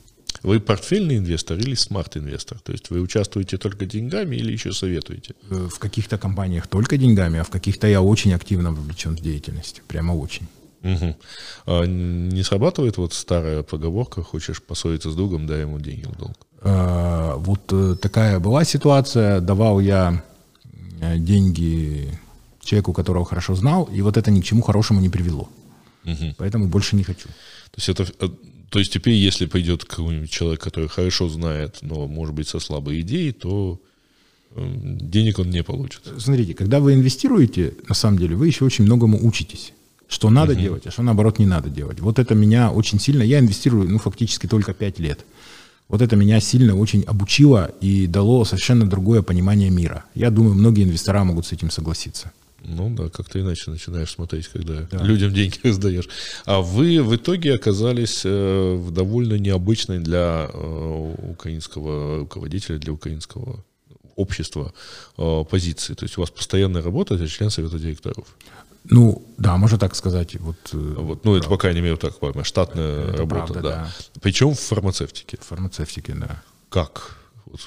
Вы 0.42 0.58
портфельный 0.58 1.18
инвестор 1.18 1.58
или 1.58 1.74
smart-инвестор? 1.74 2.58
То 2.64 2.72
есть 2.72 2.90
вы 2.90 3.00
участвуете 3.00 3.58
только 3.58 3.86
деньгами 3.86 4.36
или 4.36 4.52
еще 4.52 4.72
советуете? 4.72 5.34
Э, 5.50 5.68
В 5.70 5.78
каких-то 5.78 6.18
компаниях 6.18 6.66
только 6.66 6.96
деньгами, 6.96 7.38
а 7.38 7.44
в 7.44 7.50
каких-то 7.50 7.86
я 7.86 8.00
очень 8.02 8.34
активно 8.34 8.72
вовлечен 8.72 9.16
в 9.16 9.20
деятельность. 9.20 9.82
Прямо 9.86 10.14
очень. 10.14 10.48
Мгм. 10.82 11.14
А 11.66 11.84
не 11.84 12.42
срабатывает 12.42 12.96
вот 12.96 13.12
старая 13.14 13.62
поговорка 13.62 14.22
«хочешь 14.24 14.60
поссориться 14.60 15.10
с 15.10 15.14
другом, 15.14 15.46
дай 15.46 15.60
ему 15.60 15.78
деньги 15.78 16.06
в 16.06 16.18
долг»? 16.18 16.36
Э, 16.62 17.34
Вот 17.36 17.72
э, 17.72 17.94
такая 18.00 18.40
была 18.40 18.64
ситуация. 18.64 19.40
Давал 19.40 19.78
я 19.80 20.24
деньги 21.16 22.18
человеку, 22.60 22.92
которого 22.92 23.24
хорошо 23.24 23.54
знал, 23.54 23.88
и 23.92 24.00
вот 24.02 24.16
это 24.16 24.30
ни 24.30 24.40
к 24.40 24.44
чему 24.44 24.62
хорошему 24.62 25.00
не 25.00 25.08
привело. 25.08 25.48
Поэтому 26.38 26.66
больше 26.66 26.96
не 26.96 27.04
хочу. 27.04 27.28
То 27.28 27.76
есть, 27.76 27.88
это, 27.88 28.06
э, 28.20 28.28
то 28.70 28.78
есть 28.78 28.92
теперь, 28.92 29.14
если 29.14 29.46
пойдет 29.46 29.84
какой-нибудь 29.84 30.30
человек, 30.30 30.60
который 30.60 30.88
хорошо 30.88 31.28
знает, 31.28 31.78
но, 31.82 32.08
может 32.08 32.34
быть, 32.34 32.48
со 32.48 32.58
слабой 32.58 33.00
идеей, 33.00 33.32
то 33.32 33.80
денег 34.54 35.38
он 35.38 35.50
не 35.50 35.62
получит. 35.62 36.02
Смотрите, 36.18 36.54
когда 36.54 36.80
вы 36.80 36.94
инвестируете, 36.94 37.74
на 37.88 37.94
самом 37.94 38.18
деле, 38.18 38.36
вы 38.36 38.48
еще 38.48 38.64
очень 38.64 38.84
многому 38.84 39.18
учитесь. 39.26 39.72
Что 40.08 40.28
надо 40.28 40.52
uh-huh. 40.52 40.60
делать, 40.60 40.86
а 40.86 40.90
что 40.90 41.02
наоборот 41.02 41.38
не 41.38 41.46
надо 41.46 41.70
делать. 41.70 42.00
Вот 42.00 42.18
это 42.18 42.34
меня 42.34 42.70
очень 42.70 43.00
сильно, 43.00 43.22
я 43.22 43.38
инвестирую, 43.38 43.88
ну, 43.88 43.98
фактически 43.98 44.46
только 44.46 44.74
5 44.74 44.98
лет. 44.98 45.24
Вот 45.92 46.00
это 46.00 46.16
меня 46.16 46.40
сильно 46.40 46.74
очень 46.74 47.02
обучило 47.02 47.70
и 47.82 48.06
дало 48.06 48.46
совершенно 48.46 48.88
другое 48.88 49.20
понимание 49.20 49.68
мира. 49.68 50.06
Я 50.14 50.30
думаю, 50.30 50.54
многие 50.54 50.84
инвестора 50.84 51.22
могут 51.22 51.44
с 51.44 51.52
этим 51.52 51.70
согласиться. 51.70 52.32
Ну 52.64 52.88
да, 52.96 53.10
как-то 53.10 53.38
иначе 53.38 53.70
начинаешь 53.70 54.10
смотреть, 54.10 54.48
когда 54.48 54.88
да. 54.90 55.04
людям 55.04 55.34
деньги 55.34 55.58
раздаешь. 55.68 56.08
А 56.46 56.62
вы 56.62 57.02
в 57.02 57.14
итоге 57.14 57.54
оказались 57.54 58.22
э, 58.24 58.74
в 58.74 58.90
довольно 58.90 59.34
необычной 59.34 59.98
для 59.98 60.48
э, 60.50 61.14
украинского 61.30 62.20
руководителя, 62.20 62.78
для 62.78 62.94
украинского 62.94 63.62
общества 64.16 64.72
э, 65.18 65.44
позиции. 65.50 65.92
То 65.92 66.04
есть 66.06 66.16
у 66.16 66.22
вас 66.22 66.30
постоянная 66.30 66.80
работа, 66.80 67.16
это 67.16 67.28
член 67.28 67.50
совета 67.50 67.78
директоров. 67.78 68.26
Ну, 68.84 69.22
да, 69.38 69.56
можно 69.56 69.78
так 69.78 69.94
сказать. 69.94 70.36
Вот, 70.40 70.56
вот, 70.72 71.24
ну, 71.24 71.36
это, 71.36 71.48
по 71.48 71.56
крайней 71.56 71.80
мере, 71.80 71.96
так, 71.96 72.14
штатная 72.44 73.08
это 73.08 73.18
работа. 73.18 73.52
Правда, 73.52 73.60
да. 73.60 73.70
да. 73.70 74.20
Причем 74.20 74.54
в 74.54 74.60
фармацевтике. 74.60 75.38
В 75.40 75.44
фармацевтике, 75.44 76.14
да. 76.14 76.42
Как? 76.68 77.16
Вот 77.46 77.60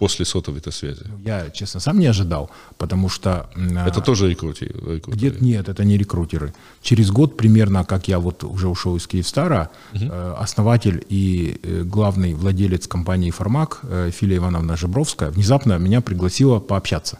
после 0.00 0.24
сотовой-то 0.24 0.70
связи? 0.70 1.04
Ну, 1.04 1.18
я, 1.24 1.50
честно, 1.50 1.80
сам 1.80 1.98
не 1.98 2.06
ожидал, 2.06 2.50
потому 2.78 3.10
что... 3.10 3.50
Это 3.86 4.00
тоже 4.00 4.30
рекрутеры? 4.30 4.72
рекрутеры. 4.94 5.30
Где 5.30 5.46
нет, 5.46 5.68
это 5.68 5.84
не 5.84 5.98
рекрутеры. 5.98 6.54
Через 6.82 7.10
год 7.10 7.36
примерно, 7.36 7.84
как 7.84 8.08
я 8.08 8.18
вот 8.18 8.42
уже 8.44 8.68
ушел 8.68 8.96
из 8.96 9.06
Киевстара, 9.06 9.68
угу. 9.94 10.10
основатель 10.38 11.04
и 11.10 11.60
э, 11.62 11.82
главный 11.84 12.32
владелец 12.34 12.86
компании 12.88 13.30
«Фармак» 13.30 13.80
э, 13.82 14.10
Филия 14.10 14.38
Ивановна 14.38 14.76
Жебровская 14.76 15.30
внезапно 15.30 15.78
меня 15.78 16.00
пригласила 16.00 16.60
пообщаться. 16.60 17.18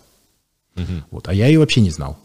Угу. 0.77 0.93
Вот, 1.11 1.29
а 1.29 1.35
я 1.35 1.49
ее 1.49 1.59
вообще 1.59 1.83
не 1.83 1.91
знал. 1.91 2.19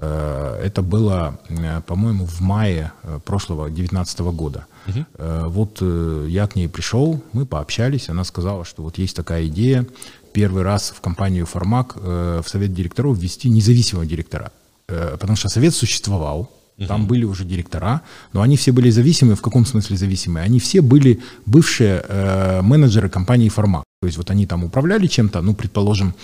Э, 0.00 0.60
это 0.62 0.82
было, 0.82 1.38
э, 1.48 1.80
по-моему, 1.86 2.24
в 2.24 2.40
мае 2.40 2.92
э, 3.02 3.18
прошлого, 3.24 3.66
2019 3.66 4.20
года. 4.20 4.66
Угу. 4.86 5.04
Вот 5.50 5.82
я 6.28 6.46
к 6.46 6.56
ней 6.56 6.66
пришел, 6.66 7.22
мы 7.34 7.44
пообщались, 7.44 8.08
она 8.08 8.24
сказала, 8.24 8.64
что 8.64 8.82
вот 8.82 8.96
есть 8.96 9.14
такая 9.14 9.46
идея, 9.46 9.86
первый 10.32 10.62
раз 10.62 10.94
в 10.96 11.00
компанию 11.02 11.44
«Фармак» 11.44 11.96
в 11.96 12.44
совет 12.46 12.72
директоров 12.72 13.18
ввести 13.18 13.50
независимого 13.50 14.06
директора. 14.06 14.50
Потому 14.86 15.36
что 15.36 15.50
совет 15.50 15.74
существовал, 15.74 16.50
там 16.86 17.06
были 17.06 17.24
уже 17.24 17.44
директора, 17.44 18.00
но 18.32 18.40
они 18.40 18.56
все 18.56 18.72
были 18.72 18.88
зависимы. 18.88 19.34
В 19.34 19.42
каком 19.42 19.66
смысле 19.66 19.96
зависимые? 19.96 20.44
Они 20.44 20.58
все 20.58 20.80
были 20.80 21.20
бывшие 21.44 22.02
э, 22.08 22.62
менеджеры 22.62 23.10
компании 23.10 23.50
«Фармак». 23.50 23.84
То 24.00 24.06
есть 24.06 24.16
вот 24.16 24.30
они 24.30 24.46
там 24.46 24.64
управляли 24.64 25.06
чем-то, 25.06 25.42
ну, 25.42 25.54
предположим, 25.54 26.14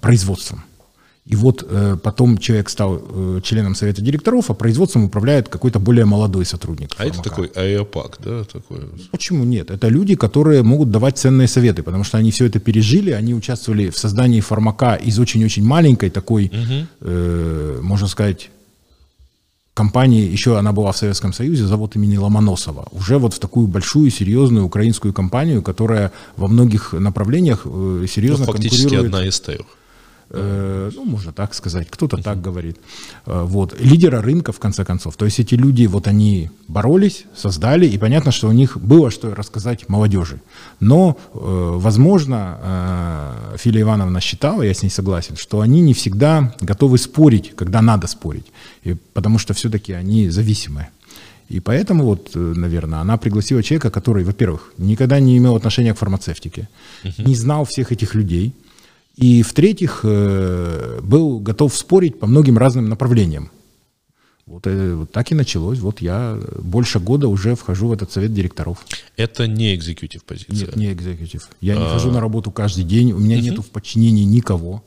производством. 0.00 0.62
И 1.26 1.34
вот 1.34 1.66
э, 1.68 1.96
потом 2.02 2.38
человек 2.38 2.68
стал 2.68 3.00
э, 3.00 3.40
членом 3.42 3.74
совета 3.74 4.00
директоров, 4.00 4.48
а 4.50 4.54
производством 4.54 5.04
управляет 5.04 5.48
какой-то 5.48 5.80
более 5.80 6.04
молодой 6.04 6.44
сотрудник. 6.44 6.90
А 6.98 7.04
это 7.04 7.20
такой 7.20 7.46
аэропак, 7.48 8.18
да? 8.24 8.44
Такой... 8.44 8.78
Почему 9.10 9.44
нет? 9.44 9.70
Это 9.70 9.88
люди, 9.88 10.14
которые 10.14 10.62
могут 10.62 10.90
давать 10.90 11.18
ценные 11.18 11.48
советы, 11.48 11.82
потому 11.82 12.04
что 12.04 12.18
они 12.18 12.30
все 12.30 12.46
это 12.46 12.60
пережили, 12.60 13.10
они 13.10 13.34
участвовали 13.34 13.90
в 13.90 13.98
создании 13.98 14.40
фармака 14.40 14.94
из 14.94 15.18
очень-очень 15.18 15.64
маленькой 15.64 16.10
такой, 16.10 16.46
угу. 16.46 16.86
э, 17.00 17.80
можно 17.82 18.06
сказать, 18.06 18.50
компании, 19.74 20.32
еще 20.32 20.56
она 20.58 20.72
была 20.72 20.92
в 20.92 20.96
Советском 20.96 21.32
Союзе, 21.32 21.66
завод 21.66 21.96
имени 21.96 22.16
Ломоносова, 22.16 22.86
уже 22.92 23.18
вот 23.18 23.34
в 23.34 23.38
такую 23.40 23.66
большую, 23.66 24.10
серьезную 24.10 24.64
украинскую 24.64 25.12
компанию, 25.12 25.60
которая 25.60 26.12
во 26.36 26.46
многих 26.46 26.92
направлениях 26.92 27.62
э, 27.64 28.06
серьезно 28.08 28.46
ну, 28.46 28.52
фактически 28.52 28.82
конкурирует. 28.82 29.14
одна 29.14 29.26
из 29.26 29.40
трех. 29.40 29.66
Э, 30.30 30.90
ну, 30.94 31.04
можно 31.04 31.32
так 31.32 31.54
сказать, 31.54 31.86
кто-то 31.88 32.16
так 32.16 32.40
говорит. 32.40 32.78
Э, 33.26 33.42
вот. 33.44 33.78
Лидера 33.80 34.20
рынка, 34.20 34.52
в 34.52 34.58
конце 34.58 34.84
концов. 34.84 35.16
То 35.16 35.24
есть 35.24 35.38
эти 35.38 35.54
люди, 35.54 35.86
вот 35.86 36.08
они 36.08 36.50
боролись, 36.68 37.24
создали, 37.34 37.86
и 37.86 37.96
понятно, 37.98 38.32
что 38.32 38.48
у 38.48 38.52
них 38.52 38.76
было 38.76 39.10
что 39.10 39.34
рассказать 39.34 39.88
молодежи. 39.88 40.40
Но, 40.80 41.16
э, 41.32 41.38
возможно, 41.38 42.36
Филя 43.56 43.80
Ивановна 43.82 44.20
считала, 44.20 44.62
я 44.62 44.74
с 44.74 44.82
ней 44.82 44.90
согласен, 44.90 45.36
что 45.36 45.60
они 45.60 45.80
не 45.80 45.94
всегда 45.94 46.54
готовы 46.60 46.98
спорить, 46.98 47.54
когда 47.56 47.80
надо 47.82 48.06
спорить, 48.06 48.46
и, 48.82 48.94
потому 49.14 49.38
что 49.38 49.54
все-таки 49.54 49.92
они 49.92 50.30
зависимые. 50.30 50.88
И 51.48 51.60
поэтому, 51.60 52.04
вот, 52.04 52.30
наверное, 52.34 52.98
она 52.98 53.16
пригласила 53.16 53.62
человека, 53.62 53.90
который, 53.90 54.24
во-первых, 54.24 54.72
никогда 54.78 55.20
не 55.20 55.38
имел 55.38 55.54
отношения 55.54 55.94
к 55.94 55.98
фармацевтике, 55.98 56.68
uh-huh. 57.04 57.24
не 57.24 57.36
знал 57.36 57.64
всех 57.64 57.92
этих 57.92 58.14
людей, 58.16 58.52
и 59.16 59.42
в-третьих, 59.42 60.00
э, 60.02 61.00
был 61.02 61.40
готов 61.40 61.74
спорить 61.74 62.18
по 62.20 62.26
многим 62.26 62.58
разным 62.58 62.88
направлениям. 62.88 63.50
Вот, 64.44 64.66
э, 64.66 64.94
вот 64.94 65.10
так 65.10 65.32
и 65.32 65.34
началось. 65.34 65.78
Вот 65.78 66.00
я 66.00 66.38
больше 66.58 67.00
года 67.00 67.26
уже 67.26 67.54
вхожу 67.54 67.88
в 67.88 67.92
этот 67.92 68.12
совет 68.12 68.34
директоров. 68.34 68.84
Это 69.16 69.46
не 69.46 69.74
экзекутив 69.74 70.22
позиция? 70.24 70.66
Нет, 70.66 70.76
не 70.76 70.92
экзекутив. 70.92 71.48
Я 71.60 71.76
а... 71.76 71.78
не 71.78 71.84
хожу 71.86 72.12
на 72.12 72.20
работу 72.20 72.50
каждый 72.50 72.84
день, 72.84 73.12
у 73.12 73.18
меня 73.18 73.38
угу. 73.38 73.44
нету 73.44 73.62
в 73.62 73.70
подчинении 73.70 74.24
никого. 74.24 74.84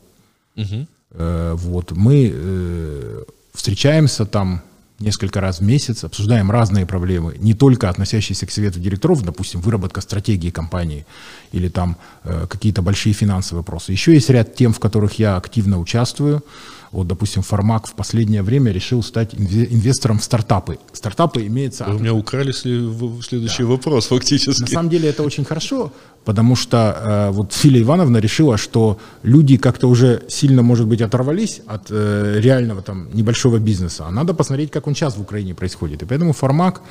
Угу. 0.56 0.88
Вот, 1.12 1.92
мы 1.94 3.26
встречаемся 3.54 4.28
там 4.28 4.62
несколько 5.00 5.42
раз 5.42 5.60
в 5.60 5.64
месяц, 5.64 6.04
обсуждаем 6.04 6.52
разные 6.52 6.86
проблемы, 6.86 7.36
не 7.40 7.54
только 7.54 7.90
относящиеся 7.90 8.46
к 8.46 8.52
совету 8.52 8.80
директоров, 8.80 9.24
допустим, 9.24 9.62
выработка 9.62 10.02
стратегии 10.02 10.50
компании 10.50 11.06
или 11.52 11.70
там 11.70 11.98
э, 12.24 12.48
какие-то 12.50 12.82
большие 12.82 13.14
финансовые 13.14 13.62
вопросы. 13.62 13.92
Еще 13.92 14.14
есть 14.14 14.30
ряд 14.30 14.56
тем, 14.56 14.74
в 14.74 14.80
которых 14.80 15.20
я 15.20 15.38
активно 15.38 15.80
участвую. 15.80 16.44
Вот, 16.91 17.08
допустим, 17.08 17.43
Фармак 17.43 17.88
в 17.88 17.93
последнее 17.93 18.41
время 18.41 18.71
решил 18.71 19.04
стать 19.04 19.36
инвестором 19.36 20.17
в 20.17 20.23
стартапы. 20.23 20.80
Стартапы 20.91 21.45
имеется... 21.45 21.86
Вы 21.86 21.95
у 21.95 21.99
меня 21.99 22.13
украли 22.13 22.52
следующий 22.52 23.63
да. 23.63 23.69
вопрос 23.69 24.08
фактически. 24.08 24.62
На 24.62 24.67
самом 24.67 24.89
деле 24.89 25.10
это 25.10 25.23
очень 25.23 25.45
хорошо, 25.45 25.91
потому 26.25 26.56
что 26.56 26.78
э, 26.78 27.32
вот 27.32 27.54
Филя 27.54 27.82
Ивановна 27.82 28.17
решила, 28.17 28.58
что 28.58 28.97
люди 29.23 29.58
как-то 29.58 29.88
уже 29.88 30.23
сильно, 30.28 30.63
может 30.63 30.88
быть, 30.88 31.02
оторвались 31.02 31.62
от 31.67 31.91
э, 31.91 32.39
реального 32.39 32.82
там 32.82 33.08
небольшого 33.13 33.60
бизнеса, 33.60 34.06
а 34.08 34.12
надо 34.12 34.34
посмотреть, 34.34 34.71
как 34.71 34.88
он 34.88 34.95
сейчас 34.95 35.15
в 35.15 35.21
Украине 35.21 35.54
происходит. 35.54 36.02
И 36.02 36.06
поэтому 36.06 36.34
Фармак 36.34 36.82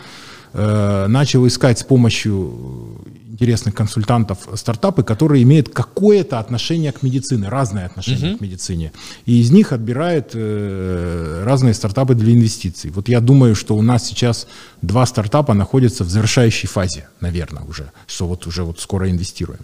э, 0.53 1.07
начал 1.09 1.47
искать 1.47 1.79
с 1.79 1.85
помощью 1.85 3.05
интересных 3.39 3.75
консультантов 3.75 4.49
стартапы, 4.55 5.05
которые 5.05 5.45
имеют 5.45 5.69
какое-то 5.69 6.41
отношение 6.41 6.91
к 6.91 7.05
медицине, 7.05 7.49
разное 7.49 7.87
отношение 7.87 8.33
uh-huh. 8.33 8.39
к 8.39 8.41
медицине. 8.41 8.93
И 9.27 9.41
из 9.41 9.53
них 9.53 9.73
отбирает 9.73 10.31
э, 10.35 11.45
разные 11.45 11.75
стартапы 11.75 12.15
для 12.15 12.33
инвестиций. 12.33 12.91
Вот 12.91 13.09
я 13.09 13.21
думаю, 13.21 13.55
что 13.55 13.77
у 13.77 13.83
нас 13.83 14.09
сейчас 14.09 14.49
два 14.83 15.07
стартапа 15.07 15.55
находятся 15.55 16.03
в 16.03 16.09
завершающей 16.09 16.69
фазе, 16.69 17.09
наверное, 17.21 17.63
уже, 17.63 17.93
что 18.09 18.27
вот 18.27 18.47
уже 18.47 18.65
вот 18.65 18.81
скоро 18.81 19.09
инвестируем. 19.09 19.61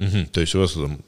Угу. 0.00 0.26
То 0.32 0.40
есть 0.40 0.54
у 0.54 0.60
вас 0.60 0.72
там 0.72 0.98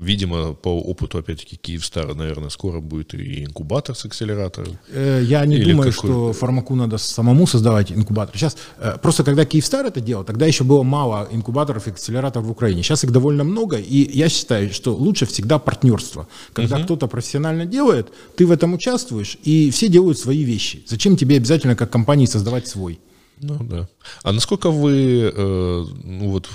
Видимо, 0.00 0.52
по 0.52 0.68
опыту, 0.68 1.18
опять-таки, 1.18 1.56
Киевстара, 1.56 2.14
наверное, 2.14 2.50
скоро 2.50 2.80
будет 2.80 3.14
и 3.14 3.44
инкубатор 3.44 3.94
с 3.96 4.04
акселератором. 4.04 4.78
Э, 4.90 5.22
я 5.24 5.44
не 5.46 5.56
Или 5.56 5.72
думаю, 5.72 5.92
какой... 5.92 6.10
что 6.10 6.32
фармаку 6.32 6.74
надо 6.74 6.98
самому 6.98 7.46
создавать 7.46 7.92
инкубатор. 7.92 8.36
Сейчас, 8.36 8.56
э, 8.78 8.98
просто 9.00 9.24
когда 9.24 9.44
Киевстар 9.44 9.86
это 9.86 10.00
делал, 10.00 10.24
тогда 10.24 10.46
еще 10.46 10.64
было 10.64 10.82
мало 10.82 11.28
инкубаторов 11.32 11.86
и 11.86 11.90
акселераторов 11.90 12.46
в 12.46 12.50
Украине. 12.50 12.82
Сейчас 12.82 13.04
их 13.04 13.10
довольно 13.10 13.44
много, 13.44 13.78
и 13.78 14.10
я 14.18 14.28
считаю, 14.28 14.72
что 14.72 14.94
лучше 14.94 15.24
всегда 15.24 15.58
партнерство. 15.58 16.28
Когда 16.52 16.76
угу. 16.76 16.84
кто-то 16.84 17.06
профессионально 17.06 17.64
делает, 17.64 18.12
ты 18.36 18.46
в 18.46 18.50
этом 18.50 18.74
участвуешь, 18.74 19.38
и 19.44 19.70
все 19.70 19.88
делают 19.88 20.18
свои 20.18 20.42
вещи. 20.42 20.84
Зачем 20.86 21.16
тебе 21.16 21.36
обязательно 21.36 21.74
как 21.74 21.90
компании 21.90 22.26
создавать 22.26 22.68
свой? 22.68 23.00
Ну 23.40 23.58
да. 23.60 23.88
А 24.22 24.32
насколько 24.32 24.70
вы, 24.70 25.32
э, 25.34 25.84
ну 26.04 26.30
вот 26.30 26.48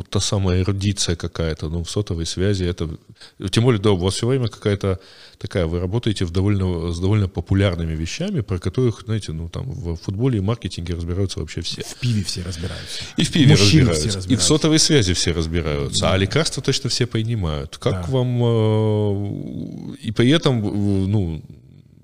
вот 0.00 0.08
та 0.08 0.20
самая 0.20 0.62
эрудиция 0.62 1.14
какая-то, 1.14 1.68
ну, 1.68 1.84
в 1.84 1.90
сотовой 1.90 2.24
связи, 2.24 2.64
это, 2.64 2.88
тем 3.50 3.64
более, 3.64 3.82
да, 3.82 3.90
у 3.90 3.96
вас 3.96 4.14
все 4.14 4.26
время 4.26 4.48
какая-то 4.48 4.98
такая, 5.36 5.66
вы 5.66 5.78
работаете 5.78 6.24
в 6.24 6.30
довольно, 6.30 6.90
с 6.90 6.98
довольно 6.98 7.28
популярными 7.28 7.94
вещами, 7.94 8.40
про 8.40 8.58
которых, 8.58 9.02
знаете, 9.04 9.32
ну, 9.32 9.50
там, 9.50 9.70
в 9.70 9.96
футболе 9.96 10.38
и 10.38 10.40
маркетинге 10.40 10.94
разбираются 10.94 11.40
вообще 11.40 11.60
все. 11.60 11.82
В 11.82 11.96
пиве 11.96 12.24
все 12.24 12.42
разбираются. 12.42 13.02
И 13.18 13.24
в 13.24 13.30
пиве 13.30 13.52
разбираются, 13.52 14.06
разбираются, 14.06 14.32
и 14.32 14.36
в 14.36 14.42
сотовой 14.42 14.78
связи 14.78 15.12
все 15.12 15.32
разбираются, 15.32 16.00
да. 16.00 16.14
а 16.14 16.16
лекарства 16.16 16.62
точно 16.62 16.88
все 16.88 17.06
понимают. 17.06 17.76
Как 17.76 18.06
да. 18.06 18.10
вам, 18.10 18.42
э, 18.42 19.96
и 20.00 20.12
при 20.12 20.30
этом, 20.30 20.62
ну, 21.10 21.42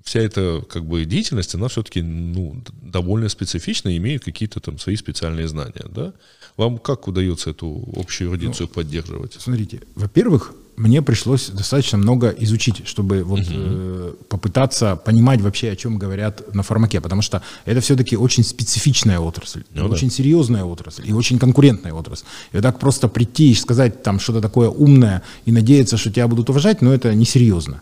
вся 0.06 0.20
эта 0.20 0.62
как 0.68 0.84
бы 0.84 1.04
деятельность, 1.04 1.54
она 1.54 1.66
все-таки 1.66 2.00
ну, 2.00 2.62
довольно 2.80 3.28
специфична, 3.28 3.96
имеет 3.96 4.24
какие-то 4.24 4.60
там 4.60 4.78
свои 4.78 4.94
специальные 4.96 5.48
знания, 5.48 5.84
да? 5.88 6.14
Вам 6.56 6.78
как 6.78 7.08
удается 7.08 7.50
эту 7.50 7.84
общую 7.96 8.30
эрудицию 8.30 8.68
ну, 8.68 8.74
поддерживать? 8.74 9.34
Смотрите, 9.34 9.82
во-первых, 9.96 10.54
мне 10.76 11.00
пришлось 11.00 11.48
достаточно 11.48 11.98
много 11.98 12.28
изучить, 12.30 12.86
чтобы 12.86 13.22
вот 13.22 13.40
угу. 13.40 13.48
э, 13.50 14.14
попытаться 14.28 14.96
понимать 14.96 15.40
вообще, 15.40 15.70
о 15.70 15.76
чем 15.76 15.98
говорят 15.98 16.54
на 16.54 16.62
фармаке, 16.62 17.00
потому 17.00 17.22
что 17.22 17.42
это 17.64 17.80
все-таки 17.80 18.16
очень 18.16 18.44
специфичная 18.44 19.18
отрасль, 19.18 19.62
ну, 19.72 19.86
очень 19.86 20.08
да. 20.08 20.14
серьезная 20.14 20.64
отрасль 20.64 21.08
и 21.08 21.12
очень 21.12 21.38
конкурентная 21.38 21.94
отрасль. 21.94 22.24
И 22.52 22.60
так 22.60 22.78
просто 22.78 23.08
прийти 23.08 23.52
и 23.52 23.54
сказать 23.54 24.02
там 24.02 24.20
что-то 24.20 24.40
такое 24.40 24.68
умное 24.68 25.22
и 25.46 25.52
надеяться, 25.52 25.96
что 25.96 26.10
тебя 26.10 26.28
будут 26.28 26.50
уважать, 26.50 26.82
но 26.82 26.92
это 26.92 27.14
несерьезно. 27.14 27.80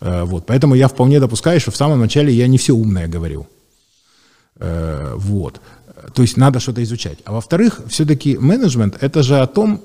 Э, 0.00 0.24
вот, 0.24 0.46
поэтому 0.46 0.74
я 0.74 0.88
вполне 0.88 1.20
допускаю, 1.20 1.60
что 1.60 1.70
в 1.70 1.76
самом 1.76 2.00
начале 2.00 2.32
я 2.32 2.46
не 2.46 2.56
все 2.56 2.72
умное 2.72 3.06
говорил. 3.06 3.46
Э, 4.56 5.14
вот. 5.16 5.60
То 6.14 6.22
есть 6.22 6.38
надо 6.38 6.60
что-то 6.60 6.82
изучать. 6.82 7.18
А 7.24 7.32
во-вторых, 7.32 7.80
все-таки 7.88 8.38
менеджмент– 8.38 8.96
это 9.00 9.22
же 9.22 9.38
о 9.40 9.46
том, 9.46 9.82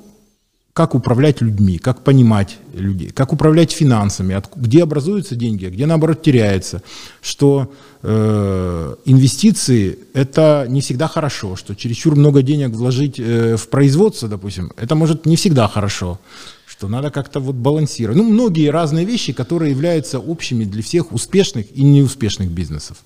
как 0.76 0.94
управлять 0.94 1.40
людьми, 1.40 1.78
как 1.78 2.04
понимать 2.04 2.58
людей, 2.74 3.10
как 3.10 3.32
управлять 3.32 3.72
финансами, 3.72 4.36
от, 4.36 4.54
где 4.58 4.84
образуются 4.84 5.34
деньги, 5.38 5.68
а 5.68 5.70
где 5.70 5.86
наоборот 5.86 6.22
теряется, 6.22 6.82
что 7.22 7.72
э, 8.04 8.96
инвестиции 9.06 9.98
это 10.14 10.66
не 10.68 10.82
всегда 10.82 11.08
хорошо, 11.08 11.56
что 11.56 11.76
чересчур 11.76 12.18
много 12.18 12.42
денег 12.42 12.72
вложить 12.72 13.18
э, 13.20 13.56
в 13.56 13.70
производство, 13.70 14.28
допустим, 14.28 14.74
это 14.76 14.96
может 14.96 15.26
не 15.26 15.38
всегда 15.38 15.70
хорошо, 15.70 16.20
что 16.66 16.90
надо 16.90 17.10
как-то 17.10 17.40
вот 17.40 17.56
балансировать. 17.56 18.18
Ну, 18.18 18.26
многие 18.26 18.70
разные 18.70 19.06
вещи, 19.06 19.32
которые 19.32 19.72
являются 19.72 20.20
общими 20.20 20.66
для 20.66 20.84
всех 20.84 21.14
успешных 21.14 21.68
и 21.74 21.84
неуспешных 21.84 22.50
бизнесов. 22.50 22.98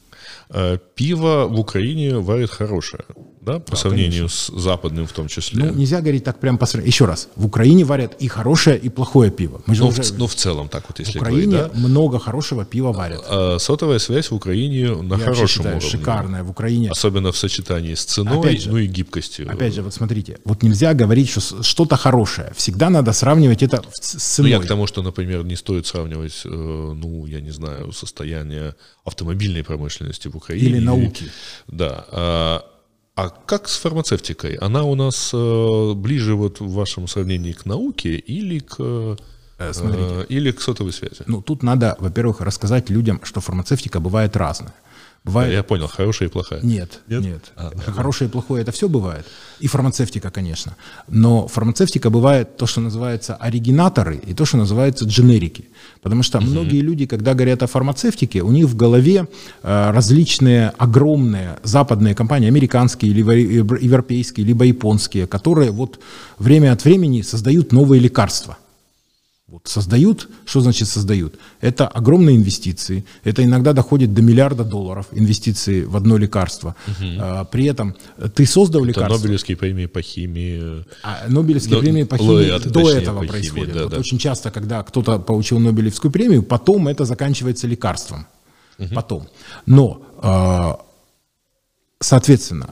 Э, 0.50 0.80
пиво 0.96 1.46
в 1.48 1.60
Украине 1.60 2.18
варит 2.18 2.50
хорошее 2.50 3.04
да, 3.42 3.60
по 3.60 3.72
да, 3.72 3.78
сравнению 3.78 4.28
конечно. 4.28 4.60
с 4.60 4.64
западным 4.64 5.08
в 5.08 5.14
том 5.14 5.28
числе. 5.28 5.66
Ну, 5.66 5.74
нельзя 5.74 6.02
говорить 6.02 6.24
так 6.24 6.40
прям 6.40 6.58
по 6.58 6.66
сравнению. 6.66 6.92
Еще 6.94 7.06
раз, 7.06 7.30
в 7.36 7.46
Украине 7.46 7.86
варят 7.86 8.16
и 8.20 8.28
хорошее, 8.28 8.78
и 8.78 8.90
плохое 8.90 9.32
пиво. 9.32 9.62
Мы 9.66 9.76
же 9.76 9.84
ну, 9.84 9.90
уже... 9.90 10.04
в, 10.04 10.18
ну, 10.18 10.28
в 10.28 10.36
целом 10.36 10.68
так 10.68 10.86
вот, 10.90 11.00
если 11.00 11.20
В 11.20 11.22
Украине 11.22 11.58
говорить, 11.58 11.74
да? 11.74 11.80
много 11.80 12.20
хорошего 12.20 12.66
пива 12.66 12.92
варят. 12.92 13.22
А, 13.28 13.58
сотовая 13.60 14.00
связь 14.00 14.32
в 14.32 14.36
Украине 14.36 14.96
на 14.96 15.16
Я 15.16 15.24
хорошем 15.24 15.48
считаю, 15.48 15.78
уровне. 15.78 15.90
шикарная 15.90 16.44
в 16.44 16.50
Украине. 16.50 16.92
Особенно 16.92 17.32
в 17.32 17.38
сочетании 17.38 17.94
с 17.94 18.04
ценой, 18.06 18.58
же, 18.58 18.72
ну 18.72 18.78
и 18.78 18.88
гибкостью. 18.88 19.50
Опять 19.50 19.74
же, 19.74 19.82
вот 19.82 19.94
смотрите, 19.94 20.38
вот 20.44 20.64
нельзя 20.64 20.94
говорить, 20.94 21.30
что 21.30 21.64
что-то 21.64 21.96
хорошее. 21.96 22.52
Всегда 22.56 22.90
надо 22.90 23.14
сравнивать 23.14 23.64
это 23.64 23.84
с 23.94 24.36
ценой. 24.36 24.52
Ну, 24.52 24.58
я 24.58 24.64
к 24.64 24.68
тому, 24.68 24.88
что, 24.88 25.02
например, 25.02 25.46
не 25.46 25.56
стоит 25.56 25.88
сравнивать, 25.88 26.42
э, 26.46 26.50
ну, 26.50 27.26
я 27.26 27.42
не 27.42 27.52
знаю, 27.52 27.92
состояние 27.94 28.76
автомобильной 29.06 29.64
промышленности 29.64 30.28
в 30.28 30.36
Украине. 30.36 30.68
Или 30.68 30.80
науки. 30.80 31.26
Да. 31.68 32.64
А, 33.20 33.30
как 33.46 33.68
с 33.68 33.78
фармацевтикой? 33.78 34.56
Она 34.56 34.84
у 34.84 34.96
нас 34.96 35.32
э, 35.34 35.94
ближе 35.94 36.36
вот 36.36 36.62
в 36.62 36.72
вашем 36.72 37.08
сравнении 37.08 37.52
к 37.52 37.66
науке 37.66 38.16
или 38.16 38.60
к 38.60 38.76
э, 38.80 39.16
э 39.58 39.74
Смотрите. 39.74 40.26
или 40.30 40.52
к 40.52 40.62
сотовой 40.62 40.94
связи? 40.94 41.24
Ну, 41.28 41.42
тут 41.42 41.64
надо, 41.64 41.98
во-первых, 42.00 42.40
рассказать 42.42 42.90
людям, 42.90 43.20
что 43.24 43.42
фармацевтика 43.42 44.00
бывает 44.00 44.38
разная. 44.38 44.74
Бывает... 45.24 45.54
Я 45.54 45.64
понял, 45.64 45.88
хорошая 45.88 46.30
и 46.30 46.32
плохая. 46.32 46.62
Нет, 46.62 47.02
нет. 47.08 47.22
нет. 47.22 47.52
А, 47.56 47.72
хорошее 47.78 48.30
и 48.30 48.32
плохое 48.32 48.62
это 48.62 48.72
все 48.72 48.88
бывает. 48.88 49.26
И 49.60 49.68
фармацевтика, 49.68 50.32
конечно. 50.32 50.76
Но 51.08 51.48
фармацевтика 51.48 52.10
бывает 52.10 52.58
то, 52.58 52.66
что 52.66 52.82
называется 52.82 53.36
оригинаторы, 53.36 54.16
и 54.16 54.34
то, 54.34 54.46
что 54.46 54.58
называется 54.58 55.06
дженерики. 55.06 55.66
Потому 56.02 56.24
что 56.24 56.38
угу. 56.38 56.48
многие 56.48 56.82
люди, 56.82 57.06
когда 57.06 57.34
говорят 57.34 57.64
о 57.64 57.68
фармацевтике, 57.68 58.42
у 58.42 58.52
них 58.52 58.68
в 58.68 58.76
голове 58.76 59.28
э, 59.64 59.92
различные 59.92 60.70
огромные 60.78 61.60
западные 61.64 62.16
компании, 62.16 62.48
американские, 62.48 63.12
либо 63.14 63.34
европейские, 63.34 64.46
либо 64.46 64.64
японские, 64.64 65.28
которые 65.28 65.72
вот 65.72 66.00
время 66.38 66.72
от 66.72 66.86
времени 66.86 67.22
создают 67.22 67.72
новые 67.72 68.00
лекарства– 68.00 68.58
вот 69.52 69.68
создают, 69.68 70.30
что 70.46 70.62
значит 70.62 70.88
создают? 70.88 71.36
Это 71.60 71.88
огромные 71.88 72.36
инвестиции, 72.36 73.04
это 73.24 73.44
иногда 73.44 73.74
доходит 73.74 74.14
до 74.14 74.22
миллиарда 74.22 74.64
долларов 74.64 75.08
инвестиции 75.12 75.84
в 75.84 75.96
одно 75.96 76.18
лекарство. 76.18 76.76
Угу. 76.88 77.08
А, 77.20 77.44
при 77.46 77.66
этом 77.66 77.96
ты 78.36 78.46
создал 78.46 78.82
это 78.82 78.90
лекарство. 78.90 79.18
Нобелевские 79.18 79.58
премии 79.58 79.88
по 79.88 80.02
химии. 80.02 80.86
А 81.04 81.26
Нобелевские 81.28 81.76
Но, 81.76 81.82
премии 81.82 82.04
по 82.04 82.18
химии 82.18 82.30
лауреаты, 82.30 82.70
до 82.70 82.90
этого 82.90 83.24
происходят. 83.26 83.74
Да, 83.74 83.84
вот 83.84 83.92
да. 83.92 83.98
Очень 83.98 84.20
часто, 84.20 84.52
когда 84.52 84.84
кто-то 84.84 85.20
получил 85.20 85.60
Нобелевскую 85.60 86.12
премию, 86.12 86.44
потом 86.44 86.88
это 86.88 87.06
заканчивается 87.06 87.68
лекарством. 87.68 88.28
Угу. 88.78 88.94
Потом. 88.94 89.28
Но, 89.66 90.02
а, 90.22 90.80
соответственно, 92.00 92.70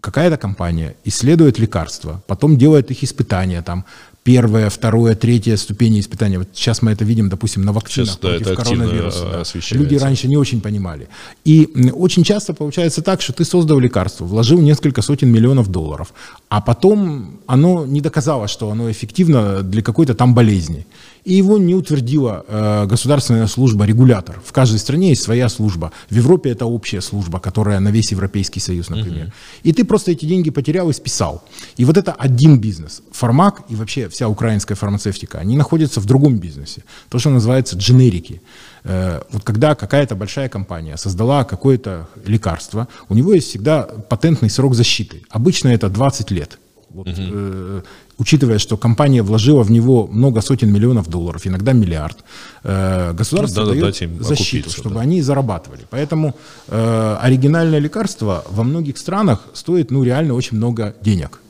какая-то 0.00 0.36
компания 0.36 0.96
исследует 1.04 1.58
лекарства, 1.58 2.22
потом 2.26 2.56
делает 2.56 2.90
их 2.90 3.02
испытания, 3.02 3.62
там, 3.62 3.84
первая, 4.28 4.68
вторая, 4.68 5.14
третья 5.14 5.56
ступени 5.56 6.00
испытания. 6.00 6.38
Вот 6.38 6.48
сейчас 6.52 6.82
мы 6.82 6.90
это 6.90 7.02
видим, 7.02 7.30
допустим, 7.30 7.62
на 7.62 7.72
вакцинах 7.72 8.10
сейчас, 8.10 8.18
против 8.18 8.46
да, 8.46 8.54
коронавируса. 8.56 9.24
Да. 9.24 9.78
Люди 9.78 9.94
раньше 9.94 10.28
не 10.28 10.36
очень 10.36 10.60
понимали. 10.60 11.08
И 11.46 11.90
очень 11.94 12.24
часто 12.24 12.52
получается 12.52 13.00
так, 13.00 13.22
что 13.22 13.32
ты 13.32 13.46
создал 13.46 13.78
лекарство, 13.78 14.26
вложил 14.26 14.60
несколько 14.60 15.00
сотен 15.00 15.32
миллионов 15.32 15.68
долларов, 15.68 16.12
а 16.50 16.60
потом 16.60 17.40
оно 17.46 17.86
не 17.86 18.02
доказало, 18.02 18.48
что 18.48 18.70
оно 18.70 18.90
эффективно 18.90 19.62
для 19.62 19.80
какой-то 19.80 20.14
там 20.14 20.34
болезни 20.34 20.86
и 21.24 21.34
его 21.34 21.58
не 21.58 21.74
утвердила 21.74 22.44
э, 22.48 22.86
государственная 22.86 23.46
служба, 23.46 23.84
регулятор. 23.84 24.40
В 24.44 24.52
каждой 24.52 24.78
стране 24.78 25.10
есть 25.10 25.22
своя 25.22 25.48
служба. 25.48 25.92
В 26.10 26.14
Европе 26.14 26.50
это 26.50 26.66
общая 26.66 27.00
служба, 27.00 27.40
которая 27.40 27.80
на 27.80 27.90
весь 27.90 28.12
Европейский 28.12 28.60
Союз, 28.60 28.88
например. 28.88 29.26
Угу. 29.26 29.32
И 29.64 29.72
ты 29.72 29.84
просто 29.84 30.12
эти 30.12 30.24
деньги 30.24 30.50
потерял 30.50 30.90
и 30.90 30.92
списал. 30.92 31.42
И 31.76 31.84
вот 31.84 31.96
это 31.96 32.12
один 32.12 32.60
бизнес. 32.60 33.02
Фармак 33.12 33.62
и 33.68 33.74
вообще 33.74 34.08
вся 34.08 34.28
украинская 34.28 34.76
фармацевтика, 34.76 35.38
они 35.38 35.56
находятся 35.56 36.00
в 36.00 36.06
другом 36.06 36.38
бизнесе. 36.38 36.82
То, 37.08 37.18
что 37.18 37.30
называется 37.30 37.76
дженерики. 37.76 38.40
Э, 38.84 39.22
вот 39.30 39.44
когда 39.44 39.74
какая-то 39.74 40.14
большая 40.14 40.48
компания 40.48 40.96
создала 40.96 41.44
какое-то 41.44 42.08
лекарство, 42.26 42.88
у 43.08 43.14
него 43.14 43.34
есть 43.34 43.48
всегда 43.48 43.82
патентный 43.82 44.50
срок 44.50 44.74
защиты. 44.74 45.22
Обычно 45.30 45.68
это 45.68 45.88
20 45.88 46.30
лет. 46.30 46.58
Вот, 46.90 47.06
угу. 47.08 47.16
э, 47.18 47.82
учитывая, 48.18 48.58
что 48.58 48.76
компания 48.76 49.22
вложила 49.22 49.62
в 49.62 49.70
него 49.70 50.06
много 50.06 50.40
сотен 50.40 50.72
миллионов 50.72 51.08
долларов, 51.08 51.46
иногда 51.46 51.72
миллиард, 51.72 52.18
э, 52.64 53.12
государство 53.12 53.64
ну, 53.64 53.70
дает 53.70 53.96
защиту, 54.20 54.70
чтобы 54.70 54.96
да. 54.96 55.00
они 55.00 55.22
зарабатывали. 55.22 55.82
Поэтому 55.90 56.34
э, 56.68 57.16
оригинальное 57.20 57.78
лекарство 57.78 58.44
во 58.50 58.64
многих 58.64 58.98
странах 58.98 59.46
стоит 59.54 59.90
ну, 59.90 60.02
реально 60.02 60.34
очень 60.34 60.56
много 60.56 60.94
денег. 61.00 61.40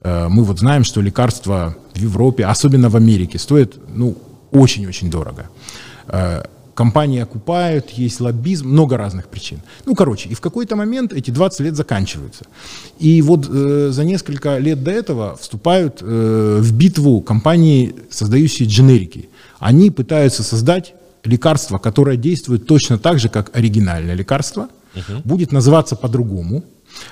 Э, 0.00 0.28
мы 0.28 0.44
вот 0.44 0.58
знаем, 0.58 0.84
что 0.84 1.02
лекарства 1.02 1.76
в 1.94 1.98
Европе, 1.98 2.46
особенно 2.46 2.88
в 2.88 2.96
Америке, 2.96 3.38
стоят 3.38 3.74
ну, 3.94 4.16
очень-очень 4.52 5.10
дорого. 5.10 5.50
Э, 6.08 6.42
компании 6.76 7.20
окупают, 7.20 7.90
есть 7.90 8.20
лоббизм, 8.20 8.68
много 8.68 8.96
разных 8.96 9.26
причин. 9.26 9.62
Ну, 9.86 9.94
короче, 9.94 10.28
и 10.28 10.34
в 10.34 10.40
какой-то 10.40 10.76
момент 10.76 11.12
эти 11.12 11.32
20 11.32 11.60
лет 11.60 11.74
заканчиваются. 11.74 12.44
И 13.00 13.22
вот 13.22 13.48
э, 13.50 13.88
за 13.90 14.04
несколько 14.04 14.58
лет 14.58 14.84
до 14.84 14.92
этого 14.92 15.36
вступают 15.36 16.02
э, 16.02 16.58
в 16.60 16.72
битву 16.72 17.20
компании, 17.22 17.94
создающие 18.10 18.68
дженерики. 18.68 19.28
Они 19.58 19.90
пытаются 19.90 20.42
создать 20.42 20.94
лекарство, 21.24 21.78
которое 21.78 22.16
действует 22.16 22.66
точно 22.66 22.98
так 22.98 23.18
же, 23.18 23.28
как 23.28 23.56
оригинальное 23.56 24.14
лекарство, 24.14 24.68
угу. 24.94 25.20
будет 25.24 25.52
называться 25.52 25.96
по-другому, 25.96 26.62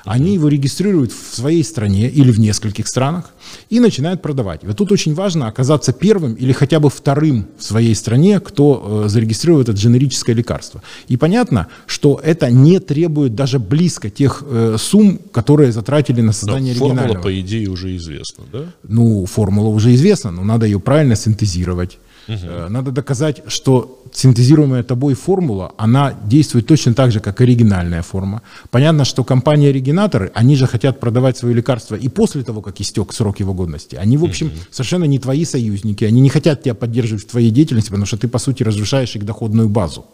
они 0.05 0.35
его 0.35 0.49
регистрируют 0.49 1.13
в 1.13 1.35
своей 1.35 1.65
стране 1.65 2.09
или 2.09 2.31
в 2.31 2.39
нескольких 2.39 2.89
странах 2.89 3.31
и 3.71 3.81
начинают 3.81 4.23
продавать. 4.23 4.65
И 4.65 4.67
вот 4.67 4.77
тут 4.77 4.93
очень 4.93 5.15
важно 5.15 5.49
оказаться 5.49 5.93
первым 5.93 6.35
или 6.35 6.53
хотя 6.53 6.81
бы 6.81 6.91
вторым 6.91 7.47
в 7.59 7.63
своей 7.63 7.95
стране, 7.95 8.41
кто 8.41 9.05
э, 9.05 9.09
зарегистрирует 9.09 9.69
это 9.69 9.79
дженерическое 9.79 10.35
лекарство. 10.35 10.83
И 11.09 11.17
понятно, 11.17 11.69
что 11.87 12.21
это 12.23 12.51
не 12.51 12.81
требует 12.81 13.35
даже 13.35 13.59
близко 13.59 14.11
тех 14.11 14.43
э, 14.47 14.77
сумм, 14.79 15.19
которые 15.33 15.73
затратили 15.73 16.21
на 16.21 16.33
создание 16.33 16.75
но 16.75 16.87
оригинального. 16.87 17.15
Формула, 17.15 17.23
по 17.23 17.41
идее, 17.41 17.69
уже 17.69 17.97
известна, 17.97 18.45
да? 18.53 18.65
Ну, 18.83 19.27
формула 19.27 19.69
уже 19.69 19.95
известна, 19.95 20.31
но 20.31 20.45
надо 20.45 20.67
ее 20.67 20.81
правильно 20.81 21.17
синтезировать 21.17 21.99
Угу. 22.29 22.69
Надо 22.69 22.91
доказать, 22.91 23.43
что 23.49 24.03
синтезируемая 24.13 24.83
тобой 24.83 25.15
формула, 25.15 25.73
она 25.77 26.15
действует 26.25 26.67
точно 26.67 26.95
так 26.95 27.13
же, 27.13 27.21
как 27.21 27.41
оригинальная 27.41 28.03
форма. 28.03 28.43
Понятно, 28.71 29.05
что 29.05 29.25
компании-оригинаторы, 29.25 30.31
они 30.35 30.57
же 30.57 30.67
хотят 30.67 31.01
продавать 31.01 31.37
свои 31.37 31.55
лекарства 31.55 31.97
и 31.97 32.09
после 32.09 32.43
того, 32.43 32.63
как 32.63 32.81
истек 32.81 33.13
срок 33.13 33.41
его 33.41 33.55
годности. 33.55 33.97
Они, 33.97 34.17
в 34.17 34.25
общем, 34.25 34.47
угу. 34.47 34.55
совершенно 34.71 35.05
не 35.05 35.19
твои 35.19 35.45
союзники, 35.45 36.05
они 36.05 36.21
не 36.21 36.29
хотят 36.29 36.63
тебя 36.63 36.75
поддерживать 36.75 37.25
в 37.25 37.31
твоей 37.31 37.51
деятельности, 37.51 37.89
потому 37.89 38.07
что 38.07 38.17
ты, 38.17 38.29
по 38.29 38.39
сути, 38.39 38.63
разрушаешь 38.63 39.17
их 39.17 39.25
доходную 39.25 39.69
базу. 39.69 40.05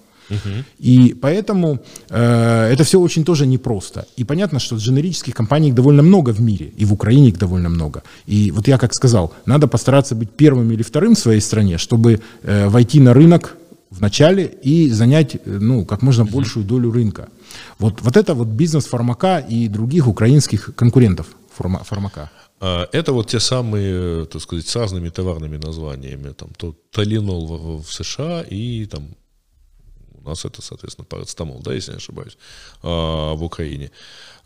И 0.78 1.14
поэтому 1.20 1.80
э, 2.08 2.72
это 2.72 2.84
все 2.84 3.00
очень 3.00 3.24
тоже 3.24 3.46
непросто. 3.46 4.06
И 4.16 4.24
понятно, 4.24 4.58
что 4.58 4.76
дженерических 4.76 5.34
компаний 5.34 5.72
довольно 5.72 6.02
много 6.02 6.30
в 6.30 6.40
мире, 6.40 6.72
и 6.76 6.84
в 6.84 6.92
Украине 6.92 7.28
их 7.28 7.38
довольно 7.38 7.68
много. 7.68 8.02
И 8.26 8.50
вот 8.50 8.68
я 8.68 8.78
как 8.78 8.94
сказал, 8.94 9.32
надо 9.46 9.68
постараться 9.68 10.14
быть 10.14 10.30
первым 10.30 10.70
или 10.72 10.82
вторым 10.82 11.14
в 11.14 11.18
своей 11.18 11.40
стране, 11.40 11.78
чтобы 11.78 12.20
э, 12.42 12.68
войти 12.68 13.00
на 13.00 13.14
рынок 13.14 13.56
в 13.90 14.00
начале 14.00 14.44
и 14.62 14.90
занять 14.90 15.34
э, 15.34 15.58
ну, 15.60 15.84
как 15.84 16.02
можно 16.02 16.24
большую 16.24 16.64
долю 16.64 16.90
рынка. 16.90 17.28
Вот, 17.78 18.02
вот 18.02 18.16
это 18.16 18.34
вот 18.34 18.48
бизнес 18.48 18.86
фармака 18.86 19.38
и 19.38 19.68
других 19.68 20.06
украинских 20.06 20.70
конкурентов 20.76 21.26
фармака. 21.84 22.30
А, 22.60 22.88
это 22.92 23.12
вот 23.12 23.28
те 23.28 23.40
самые, 23.40 24.26
так 24.26 24.42
сказать, 24.42 24.68
с 24.68 24.76
разными 24.76 25.08
товарными 25.08 25.56
названиями. 25.56 26.32
Там 26.32 26.50
то 26.56 26.74
талинол 26.92 27.46
в, 27.46 27.82
в 27.82 27.92
США 27.92 28.42
и 28.42 28.86
там 28.86 29.08
у 30.22 30.28
нас 30.28 30.44
это, 30.44 30.62
соответственно, 30.62 31.04
парацетамол, 31.04 31.60
да, 31.62 31.74
если 31.74 31.92
не 31.92 31.98
ошибаюсь, 31.98 32.36
а, 32.82 33.34
в 33.34 33.42
Украине. 33.42 33.90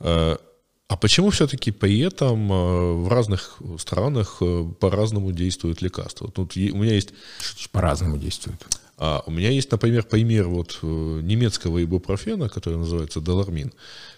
А, 0.01 0.39
а 0.87 0.97
почему 0.97 1.31
все-таки 1.31 1.71
при 1.73 2.01
этом 2.01 2.49
в 3.05 3.09
разных 3.09 3.59
странах 3.79 4.43
по-разному 4.81 5.33
действуют 5.33 5.81
лекарства? 5.81 6.31
Вот 6.37 6.57
у 6.57 6.59
меня 6.59 6.95
есть... 6.95 7.11
По-разному 7.73 8.19
действуют. 8.19 8.67
А 8.97 9.23
у 9.27 9.31
меня 9.31 9.51
есть, 9.51 9.71
например, 9.73 10.05
пример 10.05 10.49
вот 10.49 10.79
э, 10.83 10.87
немецкого 11.23 11.83
ибупрофена, 11.83 12.49
который 12.49 12.79
называется 12.79 13.21
Делармин, 13.21 13.73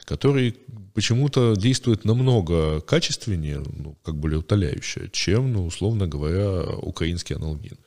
который 0.05 0.55
почему-то 0.93 1.55
действует 1.57 2.05
намного 2.05 2.81
качественнее, 2.81 3.63
ну, 3.65 3.97
как 4.03 4.17
более 4.17 4.41
утоляющее, 4.41 5.09
чем, 5.11 5.53
ну, 5.53 5.67
условно 5.67 6.07
говоря, 6.07 6.63
украинский 6.83 7.37
аналгин. 7.37 7.79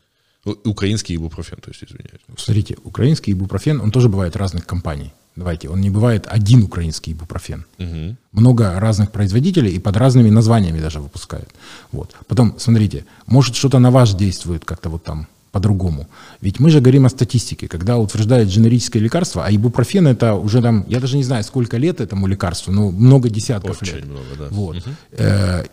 Украинский 0.46 1.16
ибупрофен, 1.16 1.58
то 1.62 1.70
есть, 1.70 1.84
извиняюсь. 1.84 2.22
Смотрите, 2.38 2.78
украинский 2.84 3.34
ибупрофен, 3.34 3.82
он 3.82 3.92
тоже 3.92 4.08
бывает 4.08 4.36
разных 4.36 4.66
компаний. 4.66 5.12
Давайте, 5.36 5.70
он 5.70 5.80
не 5.82 5.90
бывает 5.90 6.26
один 6.28 6.64
украинский 6.64 7.14
ибупрофен. 7.14 7.66
Угу. 7.78 8.18
Много 8.32 8.80
разных 8.80 9.12
производителей 9.12 9.72
и 9.72 9.80
под 9.80 9.98
разными 9.98 10.30
названиями 10.30 10.80
даже 10.80 11.00
выпускают. 11.00 11.50
Вот. 11.92 12.16
Потом, 12.28 12.56
смотрите, 12.58 13.06
может 13.26 13.56
что-то 13.56 13.80
на 13.80 13.92
вас 13.92 14.16
действует 14.16 14.66
как-то 14.66 14.90
вот 14.90 15.04
там 15.04 15.28
по-другому. 15.52 16.08
Ведь 16.42 16.60
мы 16.60 16.70
же 16.70 16.80
говорим 16.80 17.06
о 17.06 17.10
статистике. 17.10 17.68
Когда 17.68 17.98
утверждают 17.98 18.50
генерическое 18.50 19.00
лекарство, 19.00 19.46
а 19.46 19.52
ибупрофен 19.52 20.08
это 20.08 20.34
уже 20.36 20.62
там, 20.62 20.86
я 20.88 21.00
даже 21.00 21.18
не 21.18 21.24
знаю, 21.24 21.44
сколько 21.44 21.78
лет 21.78 22.02
этому 22.02 22.28
лекарству, 22.28 22.74
но 22.74 22.92
много 22.92 23.30
десятков 23.30 23.82
Очень 23.82 23.96
лет. 23.96 24.06
много, 24.06 24.36
да. 24.38 24.48
Вот. 24.52 24.78
Угу. 24.78 24.90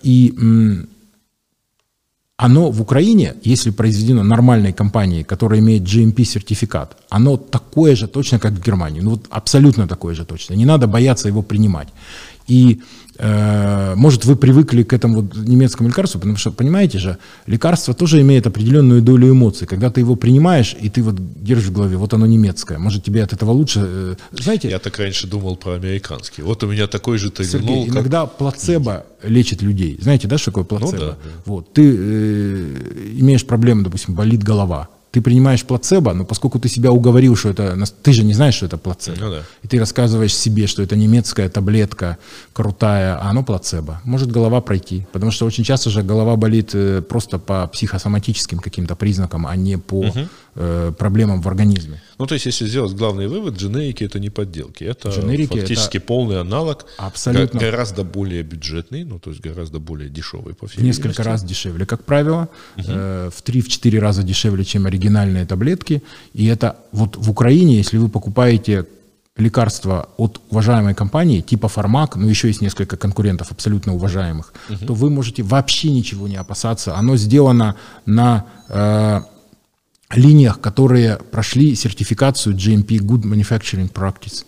И 0.03 0.87
оно 2.39 2.70
в 2.70 2.82
Украине, 2.82 3.34
если 3.45 3.70
произведено 3.70 4.22
нормальной 4.22 4.72
компанией, 4.72 5.24
которая 5.24 5.61
имеет 5.61 5.82
GMP-сертификат, 5.82 6.97
оно 7.09 7.37
такое 7.37 7.97
же 7.97 8.07
точно, 8.09 8.39
как 8.39 8.53
в 8.53 8.62
Германии. 8.62 9.01
Ну 9.01 9.11
вот 9.11 9.26
абсолютно 9.30 9.89
такое 9.89 10.14
же 10.14 10.24
точно. 10.24 10.55
Не 10.55 10.66
надо 10.66 10.87
бояться 10.87 11.28
его 11.28 11.43
принимать. 11.43 11.89
И 12.47 12.80
может, 13.19 14.25
вы 14.25 14.37
привыкли 14.37 14.83
к 14.83 14.93
этому 14.93 15.23
вот 15.23 15.37
немецкому 15.37 15.89
лекарству, 15.89 16.21
потому 16.21 16.37
что, 16.37 16.53
понимаете 16.53 16.99
же, 16.99 17.19
лекарство 17.47 17.95
тоже 17.95 18.21
имеет 18.21 18.47
определенную 18.47 19.03
долю 19.03 19.31
эмоций. 19.31 19.67
Когда 19.67 19.91
ты 19.91 20.01
его 20.01 20.17
принимаешь, 20.17 20.77
и 20.79 20.89
ты 20.89 21.03
вот 21.03 21.17
держишь 21.43 21.69
в 21.69 21.73
голове, 21.73 21.97
вот 21.97 22.12
оно 22.14 22.27
немецкое, 22.27 22.79
может, 22.79 23.05
тебе 23.05 23.23
от 23.23 23.33
этого 23.33 23.51
лучше, 23.53 23.81
э, 23.83 24.14
знаете... 24.33 24.69
Я 24.69 24.79
так 24.79 24.99
раньше 24.99 25.27
думал 25.27 25.57
про 25.57 25.73
американский. 25.73 26.43
Вот 26.43 26.62
у 26.64 26.67
меня 26.67 26.87
такой 26.87 27.19
же 27.19 27.33
Сергей, 27.37 27.87
как... 27.87 27.95
иногда 27.95 28.27
плацебо 28.27 29.07
лечит 29.23 29.62
людей. 29.62 29.99
Знаете, 30.01 30.29
да, 30.29 30.39
что 30.39 30.51
такое 30.51 30.64
плацебо? 30.64 30.93
Ну, 30.93 30.99
да, 30.99 31.07
да. 31.07 31.31
Вот, 31.45 31.73
ты 31.73 31.83
э, 31.83 33.12
имеешь 33.19 33.47
проблему, 33.47 33.83
допустим, 33.83 34.14
болит 34.14 34.43
голова 34.43 34.89
ты 35.11 35.23
принимаешь 35.23 35.65
плацебо, 35.65 36.13
но 36.13 36.25
поскольку 36.25 36.59
ты 36.59 36.69
себя 36.69 36.93
уговорил, 36.93 37.37
что 37.37 37.49
это... 37.51 37.77
Ты 38.03 38.13
же 38.13 38.23
не 38.23 38.35
знаешь, 38.35 38.55
что 38.55 38.67
это 38.67 38.77
плацебо. 38.77 39.17
Ну, 39.19 39.31
да. 39.31 39.43
И 39.63 39.69
ты 39.69 39.79
рассказываешь 39.79 40.35
себе, 40.35 40.67
что 40.67 40.83
это 40.83 40.95
немецкая 40.97 41.49
таблетка 41.49 42.19
крутая, 42.53 43.19
а 43.19 43.31
оно 43.31 43.43
плацебо. 43.43 44.01
Может 44.05 44.31
голова 44.31 44.61
пройти. 44.61 45.07
Потому 45.13 45.33
что 45.33 45.47
очень 45.47 45.65
часто 45.65 45.91
же 45.91 46.03
голова 46.03 46.37
болит 46.37 46.71
э, 46.75 47.01
просто 47.01 47.39
по 47.39 47.67
психосоматическим 47.67 48.59
каким-то 48.59 48.95
признакам, 48.95 49.47
а 49.47 49.57
не 49.57 49.79
по 49.79 50.01
угу. 50.01 50.29
Э, 50.57 50.93
проблемам 50.99 51.41
в 51.43 51.49
организме. 51.49 52.01
Ну, 52.19 52.27
то 52.27 52.35
есть, 52.35 52.47
если 52.47 52.67
сделать 52.67 52.93
главный 52.95 53.29
вывод, 53.29 53.57
дженерики 53.57 54.05
это 54.05 54.19
не 54.19 54.31
подделки. 54.31 54.85
Это 54.85 55.11
дженерики 55.11 55.59
фактически 55.59 55.99
это 55.99 56.07
полный 56.07 56.41
аналог, 56.41 56.87
абсолютно 56.97 57.61
гораздо 57.61 58.05
более 58.05 58.43
бюджетный, 58.43 59.05
ну, 59.05 59.19
то 59.19 59.31
есть 59.31 59.43
гораздо 59.43 59.79
более 59.79 60.09
дешевый, 60.09 60.55
по 60.55 60.67
всей 60.67 60.83
Несколько 60.83 61.09
видимости. 61.09 61.31
раз 61.31 61.45
дешевле, 61.45 61.87
как 61.87 62.05
правило. 62.05 62.49
Угу. 62.77 62.87
Э, 62.89 63.31
в 63.35 63.43
3-4 63.43 63.99
раза 63.99 64.23
дешевле, 64.23 64.65
чем 64.65 64.87
оригинальные 64.87 65.47
таблетки. 65.47 66.03
И 66.33 66.47
это 66.47 66.77
вот 66.93 67.17
в 67.17 67.31
Украине, 67.31 67.77
если 67.77 67.99
вы 67.99 68.09
покупаете 68.09 68.87
лекарства 69.37 70.09
от 70.17 70.41
уважаемой 70.51 70.95
компании, 70.95 71.43
типа 71.43 71.69
Фармак, 71.69 72.17
ну 72.17 72.27
еще 72.27 72.49
есть 72.49 72.63
несколько 72.63 72.97
конкурентов 72.97 73.53
абсолютно 73.53 73.95
уважаемых, 73.95 74.55
угу. 74.71 74.87
то 74.87 74.95
вы 74.95 75.11
можете 75.11 75.43
вообще 75.43 75.91
ничего 75.91 76.29
не 76.29 76.37
опасаться. 76.37 76.97
Оно 76.97 77.17
сделано 77.17 77.77
на... 78.07 78.47
Э, 78.69 79.21
линиях, 80.15 80.61
которые 80.61 81.17
прошли 81.17 81.75
сертификацию 81.75 82.55
GMP, 82.55 82.99
Good 82.99 83.23
Manufacturing 83.23 83.93
Practice, 83.93 84.45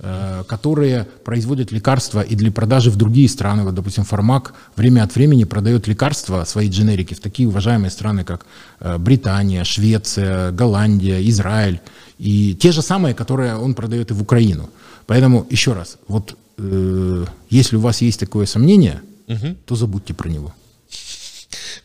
э, 0.00 0.44
которые 0.48 1.06
производят 1.24 1.70
лекарства 1.70 2.22
и 2.22 2.34
для 2.34 2.50
продажи 2.50 2.90
в 2.90 2.96
другие 2.96 3.28
страны. 3.28 3.62
Вот, 3.64 3.74
допустим, 3.74 4.04
Фармак 4.04 4.54
время 4.76 5.02
от 5.02 5.14
времени 5.14 5.44
продает 5.44 5.86
лекарства, 5.86 6.44
свои 6.44 6.70
дженерики, 6.70 7.14
в 7.14 7.20
такие 7.20 7.48
уважаемые 7.48 7.90
страны, 7.90 8.24
как 8.24 8.46
э, 8.80 8.96
Британия, 8.98 9.64
Швеция, 9.64 10.50
Голландия, 10.50 11.28
Израиль. 11.28 11.80
И 12.18 12.54
те 12.54 12.72
же 12.72 12.80
самые, 12.80 13.14
которые 13.14 13.56
он 13.56 13.74
продает 13.74 14.10
и 14.10 14.14
в 14.14 14.22
Украину. 14.22 14.70
Поэтому, 15.06 15.46
еще 15.50 15.74
раз, 15.74 15.98
вот 16.08 16.36
э, 16.56 17.26
если 17.50 17.76
у 17.76 17.80
вас 17.80 18.00
есть 18.00 18.20
такое 18.20 18.46
сомнение, 18.46 19.02
угу. 19.28 19.56
то 19.66 19.76
забудьте 19.76 20.14
про 20.14 20.30
него. 20.30 20.54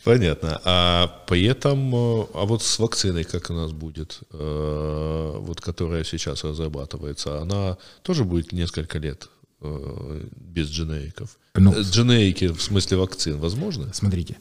Понятно. 0.04 0.62
А 0.64 1.08
при 1.28 1.44
этом, 1.46 1.94
э, 1.94 2.26
а 2.34 2.46
вот 2.46 2.64
с 2.64 2.80
вакциной 2.80 3.24
как 3.24 3.50
у 3.50 3.54
нас 3.54 3.72
будет, 3.72 4.20
э, 4.32 5.34
вот 5.40 5.62
которая 5.62 6.04
сейчас 6.04 6.44
разрабатывается, 6.44 7.42
она 7.42 7.78
тоже 8.04 8.24
будет 8.24 8.52
несколько 8.52 9.00
лет 9.00 9.30
э, 9.62 10.24
без 10.36 10.70
дженериков? 10.70 11.38
Ну, 11.56 11.74
Дженерики 11.82 12.48
в 12.48 12.62
смысле 12.62 12.98
вакцин 12.98 13.40
возможно? 13.40 13.90
Смотрите, 13.94 14.38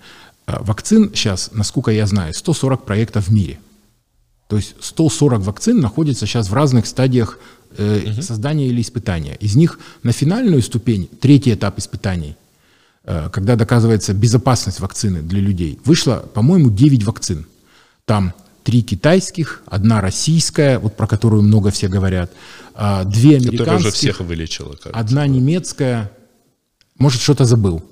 вакцин 0.47 1.13
сейчас, 1.15 1.51
насколько 1.53 1.91
я 1.91 2.07
знаю, 2.07 2.35
140 2.35 2.85
проектов 2.85 3.29
в 3.29 3.33
мире. 3.33 3.59
То 4.49 4.57
есть 4.57 4.75
140 4.81 5.41
вакцин 5.41 5.81
находятся 5.81 6.27
сейчас 6.27 6.49
в 6.49 6.55
разных 6.55 6.87
стадиях 6.87 7.39
э, 7.77 8.13
угу. 8.13 8.23
создания 8.23 8.69
или 8.69 8.81
испытания. 8.81 9.37
Из 9.41 9.57
них 9.57 9.81
на 10.03 10.13
финальную 10.13 10.63
ступень, 10.63 11.09
третий 11.21 11.55
этап 11.55 11.79
испытаний– 11.79 12.37
когда 13.31 13.57
доказывается 13.57 14.13
безопасность 14.13 14.81
вакцины 14.81 15.23
для 15.23 15.41
людей, 15.41 15.79
вышло, 15.85 16.25
по-моему, 16.35 16.71
9 16.71 17.05
вакцин. 17.05 17.47
Там 18.05 18.35
три 18.67 18.83
китайских, 18.83 19.63
одна 19.67 20.01
российская, 20.01 20.81
вот 20.81 20.97
про 20.97 21.07
которую 21.07 21.43
много 21.43 21.71
все 21.71 21.87
говорят, 21.87 22.33
а, 22.75 23.05
две 23.05 23.37
американских, 23.37 23.59
Которая 23.59 23.79
уже 23.79 23.91
всех 23.93 24.21
вылечила. 24.21 24.71
Кажется. 24.71 24.91
одна 24.91 25.27
немецкая, 25.29 26.11
может, 26.99 27.21
что-то 27.21 27.45
забыл. 27.45 27.85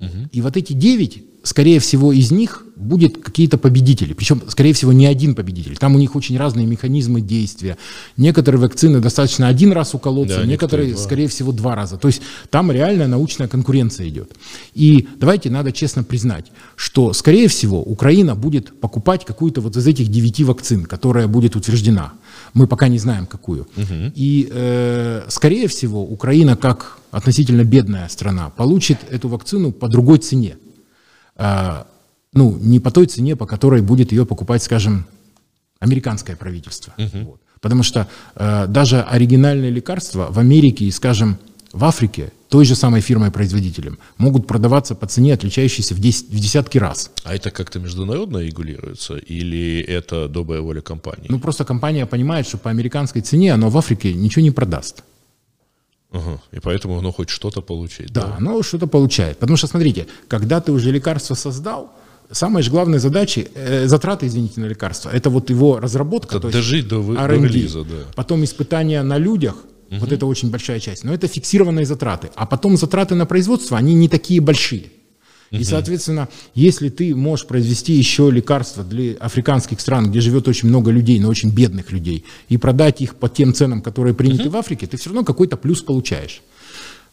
Угу. 0.00 0.28
И 0.32 0.40
вот 0.40 0.56
эти 0.56 0.72
девять 0.72 1.22
скорее 1.46 1.78
всего, 1.78 2.12
из 2.12 2.32
них 2.32 2.64
будет 2.74 3.22
какие-то 3.22 3.56
победители. 3.56 4.12
Причем, 4.12 4.42
скорее 4.48 4.72
всего, 4.72 4.92
не 4.92 5.06
один 5.06 5.34
победитель. 5.34 5.76
Там 5.76 5.94
у 5.94 5.98
них 5.98 6.16
очень 6.16 6.36
разные 6.36 6.66
механизмы 6.66 7.20
действия. 7.20 7.78
Некоторые 8.16 8.60
вакцины 8.60 8.98
достаточно 8.98 9.46
один 9.46 9.72
раз 9.72 9.94
уколоться, 9.94 10.38
да, 10.40 10.44
некоторые, 10.44 10.88
некоторые 10.88 11.04
скорее 11.04 11.28
всего, 11.28 11.52
два 11.52 11.74
раза. 11.76 11.96
То 11.96 12.08
есть 12.08 12.20
там 12.50 12.72
реальная 12.72 13.06
научная 13.06 13.48
конкуренция 13.48 14.08
идет. 14.08 14.32
И 14.74 15.08
давайте 15.18 15.48
надо 15.48 15.72
честно 15.72 16.02
признать, 16.02 16.46
что, 16.74 17.12
скорее 17.12 17.46
всего, 17.48 17.80
Украина 17.80 18.34
будет 18.34 18.78
покупать 18.80 19.24
какую-то 19.24 19.60
вот 19.60 19.76
из 19.76 19.86
этих 19.86 20.08
девяти 20.08 20.44
вакцин, 20.44 20.84
которая 20.84 21.28
будет 21.28 21.56
утверждена. 21.56 22.12
Мы 22.54 22.66
пока 22.66 22.88
не 22.88 22.98
знаем, 22.98 23.26
какую. 23.26 23.68
Угу. 23.76 24.12
И, 24.16 24.48
э, 24.50 25.26
скорее 25.28 25.68
всего, 25.68 26.02
Украина, 26.02 26.56
как 26.56 26.98
относительно 27.12 27.64
бедная 27.64 28.08
страна, 28.08 28.50
получит 28.50 28.98
эту 29.10 29.28
вакцину 29.28 29.72
по 29.72 29.88
другой 29.88 30.18
цене. 30.18 30.56
А, 31.36 31.86
ну, 32.32 32.56
не 32.58 32.80
по 32.80 32.90
той 32.90 33.06
цене, 33.06 33.36
по 33.36 33.46
которой 33.46 33.82
будет 33.82 34.12
ее 34.12 34.26
покупать, 34.26 34.62
скажем, 34.62 35.06
американское 35.78 36.36
правительство. 36.36 36.94
Угу. 36.98 37.24
Вот. 37.24 37.40
Потому 37.60 37.82
что 37.82 38.08
э, 38.34 38.66
даже 38.68 39.00
оригинальные 39.02 39.70
лекарства 39.70 40.28
в 40.30 40.38
Америке 40.38 40.84
и, 40.84 40.90
скажем, 40.90 41.38
в 41.72 41.84
Африке 41.84 42.32
той 42.48 42.64
же 42.64 42.74
самой 42.74 43.00
фирмой-производителем 43.00 43.98
могут 44.18 44.46
продаваться 44.46 44.94
по 44.94 45.06
цене, 45.06 45.34
отличающейся 45.34 45.94
в, 45.94 45.98
10, 45.98 46.28
в 46.30 46.38
десятки 46.38 46.78
раз. 46.78 47.10
А 47.24 47.34
это 47.34 47.50
как-то 47.50 47.80
международно 47.80 48.38
регулируется 48.38 49.16
или 49.16 49.80
это 49.80 50.28
добрая 50.28 50.60
воля 50.60 50.80
компании? 50.80 51.26
Ну, 51.28 51.38
просто 51.38 51.64
компания 51.64 52.06
понимает, 52.06 52.46
что 52.46 52.58
по 52.58 52.70
американской 52.70 53.22
цене 53.22 53.52
оно 53.52 53.68
в 53.68 53.76
Африке 53.76 54.14
ничего 54.14 54.42
не 54.42 54.50
продаст. 54.50 55.02
Угу. 56.12 56.40
И 56.52 56.60
поэтому 56.60 56.98
оно 56.98 57.12
хоть 57.12 57.28
что-то 57.28 57.62
получает. 57.62 58.12
Да, 58.12 58.22
да, 58.22 58.36
оно 58.38 58.62
что-то 58.62 58.86
получает. 58.86 59.38
Потому 59.38 59.56
что, 59.56 59.66
смотрите, 59.66 60.06
когда 60.28 60.60
ты 60.60 60.72
уже 60.72 60.90
лекарство 60.90 61.34
создал, 61.34 61.92
самая 62.30 62.62
же 62.62 62.70
главная 62.70 62.98
задача, 62.98 63.46
э, 63.54 63.86
затраты, 63.86 64.26
извините, 64.26 64.60
на 64.60 64.66
лекарство, 64.66 65.10
это 65.10 65.30
вот 65.30 65.50
его 65.50 65.80
разработка. 65.80 66.38
Это 66.38 66.50
дожить 66.50 66.88
до, 66.88 67.02
до 67.02 67.26
релиза, 67.26 67.84
да. 67.84 68.04
Потом 68.14 68.44
испытания 68.44 69.02
на 69.02 69.18
людях, 69.18 69.56
угу. 69.90 70.00
вот 70.00 70.12
это 70.12 70.26
очень 70.26 70.50
большая 70.50 70.80
часть. 70.80 71.04
Но 71.04 71.12
это 71.12 71.28
фиксированные 71.28 71.86
затраты. 71.86 72.30
А 72.34 72.46
потом 72.46 72.76
затраты 72.76 73.14
на 73.14 73.26
производство, 73.26 73.76
они 73.76 73.94
не 73.94 74.08
такие 74.08 74.40
большие. 74.40 74.84
И, 75.50 75.64
соответственно, 75.64 76.28
если 76.54 76.88
ты 76.88 77.14
можешь 77.14 77.46
произвести 77.46 77.92
еще 77.92 78.30
лекарства 78.30 78.84
для 78.84 79.14
африканских 79.14 79.80
стран, 79.80 80.10
где 80.10 80.20
живет 80.20 80.48
очень 80.48 80.68
много 80.68 80.90
людей, 80.90 81.20
но 81.20 81.28
очень 81.28 81.50
бедных 81.50 81.92
людей, 81.92 82.24
и 82.48 82.56
продать 82.56 83.00
их 83.00 83.14
по 83.14 83.28
тем 83.28 83.54
ценам, 83.54 83.82
которые 83.82 84.14
приняты 84.14 84.50
в 84.50 84.56
Африке, 84.56 84.86
ты 84.86 84.96
все 84.96 85.10
равно 85.10 85.24
какой-то 85.24 85.56
плюс 85.56 85.82
получаешь. 85.82 86.42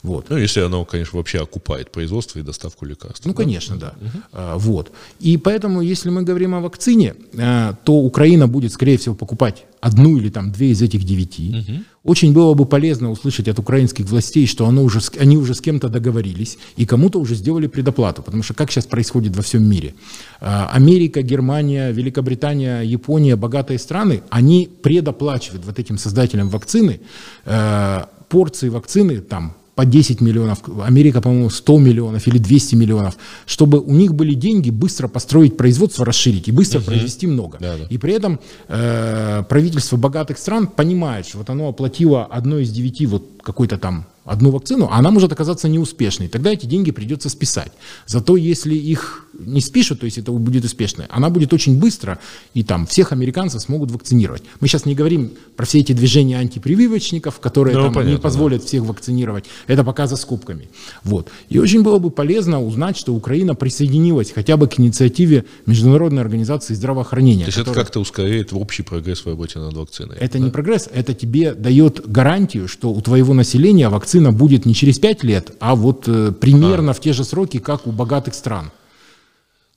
Вот. 0.04 0.30
Ну, 0.30 0.38
если 0.38 0.60
оно, 0.60 0.84
конечно, 0.84 1.18
вообще 1.18 1.40
окупает 1.40 1.90
производство 1.90 2.38
и 2.38 2.42
доставку 2.42 2.86
лекарств. 2.86 3.26
Ну, 3.26 3.32
да? 3.32 3.38
конечно, 3.38 3.78
да. 3.78 3.94
А, 4.34 4.58
вот. 4.58 4.92
И 5.22 5.38
поэтому, 5.38 5.82
если 5.82 6.10
мы 6.10 6.24
говорим 6.24 6.54
о 6.56 6.60
вакцине, 6.60 7.16
а, 7.38 7.74
то 7.86 7.94
Украина 7.94 8.50
будет, 8.50 8.74
скорее 8.74 8.98
всего, 8.98 9.16
покупать 9.16 9.64
одну 9.80 10.18
или 10.18 10.30
там 10.30 10.52
две 10.52 10.72
из 10.72 10.82
этих 10.82 11.06
девяти. 11.06 11.86
Очень 12.04 12.34
было 12.34 12.54
бы 12.54 12.66
полезно 12.66 13.12
услышать 13.12 13.48
от 13.48 13.60
украинских 13.60 14.06
властей, 14.06 14.46
что 14.46 14.68
оно 14.68 14.84
уже, 14.84 15.00
они 15.18 15.38
уже 15.38 15.56
с 15.56 15.62
кем-то 15.62 15.88
договорились 15.88 16.58
и 16.76 16.86
кому-то 16.86 17.18
уже 17.18 17.36
сделали 17.36 17.68
предоплату. 17.68 18.22
Потому 18.22 18.44
что 18.44 18.54
как 18.54 18.72
сейчас 18.72 18.86
происходит 18.86 19.38
во 19.38 19.42
всем 19.42 19.64
мире? 19.64 19.96
А, 20.42 20.70
Америка, 20.74 21.22
Германия, 21.22 21.92
Великобритания, 21.92 22.82
Япония, 22.82 23.38
богатые 23.38 23.80
страны, 23.80 24.22
они 24.30 24.70
предоплачивают 24.82 25.66
вот 25.66 25.80
этим 25.80 25.98
создателям 25.98 26.50
вакцины 26.50 27.00
э, 27.46 28.02
порции 28.28 28.68
вакцины 28.68 29.22
там 29.22 29.56
по 29.76 29.86
10 29.86 30.22
миллионов, 30.22 30.60
Америка, 30.84 31.22
по-моему, 31.22 31.50
100 31.50 31.80
миллионов 31.80 32.28
или 32.28 32.38
200 32.38 32.76
миллионов, 32.76 33.18
чтобы 33.46 33.80
у 33.80 33.94
них 33.94 34.14
были 34.14 34.34
деньги 34.34 34.70
быстро 34.70 35.08
построить 35.08 35.58
производство, 35.58 36.06
расширить 36.06 36.48
и 36.48 36.52
быстро 36.52 36.80
произвести 36.80 37.26
много. 37.26 37.58
Да, 37.60 37.78
да. 37.78 37.86
И 37.90 37.98
при 37.98 38.14
этом 38.14 38.40
э, 38.68 39.44
правительство 39.50 39.98
богатых 39.98 40.38
стран 40.38 40.68
понимает, 40.68 41.26
что 41.26 41.40
вот 41.40 41.50
оно 41.50 41.70
оплатило 41.70 42.26
одно 42.26 42.60
из 42.60 42.72
девяти 42.72 43.06
вот 43.08 43.26
какой-то 43.42 43.78
там 43.78 44.06
одну 44.26 44.52
вакцину, 44.52 44.88
а 44.92 44.98
она 45.00 45.12
может 45.12 45.32
оказаться 45.32 45.68
неуспешной. 45.68 46.28
Тогда 46.30 46.52
эти 46.52 46.66
деньги 46.66 46.92
придется 46.92 47.30
списать. 47.30 47.72
Зато 48.08 48.38
если 48.38 48.74
их 48.74 49.26
не 49.38 49.62
спишут, 49.62 50.00
то 50.00 50.06
есть 50.06 50.18
это 50.18 50.32
будет 50.32 50.64
успешно, 50.64 51.06
она 51.10 51.30
будет 51.30 51.54
очень 51.54 51.78
быстро, 51.80 52.20
и 52.54 52.64
там 52.64 52.86
всех 52.88 53.12
американцев 53.12 53.62
смогут 53.62 53.92
вакцинировать. 53.92 54.44
Мы 54.62 54.68
сейчас 54.68 54.86
не 54.86 54.96
говорим 54.96 55.32
про 55.58 55.66
все 55.66 55.80
эти 55.80 55.92
движения 55.92 56.38
антипрививочников, 56.38 57.40
которые 57.40 57.76
Ну, 57.76 57.84
там, 57.84 57.94
понятно, 57.94 58.10
не 58.12 58.16
да. 58.18 58.22
позволят 58.22 58.64
всех 58.64 58.84
вакцинировать. 58.84 59.46
Это 59.68 59.84
пока 59.84 60.08
за 60.08 60.16
скобками. 60.16 60.70
Вот. 61.04 61.30
И 61.50 61.60
очень 61.60 61.84
было 61.84 62.00
бы 62.00 62.10
полезно 62.10 62.64
узнать, 62.64 62.96
что 62.98 63.14
Украина 63.14 63.56
присоединилась 63.56 64.32
хотя 64.32 64.56
бы 64.56 64.68
к 64.68 64.80
инициативе 64.80 65.46
Международной 65.66 66.22
организации 66.22 66.76
здравоохранения. 66.76 67.44
То 67.46 67.50
есть 67.50 67.58
это 67.58 67.66
которая- 67.66 67.86
как-то 67.86 68.00
ускоряет 68.00 68.54
общий 68.54 68.84
прогресс 68.84 69.22
в 69.22 69.28
работе 69.28 69.60
над 69.60 69.74
вакциной. 69.74 70.16
это 70.20 70.40
не 70.40 70.50
прогресс, 70.52 70.88
это 70.94 71.14
тебе 71.14 71.54
дает 71.56 72.08
гарантию, 72.08 72.68
что 72.68 72.92
у 72.94 73.02
твоего 73.02 73.34
населения 73.34 73.90
вакцина 73.90 74.13
будет 74.32 74.66
не 74.66 74.74
через 74.74 75.00
5 75.00 75.24
лет, 75.24 75.56
а 75.60 75.76
вот 75.76 76.08
э, 76.08 76.32
примерно 76.32 76.94
в 76.94 77.00
те 77.00 77.14
же 77.14 77.24
сроки, 77.24 77.60
как 77.60 77.88
у 77.88 77.92
богатых 77.92 78.34
стран. 78.34 78.72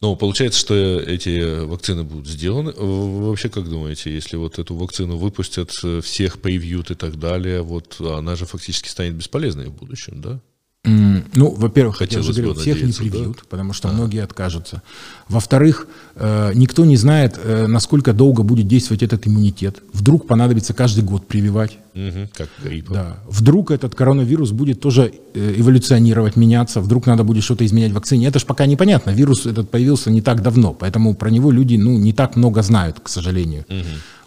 Ну, 0.03 0.15
получается, 0.15 0.61
что 0.61 0.75
эти 0.75 1.65
вакцины 1.65 2.05
будут 2.05 2.27
сделаны. 2.27 2.73
Вы 2.73 3.29
вообще 3.29 3.49
как 3.49 3.69
думаете, 3.69 4.13
если 4.13 4.37
вот 4.37 4.59
эту 4.59 4.75
вакцину 4.75 5.17
выпустят, 5.17 5.73
э, 5.83 6.01
всех 6.03 6.41
привьют 6.41 6.91
и 6.91 6.95
так 6.95 7.19
далее, 7.19 7.63
вот 7.63 8.01
она 8.01 8.37
же 8.37 8.47
фактически 8.47 8.89
станет 8.89 9.15
бесполезной 9.15 9.67
в 9.67 9.75
будущем, 9.75 10.21
да? 10.21 10.41
Ну, 10.87 11.51
во-первых, 11.51 12.01
я 12.01 12.21
уже 12.21 12.33
говорил, 12.33 12.55
всех 12.55 12.77
не 12.77 12.87
надеяться, 12.87 13.03
да? 13.03 13.11
привьют, 13.11 13.45
потому 13.49 13.73
что 13.73 13.89
многие 13.89 14.23
откажутся. 14.23 14.83
Во-вторых, 15.29 15.89
э, 16.15 16.53
никто 16.55 16.85
не 16.85 16.97
знает, 16.97 17.39
э, 17.43 17.67
насколько 17.67 18.13
долго 18.13 18.43
будет 18.43 18.69
действовать 18.69 19.03
этот 19.03 19.27
иммунитет. 19.27 19.83
Вдруг 19.93 20.27
понадобится 20.27 20.75
каждый 20.75 21.03
год 21.05 21.27
прививать. 21.27 21.79
Мгм, 21.95 22.29
как 22.37 22.49
грипп. 22.63 22.91
Да. 22.91 23.19
Вдруг 23.29 23.71
этот 23.71 23.95
коронавирус 23.95 24.53
будет 24.53 24.81
тоже 24.81 25.13
э, 25.35 25.55
эволюционировать, 25.57 26.37
меняться, 26.37 26.81
вдруг 26.81 27.07
надо 27.07 27.25
будет 27.25 27.43
что-то 27.43 27.65
изменять 27.65 27.93
в 27.93 27.95
вакцине. 27.95 28.29
Это 28.29 28.39
же 28.39 28.47
пока 28.47 28.67
непонятно. 28.67 29.11
Вирус 29.11 29.47
этот 29.47 29.71
появился 29.71 30.11
не 30.11 30.21
так 30.21 30.43
давно, 30.43 30.73
поэтому 30.73 31.15
про 31.15 31.31
него 31.31 31.51
люди 31.51 31.77
ну, 31.77 31.99
не 31.99 32.13
так 32.13 32.37
много 32.37 32.63
знают, 32.63 33.01
к 33.01 33.09
сожалению. 33.09 33.65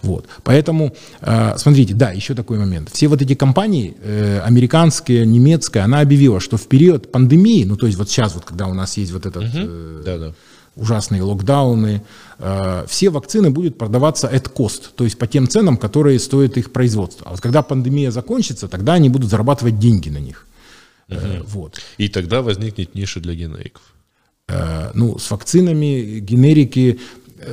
Вот. 0.02 0.26
Поэтому, 0.44 0.94
э, 1.22 1.58
смотрите, 1.58 1.94
да, 1.94 2.12
еще 2.12 2.34
такой 2.34 2.58
момент. 2.58 2.90
Все 2.94 3.08
вот 3.08 3.22
эти 3.22 3.36
компании, 3.36 3.96
э, 4.02 4.40
американские, 4.40 5.26
немецкая, 5.26 5.82
она 5.84 6.00
объявила, 6.00 6.40
что 6.40 6.58
в 6.58 6.68
период 6.68 7.12
пандемии, 7.12 7.66
ну 7.66 7.76
то 7.76 7.86
есть 7.86 7.98
вот 7.98 8.10
сейчас, 8.10 8.34
вот, 8.34 8.46
когда 8.46 8.68
у 8.68 8.74
нас 8.74 8.98
есть 8.98 9.12
вот 9.12 9.26
этот 9.26 9.44
э, 9.54 10.02
Да-да. 10.06 10.34
ужасные 10.76 11.22
локдауны, 11.22 12.02
э, 12.40 12.86
все 12.88 13.10
вакцины 13.10 13.50
будут 13.50 13.78
продаваться 13.78 14.28
at 14.34 14.50
cost, 14.54 14.84
то 14.96 15.04
есть 15.04 15.18
по 15.18 15.28
тем 15.28 15.48
ценам, 15.50 15.76
которые 15.78 16.18
стоит 16.20 16.58
их 16.58 16.72
производство. 16.72 17.28
А 17.28 17.32
вот 17.32 17.42
когда 17.42 17.62
пандемия 17.62 18.12
закончится, 18.12 18.68
тогда 18.70 18.94
они 18.94 19.10
будут 19.10 19.30
зарабатывать 19.30 19.80
деньги 19.80 20.10
на 20.10 20.20
них. 20.20 20.46
Э, 21.10 21.42
Вот. 21.46 21.82
И 21.98 22.08
тогда 22.08 22.42
возникнет 22.42 22.96
ниша 22.96 23.20
для 23.20 23.34
генериков. 23.34 23.82
Э, 24.48 24.92
Ну, 24.94 25.18
с 25.20 25.30
вакцинами, 25.32 26.20
генерики, 26.20 27.00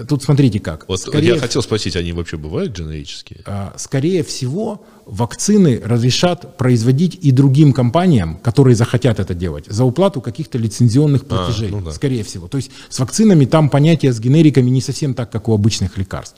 тут 0.09 0.23
смотрите 0.23 0.61
как. 0.61 0.89
Вот 0.89 1.01
Скорее 1.01 1.35
я 1.35 1.39
хотел 1.39 1.63
спросить, 1.63 1.97
они 1.97 2.13
вообще 2.13 2.37
бывают 2.37 2.77
генерические? 2.79 3.41
А, 3.47 3.75
Скорее 3.77 4.23
всего, 4.23 4.85
вакцины 5.05 5.81
разрешат 5.85 6.57
производить 6.57 7.19
и 7.21 7.31
другим 7.31 7.73
компаниям, 7.73 8.37
которые 8.39 8.75
захотят 8.77 9.21
это 9.21 9.35
делать, 9.35 9.67
за 9.67 9.85
уплату 9.85 10.21
каких-то 10.21 10.59
лицензионных 10.59 11.27
платежей. 11.27 11.71
ну 11.71 11.81
да. 11.81 11.93
Скорее 11.93 12.23
всего. 12.25 12.49
То 12.49 12.57
есть 12.57 12.71
с 12.89 12.99
вакцинами 12.99 13.45
там 13.45 13.69
понятие 13.69 14.13
с 14.13 14.21
генериками 14.21 14.71
не 14.71 14.81
совсем 14.81 15.15
так, 15.15 15.31
как 15.31 15.49
у 15.49 15.55
обычных 15.55 15.97
лекарств. 15.99 16.37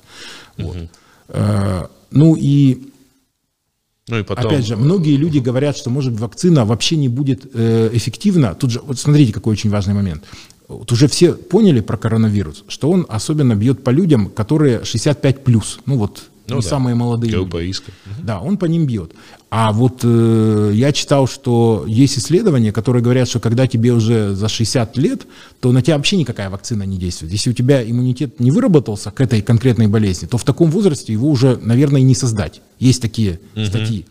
Вот. 0.58 0.76
Э, 1.28 1.86
Ну 2.10 2.36
и 2.36 2.90
Ну 4.08 4.18
и 4.18 4.22
потом... 4.22 4.46
Опять 4.46 4.66
же, 4.66 4.76
многие 4.76 5.16
люди 5.16 5.38
говорят, 5.38 5.76
что, 5.76 5.90
может, 5.90 6.18
вакцина 6.18 6.64
вообще 6.64 6.96
не 6.96 7.08
будет 7.08 7.46
э, 7.52 7.90
эффективна. 7.92 8.54
Тут 8.54 8.70
же, 8.70 8.80
вот 8.80 8.98
смотрите, 8.98 9.32
какой 9.32 9.52
очень 9.52 9.70
важный 9.70 9.94
момент. 9.94 10.24
Вот 10.68 10.92
уже 10.92 11.08
все 11.08 11.32
поняли 11.32 11.80
про 11.80 11.96
коронавирус, 11.96 12.64
что 12.68 12.90
он 12.90 13.06
особенно 13.08 13.54
бьет 13.56 13.82
по 13.82 13.90
людям, 13.90 14.28
которые 14.28 14.84
65 14.84 15.42
плюс. 15.42 15.78
Ну 15.86 15.96
вот, 15.96 16.24
Ну 16.46 16.56
не 16.56 16.62
да. 16.62 16.68
самые 16.68 16.94
молодые. 16.94 17.32
люди. 17.32 17.56
Риска. 17.56 17.90
Да, 18.22 18.40
он 18.40 18.58
по 18.58 18.66
ним 18.66 18.86
бьет. 18.86 19.12
А 19.50 19.72
вот 19.72 20.00
э, 20.02 20.72
я 20.74 20.92
читал, 20.92 21.26
что 21.26 21.84
есть 21.88 22.18
исследования, 22.18 22.70
которые 22.70 23.02
говорят, 23.02 23.28
что 23.30 23.40
когда 23.40 23.66
тебе 23.66 23.92
уже 23.92 24.34
за 24.34 24.48
60 24.48 24.98
лет, 24.98 25.26
то 25.60 25.72
на 25.72 25.80
тебя 25.80 25.96
вообще 25.96 26.18
никакая 26.18 26.50
вакцина 26.50 26.82
не 26.82 26.98
действует. 26.98 27.32
Если 27.32 27.48
у 27.48 27.54
тебя 27.54 27.82
иммунитет 27.82 28.38
не 28.38 28.50
выработался 28.50 29.10
к 29.10 29.22
этой 29.22 29.40
конкретной 29.40 29.86
болезни, 29.86 30.26
то 30.26 30.36
в 30.36 30.44
таком 30.44 30.70
возрасте 30.70 31.14
его 31.14 31.30
уже, 31.30 31.58
наверное, 31.62 32.02
не 32.02 32.14
создать. 32.14 32.60
Есть 32.78 33.00
такие 33.00 33.40
статьи. 33.66 34.04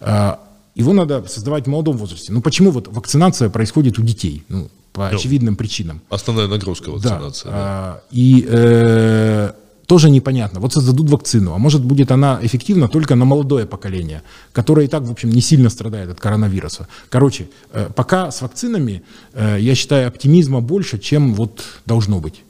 А, 0.00 0.40
его 0.74 0.92
надо 0.92 1.24
создавать 1.28 1.66
в 1.66 1.68
молодом 1.68 1.96
возрасте. 1.96 2.32
Ну 2.32 2.40
почему 2.42 2.72
вот 2.72 2.88
вакцинация 2.88 3.48
происходит 3.48 3.98
у 4.00 4.02
детей? 4.02 4.42
Ну, 4.48 4.68
по 5.10 5.16
очевидным 5.16 5.56
причинам. 5.56 6.00
Основная 6.10 6.46
нагрузка 6.48 6.90
вакцинации. 6.90 7.48
да. 7.48 7.54
А, 7.54 8.02
и 8.10 8.46
э, 8.48 9.52
тоже 9.86 10.10
непонятно. 10.10 10.60
Вот 10.60 10.72
создадут 10.72 11.10
вакцину, 11.10 11.52
а 11.52 11.58
может 11.58 11.82
будет 11.84 12.10
она 12.12 12.38
эффективна 12.42 12.88
только 12.88 13.14
на 13.16 13.24
молодое 13.24 13.66
поколение, 13.66 14.22
которое 14.52 14.86
и 14.86 14.88
так, 14.88 15.02
в 15.02 15.10
общем, 15.10 15.30
не 15.30 15.40
сильно 15.40 15.70
страдает 15.70 16.10
от 16.10 16.20
коронавируса. 16.20 16.86
Короче, 17.08 17.48
э, 17.72 17.88
пока 17.96 18.30
с 18.30 18.42
вакцинами, 18.42 19.02
э, 19.32 19.56
я 19.60 19.74
считаю, 19.74 20.06
оптимизма 20.08 20.60
больше, 20.60 20.98
чем 20.98 21.34
вот 21.34 21.62
должно 21.86 22.20
быть. 22.20 22.42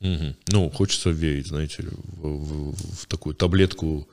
Мгм. 0.00 0.34
Ну, 0.48 0.70
хочется 0.70 1.10
верить, 1.10 1.46
знаете, 1.46 1.84
в, 2.22 2.28
в- 2.28 2.74
в 3.02 3.06
такую 3.06 3.34
таблетку 3.34 4.06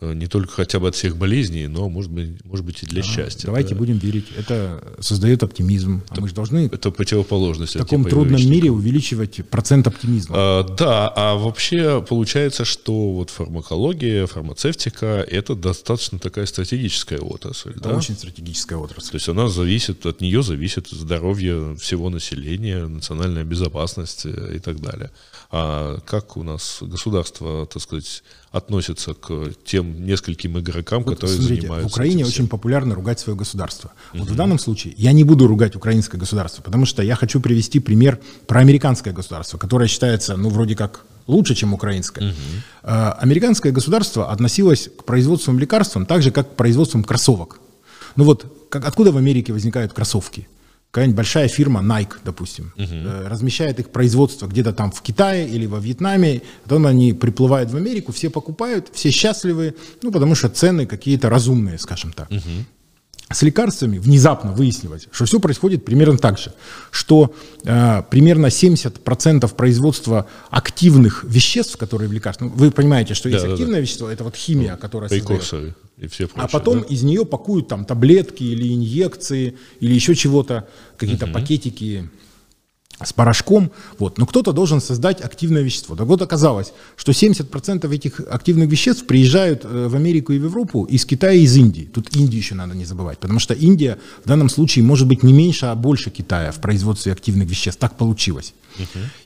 не 0.00 0.28
только 0.28 0.52
хотя 0.52 0.78
бы 0.78 0.88
от 0.88 0.94
всех 0.94 1.16
болезней, 1.16 1.66
но, 1.66 1.88
может 1.88 2.10
быть, 2.10 2.44
может 2.44 2.64
быть 2.64 2.82
и 2.82 2.86
для 2.86 3.02
счастья. 3.02 3.46
Давайте 3.46 3.70
да. 3.70 3.76
будем 3.76 3.98
верить. 3.98 4.26
Это 4.36 4.82
создает 5.00 5.42
оптимизм. 5.42 6.02
А 6.10 6.20
мы 6.20 6.28
же 6.28 6.34
должны 6.34 6.66
Это 6.66 6.90
противоположность. 6.90 7.74
в 7.74 7.78
таком 7.78 8.04
трудном 8.04 8.40
мире 8.48 8.70
увеличивать 8.70 9.44
процент 9.48 9.88
оптимизма. 9.88 10.34
А, 10.38 10.62
да, 10.62 11.12
а 11.14 11.34
вообще 11.34 12.04
получается, 12.08 12.64
что 12.64 13.12
вот 13.12 13.30
фармакология, 13.30 14.26
фармацевтика– 14.26 15.06
это 15.28 15.56
достаточно 15.56 16.18
такая 16.18 16.46
стратегическая 16.46 17.18
отрасль. 17.18 17.70
Это 17.70 17.88
да? 17.88 17.96
очень 17.96 18.14
стратегическая 18.14 18.76
отрасль. 18.76 19.10
То 19.10 19.16
есть 19.16 19.28
она 19.28 19.48
зависит, 19.48 20.06
от 20.06 20.20
нее 20.20 20.42
зависит 20.42 20.88
здоровье 20.88 21.76
всего 21.76 22.08
населения, 22.08 22.86
национальная 22.86 23.44
безопасность 23.44 24.26
э, 24.26 24.56
и 24.56 24.58
так 24.60 24.80
далее. 24.80 25.10
А 25.50 25.98
как 26.04 26.36
у 26.36 26.42
нас 26.42 26.78
государство, 26.82 27.66
так 27.66 27.82
сказать, 27.82 28.22
относится 28.50 29.14
к 29.14 29.52
тем 29.64 30.04
нескольким 30.04 30.58
игрокам, 30.58 31.02
Вот 31.02 31.14
которые 31.14 31.38
смотрите, 31.38 31.62
занимаются 31.62 31.88
в 31.88 31.92
Украине 31.92 32.26
очень 32.26 32.48
популярно 32.48 32.94
ругать 32.94 33.18
свое 33.18 33.36
государство. 33.36 33.92
Вот 34.12 34.28
в 34.28 34.36
данном 34.36 34.58
случае 34.58 34.92
я 34.98 35.12
не 35.12 35.24
буду 35.24 35.46
ругать 35.46 35.74
украинское 35.74 36.20
государство, 36.20 36.62
потому 36.62 36.84
что 36.84 37.02
я 37.02 37.14
хочу 37.14 37.40
привести 37.40 37.80
пример 37.80 38.20
про 38.46 38.60
американское 38.60 39.14
государство, 39.14 39.56
которое 39.56 39.88
считается, 39.88 40.36
ну, 40.36 40.50
вроде 40.50 40.76
как 40.76 41.06
лучше, 41.26 41.54
чем 41.54 41.72
украинское. 41.72 42.34
А, 42.82 43.12
Американское 43.12 43.72
государство 43.72 44.30
относилось 44.30 44.90
к 44.98 45.04
производствам 45.04 45.58
лекарствам 45.58 46.04
так 46.04 46.20
же, 46.20 46.30
как 46.30 46.52
к 46.52 46.56
производствам 46.56 47.04
кроссовок. 47.04 47.58
Ну 48.16 48.24
вот, 48.24 48.68
как, 48.68 48.86
откуда 48.86 49.12
в 49.12 49.16
Америке 49.16 49.54
возникают 49.54 49.94
кроссовки? 49.94 50.46
Какая-нибудь 50.90 51.16
большая 51.16 51.48
фирма 51.48 51.82
Nike, 51.82 52.14
допустим, 52.24 52.72
э, 52.76 53.28
размещает 53.28 53.78
их 53.78 53.90
производство 53.90 54.46
где-то 54.46 54.72
там 54.72 54.90
в 54.90 55.02
Китае 55.02 55.46
или 55.46 55.66
во 55.66 55.78
Вьетнаме, 55.80 56.42
потом 56.64 56.86
они 56.86 57.12
приплывают 57.12 57.70
в 57.70 57.76
Америку, 57.76 58.12
все 58.12 58.30
покупают, 58.30 58.88
все 58.92 59.10
счастливы, 59.10 59.74
ну 60.02 60.10
потому 60.10 60.34
что 60.34 60.48
цены 60.48 60.86
какие-то 60.86 61.28
разумные, 61.28 61.78
скажем 61.78 62.12
так. 62.12 62.30
с 63.30 63.42
лекарствами 63.42 63.98
внезапно 63.98 64.52
выяснилось, 64.52 65.06
что 65.12 65.26
все 65.26 65.38
происходит 65.38 65.84
примерно 65.84 66.16
так 66.16 66.38
же, 66.38 66.54
что 66.90 67.34
э, 67.64 68.02
примерно 68.10 68.46
70% 68.46 69.54
производства 69.54 70.26
активных 70.50 71.24
веществ, 71.24 71.76
которые 71.76 72.08
в 72.08 72.12
лекарствах, 72.12 72.50
ну, 72.50 72.56
вы 72.56 72.70
понимаете, 72.70 73.14
что 73.14 73.28
да, 73.28 73.34
есть 73.34 73.46
да, 73.46 73.52
активное 73.52 73.76
да. 73.76 73.80
вещество, 73.80 74.08
это 74.08 74.24
вот 74.24 74.34
химия, 74.34 74.72
ну, 74.72 74.78
которая 74.78 75.10
создает. 75.10 75.74
И 76.00 76.06
все 76.06 76.28
прочее, 76.28 76.44
а 76.44 76.48
потом 76.48 76.80
да? 76.80 76.86
из 76.86 77.02
нее 77.02 77.24
пакуют 77.26 77.68
там 77.68 77.84
таблетки 77.84 78.44
или 78.44 78.72
инъекции, 78.72 79.56
или 79.80 79.92
еще 79.92 80.14
чего-то, 80.14 80.68
какие-то 80.96 81.26
угу. 81.26 81.34
пакетики 81.34 82.08
с 83.02 83.12
порошком, 83.12 83.70
вот. 83.98 84.18
но 84.18 84.26
кто-то 84.26 84.52
должен 84.52 84.80
создать 84.80 85.20
активное 85.20 85.62
вещество. 85.62 85.94
Так 85.94 86.06
вот 86.06 86.20
оказалось, 86.22 86.72
что 86.96 87.12
70% 87.12 87.92
этих 87.94 88.20
активных 88.20 88.68
веществ 88.68 89.06
приезжают 89.06 89.64
э, 89.64 89.88
в 89.88 89.94
Америку 89.94 90.32
и 90.32 90.38
в 90.38 90.44
Европу 90.44 90.84
из 90.84 91.04
Китая 91.04 91.32
и 91.32 91.42
из 91.42 91.56
Индии. 91.56 91.88
Тут 91.92 92.16
Индию 92.16 92.40
еще 92.40 92.54
надо 92.54 92.74
не 92.74 92.84
забывать, 92.84 93.18
потому 93.18 93.38
что 93.38 93.54
Индия 93.54 93.98
в 94.24 94.28
данном 94.28 94.48
случае 94.48 94.84
может 94.84 95.06
быть 95.06 95.22
не 95.22 95.32
меньше, 95.32 95.66
а 95.66 95.74
больше 95.74 96.10
Китая 96.10 96.50
в 96.50 96.60
производстве 96.60 97.12
активных 97.12 97.48
веществ. 97.48 97.78
Так 97.78 97.96
получилось. 97.96 98.54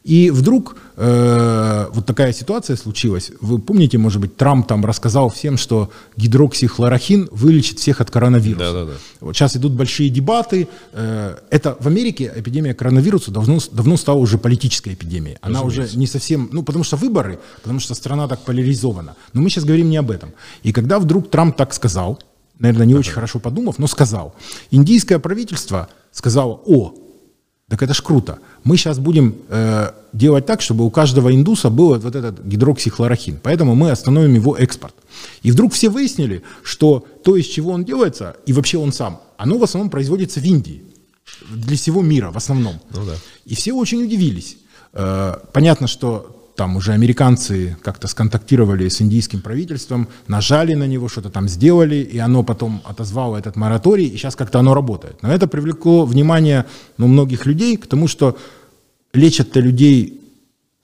И 0.05 0.30
вдруг 0.30 0.76
э, 0.96 1.86
вот 1.92 2.07
такая 2.07 2.32
ситуация 2.32 2.76
случилась. 2.76 3.30
Вы 3.40 3.59
помните, 3.59 3.98
может 3.98 4.20
быть, 4.20 4.36
Трамп 4.36 4.66
там 4.66 4.84
рассказал 4.84 5.28
всем, 5.30 5.57
что 5.57 5.90
гидроксихлорохин 6.16 7.28
вылечит 7.30 7.78
всех 7.78 8.00
от 8.00 8.11
коронавируса. 8.11 8.72
Да, 8.72 8.72
да, 8.72 8.84
да. 8.84 8.92
Вот 9.20 9.36
сейчас 9.36 9.57
идут 9.57 9.72
большие 9.72 10.11
дебаты. 10.11 10.68
Э, 10.92 11.36
это 11.50 11.76
в 11.80 11.86
Америке 11.86 12.32
эпидемия 12.34 12.74
коронавируса 12.74 13.30
давно, 13.30 13.59
давно 13.70 13.96
стала 13.96 14.18
уже 14.18 14.38
политической 14.38 14.94
эпидемией. 14.94 15.38
Она 15.40 15.62
Разумеется. 15.62 15.92
уже 15.94 15.98
не 15.98 16.07
совсем, 16.07 16.48
ну 16.53 16.62
потому 16.62 16.84
что 16.84 16.96
выборы, 16.96 17.38
потому 17.62 17.80
что 17.80 17.94
страна 17.94 18.28
так 18.28 18.40
поляризована. 18.40 19.16
Но 19.32 19.40
мы 19.40 19.50
сейчас 19.50 19.64
говорим 19.64 19.90
не 19.90 19.96
об 19.96 20.11
этом. 20.11 20.32
И 20.62 20.72
когда 20.72 20.98
вдруг 20.98 21.30
Трамп 21.30 21.57
так 21.57 21.74
сказал, 21.74 22.20
наверное, 22.59 22.86
не 22.86 22.94
очень 22.94 23.12
хорошо 23.12 23.38
подумав, 23.40 23.78
но 23.78 23.86
сказал, 23.86 24.34
индийское 24.70 25.18
правительство 25.18 25.88
сказало, 26.12 26.61
о, 26.64 26.94
так 27.72 27.82
это 27.82 27.94
ж 27.94 28.02
круто. 28.02 28.38
Мы 28.64 28.76
сейчас 28.76 28.98
будем 28.98 29.34
э, 29.48 29.92
делать 30.12 30.44
так, 30.44 30.60
чтобы 30.60 30.84
у 30.84 30.90
каждого 30.90 31.34
индуса 31.34 31.70
был 31.70 31.98
вот 31.98 32.14
этот 32.14 32.44
гидроксихлорохин. 32.44 33.38
Поэтому 33.42 33.74
мы 33.74 33.90
остановим 33.90 34.34
его 34.34 34.54
экспорт. 34.58 34.94
И 35.42 35.50
вдруг 35.50 35.72
все 35.72 35.88
выяснили, 35.88 36.42
что 36.62 37.06
то, 37.24 37.34
из 37.34 37.46
чего 37.46 37.72
он 37.72 37.84
делается, 37.84 38.36
и 38.44 38.52
вообще 38.52 38.76
он 38.76 38.92
сам, 38.92 39.22
оно 39.38 39.56
в 39.56 39.62
основном 39.62 39.88
производится 39.88 40.38
в 40.38 40.44
Индии. 40.44 40.82
Для 41.48 41.74
всего 41.78 42.02
мира 42.02 42.30
в 42.30 42.36
основном. 42.36 42.74
Ну, 42.90 43.06
да. 43.06 43.14
И 43.46 43.54
все 43.54 43.72
очень 43.72 44.04
удивились. 44.04 44.58
Э, 44.92 45.36
понятно, 45.54 45.86
что 45.86 46.41
там 46.57 46.76
уже 46.76 46.92
американцы 46.92 47.76
как-то 47.82 48.09
сконтактировали 48.09 48.88
с 48.88 49.00
индийским 49.00 49.40
правительством, 49.40 50.09
нажали 50.28 50.74
на 50.74 50.86
него, 50.86 51.09
что-то 51.09 51.30
там 51.30 51.48
сделали, 51.48 51.96
и 51.96 52.18
оно 52.18 52.42
потом 52.42 52.82
отозвало 52.84 53.36
этот 53.36 53.57
мораторий, 53.57 54.07
и 54.07 54.16
сейчас 54.16 54.36
как-то 54.36 54.59
оно 54.59 54.74
работает. 54.74 55.22
Но 55.22 55.32
это 55.32 55.46
привлекло 55.46 56.05
внимание 56.05 56.66
ну, 56.98 57.07
многих 57.07 57.46
людей 57.46 57.76
к 57.76 57.86
тому, 57.86 58.07
что 58.07 58.36
лечат-то 59.14 59.61
людей, 59.61 60.20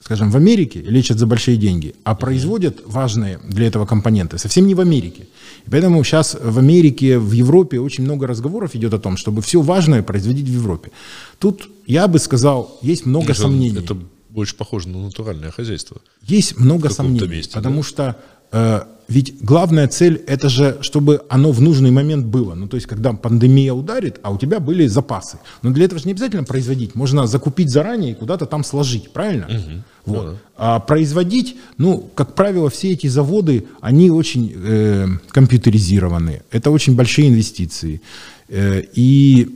скажем, 0.01 0.31
в 0.31 0.37
Америке, 0.37 0.81
лечат 0.81 1.19
за 1.19 1.27
большие 1.27 1.57
деньги, 1.57 1.95
а 2.05 2.15
производят 2.15 2.83
важные 2.87 3.39
для 3.45 3.67
этого 3.67 3.85
компоненты 3.85 4.39
совсем 4.39 4.67
не 4.67 4.75
в 4.75 4.81
Америке. 4.81 5.29
И 5.67 5.71
поэтому 5.71 6.03
сейчас 6.03 6.35
в 6.41 6.59
Америке, 6.59 7.19
в 7.19 7.33
Европе 7.33 7.79
очень 7.79 8.05
много 8.05 8.27
разговоров 8.27 8.75
идет 8.75 8.95
о 8.95 8.99
том, 8.99 9.17
чтобы 9.19 9.43
все 9.43 9.61
важное 9.61 10.03
производить 10.03 10.49
в 10.49 10.53
Европе. 10.53 10.93
Тут, 11.39 11.69
я 11.87 12.09
бы 12.09 12.19
сказал, 12.19 12.79
есть 12.81 13.07
много 13.07 13.33
это, 13.33 13.41
сомнений. 13.41 13.81
Это 13.81 13.97
больше 14.39 14.55
похоже 14.55 14.89
на 14.89 14.99
натуральное 15.03 15.51
хозяйство. 15.51 15.97
Есть 16.23 16.61
много 16.61 16.91
сомнений, 16.91 17.27
месте, 17.27 17.55
потому 17.55 17.81
да? 17.81 17.83
что 17.83 18.17
э, 18.53 18.83
ведь 19.09 19.43
главная 19.43 19.89
цель 19.89 20.23
это 20.27 20.49
же, 20.49 20.79
чтобы 20.81 21.23
оно 21.29 21.51
в 21.51 21.61
нужный 21.61 21.91
момент 21.91 22.27
было. 22.27 22.55
Ну, 22.55 22.69
то 22.69 22.77
есть, 22.77 22.87
когда 22.87 23.13
пандемия 23.13 23.73
ударит, 23.73 24.21
а 24.23 24.31
у 24.31 24.39
тебя 24.39 24.61
были 24.61 24.87
запасы. 24.87 25.39
Но 25.63 25.71
для 25.71 25.87
этого 25.87 25.99
же 25.99 26.07
не 26.07 26.13
обязательно 26.13 26.45
производить. 26.45 26.95
Можно 26.95 27.27
закупить 27.27 27.71
заранее 27.71 28.13
и 28.13 28.15
куда-то 28.15 28.47
там 28.47 28.63
сложить, 28.63 29.11
правильно? 29.13 29.47
Угу. 29.47 29.83
Вот. 30.07 30.25
Да, 30.25 30.31
да. 30.31 30.39
А 30.57 30.79
производить, 30.79 31.57
ну, 31.79 32.11
как 32.15 32.35
правило, 32.35 32.69
все 32.71 32.93
эти 32.93 33.09
заводы, 33.09 33.65
они 33.81 34.11
очень 34.11 34.53
э, 34.55 35.09
компьютеризированы. 35.31 36.43
Это 36.53 36.71
очень 36.71 36.95
большие 36.95 37.29
инвестиции. 37.29 38.01
Э, 38.49 38.83
и 38.95 39.49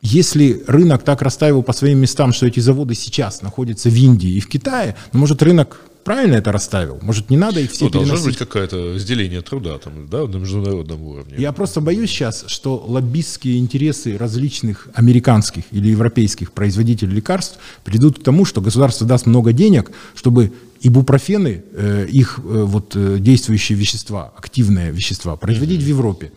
если 0.00 0.62
рынок 0.66 1.02
так 1.02 1.22
расставил 1.22 1.62
по 1.62 1.72
своим 1.72 1.98
местам, 1.98 2.32
что 2.32 2.46
эти 2.46 2.60
заводы 2.60 2.94
сейчас 2.94 3.42
находятся 3.42 3.90
в 3.90 3.94
Индии 3.94 4.30
и 4.30 4.40
в 4.40 4.48
Китае, 4.48 4.96
ну, 5.12 5.20
может, 5.20 5.42
рынок 5.42 5.80
правильно 6.06 6.36
это 6.36 6.52
расставил? 6.52 6.98
Может, 7.02 7.30
не 7.30 7.36
надо 7.36 7.60
их 7.60 7.72
все 7.72 7.86
ну, 7.86 7.90
переносить? 7.90 8.10
должно 8.12 8.26
быть 8.26 8.38
какое-то 8.38 8.94
разделение 8.94 9.42
труда 9.42 9.78
там, 9.78 10.08
да, 10.08 10.26
на 10.26 10.36
международном 10.36 11.02
уровне. 11.02 11.34
Я 11.36 11.52
просто 11.52 11.80
боюсь 11.80 12.10
сейчас, 12.10 12.44
что 12.46 12.82
лоббистские 12.86 13.58
интересы 13.58 14.16
различных 14.16 14.88
американских 14.94 15.64
или 15.72 15.88
европейских 15.88 16.52
производителей 16.52 17.16
лекарств 17.16 17.58
придут 17.84 18.20
к 18.20 18.22
тому, 18.22 18.44
что 18.44 18.60
государство 18.60 19.06
даст 19.06 19.26
много 19.26 19.52
денег, 19.52 19.90
чтобы 20.14 20.52
ибупрофены, 20.80 21.64
э, 21.72 22.06
их 22.08 22.38
э, 22.38 22.42
вот, 22.42 22.94
э, 22.94 23.16
действующие 23.18 23.76
вещества, 23.76 24.32
активные 24.36 24.92
вещества, 24.92 25.36
производить 25.36 25.80
mm-hmm. 25.80 25.84
в 25.84 25.88
Европе. 25.88 26.32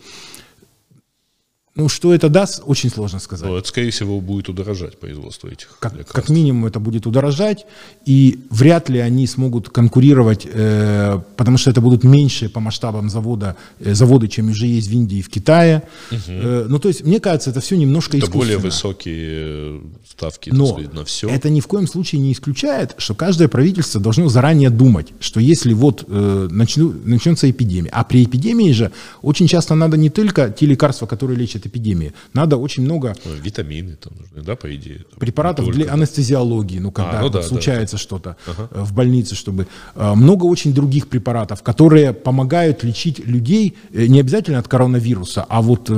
Ну, 1.76 1.88
что 1.88 2.14
это 2.14 2.30
даст, 2.30 2.62
очень 2.66 2.90
сложно 2.90 3.20
сказать. 3.20 3.48
Ну, 3.48 3.56
это, 3.56 3.68
скорее 3.68 3.92
всего, 3.92 4.20
будет 4.20 4.50
удорожать 4.50 4.98
производство 4.98 5.48
этих 5.48 5.78
как, 5.80 5.94
лекарств. 5.94 6.14
Как 6.14 6.30
минимум 6.30 6.66
это 6.66 6.80
будет 6.80 7.08
удорожать, 7.08 7.66
и 8.06 8.40
вряд 8.50 8.90
ли 8.90 9.00
они 9.00 9.28
смогут 9.28 9.70
конкурировать, 9.70 10.48
э, 10.52 11.22
потому 11.38 11.58
что 11.58 11.70
это 11.70 11.80
будут 11.80 12.04
меньшие 12.04 12.50
по 12.50 12.60
масштабам 12.60 13.10
завода, 13.10 13.56
э, 13.80 13.94
заводы, 13.94 14.28
чем 14.28 14.50
уже 14.50 14.66
есть 14.66 14.90
в 14.90 14.92
Индии 14.92 15.20
и 15.20 15.22
в 15.22 15.30
Китае. 15.30 15.84
Угу. 16.12 16.20
Э, 16.28 16.66
ну, 16.68 16.80
то 16.80 16.88
есть, 16.88 17.06
мне 17.06 17.20
кажется, 17.20 17.52
это 17.52 17.62
все 17.62 17.78
немножко 17.78 18.18
это 18.18 18.30
более 18.32 18.58
высокие 18.58 19.82
ставки 20.10 20.50
Но 20.50 20.68
сказать, 20.68 20.94
на 20.94 21.06
все. 21.06 21.30
это 21.30 21.50
ни 21.50 21.62
в 21.62 21.68
коем 21.68 21.88
случае 21.88 22.20
не 22.22 22.34
исключает, 22.34 22.96
что 22.98 23.16
каждое 23.16 23.48
правительство 23.48 24.02
должно 24.02 24.28
заранее 24.28 24.70
думать, 24.70 25.08
что 25.20 25.40
если 25.40 25.74
вот 25.74 26.04
э, 26.08 26.48
начну, 26.52 26.94
начнется 27.06 27.50
эпидемия, 27.50 27.90
а 27.92 28.04
при 28.04 28.24
эпидемии 28.24 28.72
же 28.72 28.92
очень 29.22 29.48
часто 29.48 29.76
надо 29.76 29.98
не 29.98 30.10
только 30.10 30.50
те 30.50 30.66
лекарства, 30.66 31.06
которые 31.06 31.38
лечат 31.38 31.59
эпидемии. 31.68 32.14
Надо 32.34 32.58
очень 32.58 32.84
много... 32.84 33.16
Ну, 33.26 33.34
витамины 33.34 33.96
там 33.96 34.14
нужны, 34.18 34.42
да, 34.42 34.56
по 34.56 34.74
идее? 34.76 35.00
Там, 35.10 35.20
препаратов 35.20 35.72
для 35.72 35.86
да. 35.86 35.94
анестезиологии, 35.94 36.80
ну, 36.80 36.92
когда 36.92 37.20
а, 37.20 37.22
ну, 37.22 37.30
да, 37.30 37.42
случается 37.42 37.96
да. 37.96 38.02
что-то 38.02 38.38
ага. 38.48 38.70
Э, 38.72 38.84
в 38.84 38.94
больнице, 38.94 39.36
чтобы... 39.36 39.68
Э, 39.96 40.14
много 40.16 40.46
очень 40.46 40.74
других 40.74 41.08
препаратов, 41.08 41.64
которые 41.64 42.14
помогают 42.14 42.84
лечить 42.84 43.20
людей 43.20 43.76
э, 43.94 44.08
не 44.08 44.20
обязательно 44.20 44.60
от 44.60 44.68
коронавируса, 44.68 45.46
а 45.48 45.62
вот 45.62 45.90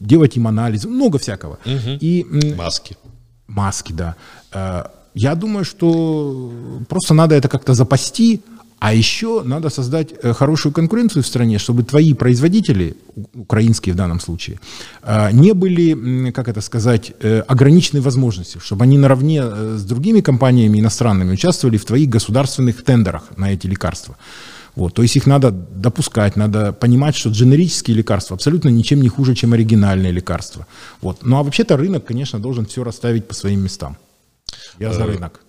делать 0.00 0.36
им 0.36 0.46
анализы, 0.46 0.88
много 0.88 1.18
всякого. 1.18 1.58
Угу. 1.64 1.98
И, 2.00 2.54
маски. 2.56 2.96
Маски, 3.46 3.92
да. 3.92 4.16
Я 5.14 5.34
думаю, 5.34 5.64
что 5.64 6.50
просто 6.88 7.14
надо 7.14 7.34
это 7.34 7.48
как-то 7.48 7.74
запасти, 7.74 8.40
а 8.82 8.92
еще 8.94 9.42
надо 9.44 9.70
создать 9.70 10.08
э, 10.24 10.32
хорошую 10.32 10.72
конкуренцию 10.72 11.22
в 11.22 11.26
стране, 11.26 11.58
чтобы 11.58 11.84
твои 11.84 12.14
производители, 12.14 12.96
украинские 13.34 13.92
в 13.92 13.96
данном 13.96 14.18
случае, 14.18 14.58
э, 15.04 15.30
не 15.32 15.52
были, 15.52 16.32
как 16.32 16.48
это 16.48 16.60
сказать, 16.60 17.12
э, 17.20 17.42
ограничены 17.46 18.00
возможностью, 18.00 18.60
чтобы 18.60 18.82
они 18.82 18.98
наравне 18.98 19.42
с 19.76 19.84
другими 19.84 20.20
компаниями 20.20 20.80
иностранными 20.80 21.32
участвовали 21.32 21.76
в 21.76 21.84
твоих 21.84 22.08
государственных 22.08 22.82
тендерах 22.82 23.22
на 23.36 23.52
эти 23.52 23.68
лекарства. 23.68 24.16
Вот, 24.74 24.94
то 24.94 25.02
есть 25.02 25.16
их 25.16 25.26
надо 25.26 25.52
допускать, 25.52 26.36
надо 26.36 26.72
понимать, 26.72 27.14
что 27.14 27.30
дженерические 27.30 27.96
лекарства 27.96 28.34
абсолютно 28.34 28.70
ничем 28.70 29.00
не 29.00 29.08
хуже, 29.08 29.36
чем 29.36 29.52
оригинальные 29.52 30.10
лекарства. 30.10 30.66
Вот. 31.00 31.18
Ну 31.22 31.36
а 31.36 31.42
вообще-то 31.44 31.76
рынок, 31.76 32.04
конечно, 32.04 32.40
должен 32.40 32.66
все 32.66 32.82
расставить 32.82 33.28
по 33.28 33.34
своим 33.34 33.60
местам. 33.60 33.96
Я 34.80 34.92
за 34.92 35.06
рынок 35.06 35.40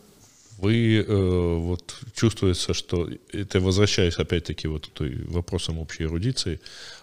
вы 0.63 1.05
э, 1.05 1.55
вот 1.57 1.95
чувствуется, 2.15 2.73
что 2.73 3.09
это 3.31 3.59
возвращаясь 3.59 4.17
опять-таки 4.17 4.67
вот 4.67 4.87
к 4.87 5.01
вопросам 5.27 5.79
общей 5.79 6.03
эрудиции, 6.03 6.59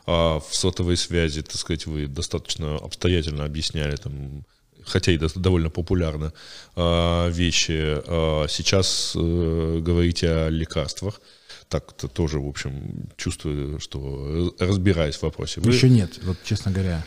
а 0.06 0.40
в 0.40 0.54
сотовой 0.54 0.96
связи, 0.96 1.42
так 1.42 1.56
сказать, 1.56 1.86
вы 1.86 2.06
достаточно 2.06 2.76
обстоятельно 2.76 3.44
объясняли 3.44 3.96
там 3.96 4.44
хотя 4.86 5.12
и 5.12 5.18
довольно 5.36 5.70
популярно, 5.70 6.32
а, 6.74 7.28
вещи. 7.28 8.00
А 8.06 8.46
сейчас 8.48 9.12
э, 9.14 9.80
говорите 9.82 10.30
о 10.30 10.48
лекарствах. 10.50 11.20
Так-то 11.68 12.08
тоже, 12.08 12.40
в 12.40 12.48
общем, 12.48 13.08
чувствую, 13.16 13.78
что 13.78 14.54
разбираясь 14.58 15.16
в 15.16 15.22
вопросе. 15.22 15.60
Вы... 15.60 15.72
Еще 15.72 15.88
нет, 15.88 16.18
вот 16.24 16.36
честно 16.44 16.72
говоря. 16.72 17.04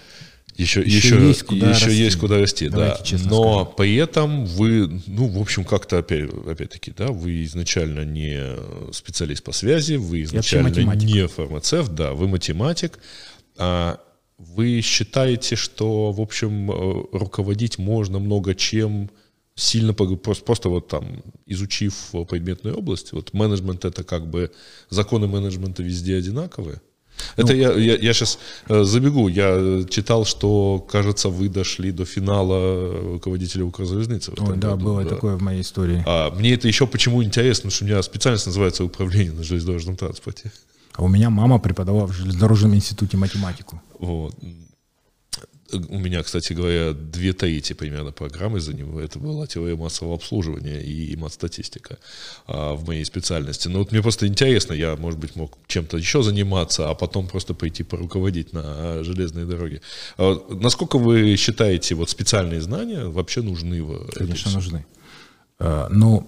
Еще, 0.55 0.81
еще, 0.81 1.15
еще, 1.15 1.27
есть, 1.27 1.43
куда 1.43 1.71
еще 1.71 1.85
расти. 1.85 1.99
есть 1.99 2.15
куда 2.17 2.37
расти, 2.39 2.69
Давайте 2.69 3.17
да. 3.17 3.23
Но 3.25 3.53
скажем. 3.53 3.73
при 3.75 3.95
этом 3.95 4.45
вы, 4.45 5.01
ну, 5.07 5.27
в 5.27 5.41
общем, 5.41 5.65
как-то 5.65 5.97
опять, 5.97 6.29
опять-таки, 6.29 6.93
да, 6.95 7.07
вы 7.07 7.43
изначально 7.45 8.05
не 8.05 8.39
специалист 8.91 9.43
по 9.43 9.51
связи, 9.51 9.95
вы 9.95 10.23
изначально 10.23 10.67
не 10.69 11.27
фармацевт, 11.27 11.93
да, 11.93 12.13
вы 12.13 12.27
математик. 12.27 12.99
А 13.57 13.99
вы 14.37 14.81
считаете, 14.81 15.55
что, 15.55 16.11
в 16.11 16.21
общем, 16.21 16.69
э, 16.71 17.05
руководить 17.13 17.77
можно 17.77 18.19
много 18.19 18.53
чем, 18.55 19.09
сильно 19.55 19.93
просто, 19.93 20.43
просто 20.43 20.69
вот 20.69 20.87
там 20.87 21.23
изучив 21.45 22.11
предметную 22.29 22.77
область, 22.77 23.11
вот 23.11 23.33
менеджмент 23.33 23.85
это 23.85 24.03
как 24.03 24.27
бы 24.27 24.51
законы 24.89 25.27
менеджмента 25.27 25.83
везде 25.83 26.17
одинаковые. 26.17 26.81
Это 27.35 27.53
ну, 27.53 27.59
я, 27.59 27.73
я, 27.73 27.95
я 27.95 28.13
сейчас 28.13 28.39
э, 28.67 28.83
забегу. 28.83 29.27
Я 29.27 29.83
читал, 29.89 30.25
что, 30.25 30.85
кажется, 30.89 31.29
вы 31.29 31.49
дошли 31.49 31.91
до 31.91 32.05
финала 32.05 33.13
руководителя 33.13 33.65
Укрзалезницы. 33.65 34.33
Ой, 34.37 34.57
да, 34.57 34.71
году, 34.71 34.85
было 34.85 35.03
да. 35.03 35.09
такое 35.09 35.35
в 35.35 35.41
моей 35.41 35.61
истории. 35.61 36.03
А, 36.05 36.31
мне 36.35 36.53
это 36.53 36.67
еще 36.67 36.85
почему 36.87 37.23
интересно, 37.23 37.69
что 37.69 37.85
у 37.85 37.87
меня 37.87 38.01
специальность 38.03 38.45
называется 38.45 38.83
управление 38.83 39.33
на 39.33 39.43
железнодорожном 39.43 39.95
транспорте. 39.95 40.51
А 40.93 41.03
у 41.03 41.07
меня 41.07 41.29
мама 41.29 41.59
преподавала 41.59 42.07
в 42.07 42.13
железнодорожном 42.13 42.75
институте 42.75 43.17
математику. 43.17 43.81
Вот 43.99 44.35
у 45.73 45.99
меня, 45.99 46.23
кстати 46.23 46.53
говоря, 46.53 46.93
две 46.93 47.33
трети 47.33 47.73
примерно 47.73 48.11
программы 48.11 48.59
за 48.59 48.73
него. 48.73 48.99
Это 48.99 49.19
была 49.19 49.47
теория 49.47 49.75
массового 49.75 50.15
обслуживания 50.15 50.81
и 50.81 51.15
мат-статистика 51.15 51.97
а, 52.47 52.73
в 52.73 52.87
моей 52.87 53.05
специальности. 53.05 53.67
Но 53.67 53.79
вот 53.79 53.91
мне 53.91 54.01
просто 54.01 54.27
интересно, 54.27 54.73
я, 54.73 54.95
может 54.95 55.19
быть, 55.19 55.35
мог 55.35 55.57
чем-то 55.67 55.97
еще 55.97 56.23
заниматься, 56.23 56.89
а 56.89 56.93
потом 56.95 57.27
просто 57.27 57.53
пойти 57.53 57.83
поруководить 57.83 58.53
на 58.53 59.03
железные 59.03 59.45
дороги. 59.45 59.81
А, 60.17 60.39
насколько 60.49 60.97
вы 60.97 61.35
считаете, 61.35 61.95
вот 61.95 62.09
специальные 62.09 62.61
знания 62.61 63.05
вообще 63.05 63.41
нужны? 63.41 63.83
В 63.83 64.11
Конечно, 64.11 64.51
нужны. 64.51 64.85
Э, 65.59 65.87
но 65.89 66.27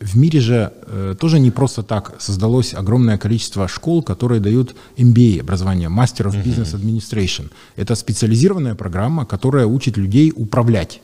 в 0.00 0.16
мире 0.16 0.40
же 0.40 0.72
э, 0.86 1.14
тоже 1.18 1.38
не 1.38 1.50
просто 1.50 1.82
так 1.82 2.14
создалось 2.18 2.74
огромное 2.74 3.18
количество 3.18 3.68
школ, 3.68 4.02
которые 4.02 4.40
дают 4.40 4.74
MBA, 4.96 5.40
образование 5.40 5.88
Master 5.88 6.26
of 6.26 6.44
Business 6.44 6.74
Administration. 6.74 7.50
Это 7.76 7.94
специализированная 7.94 8.74
программа, 8.74 9.26
которая 9.26 9.66
учит 9.66 9.96
людей 9.96 10.32
управлять 10.34 11.00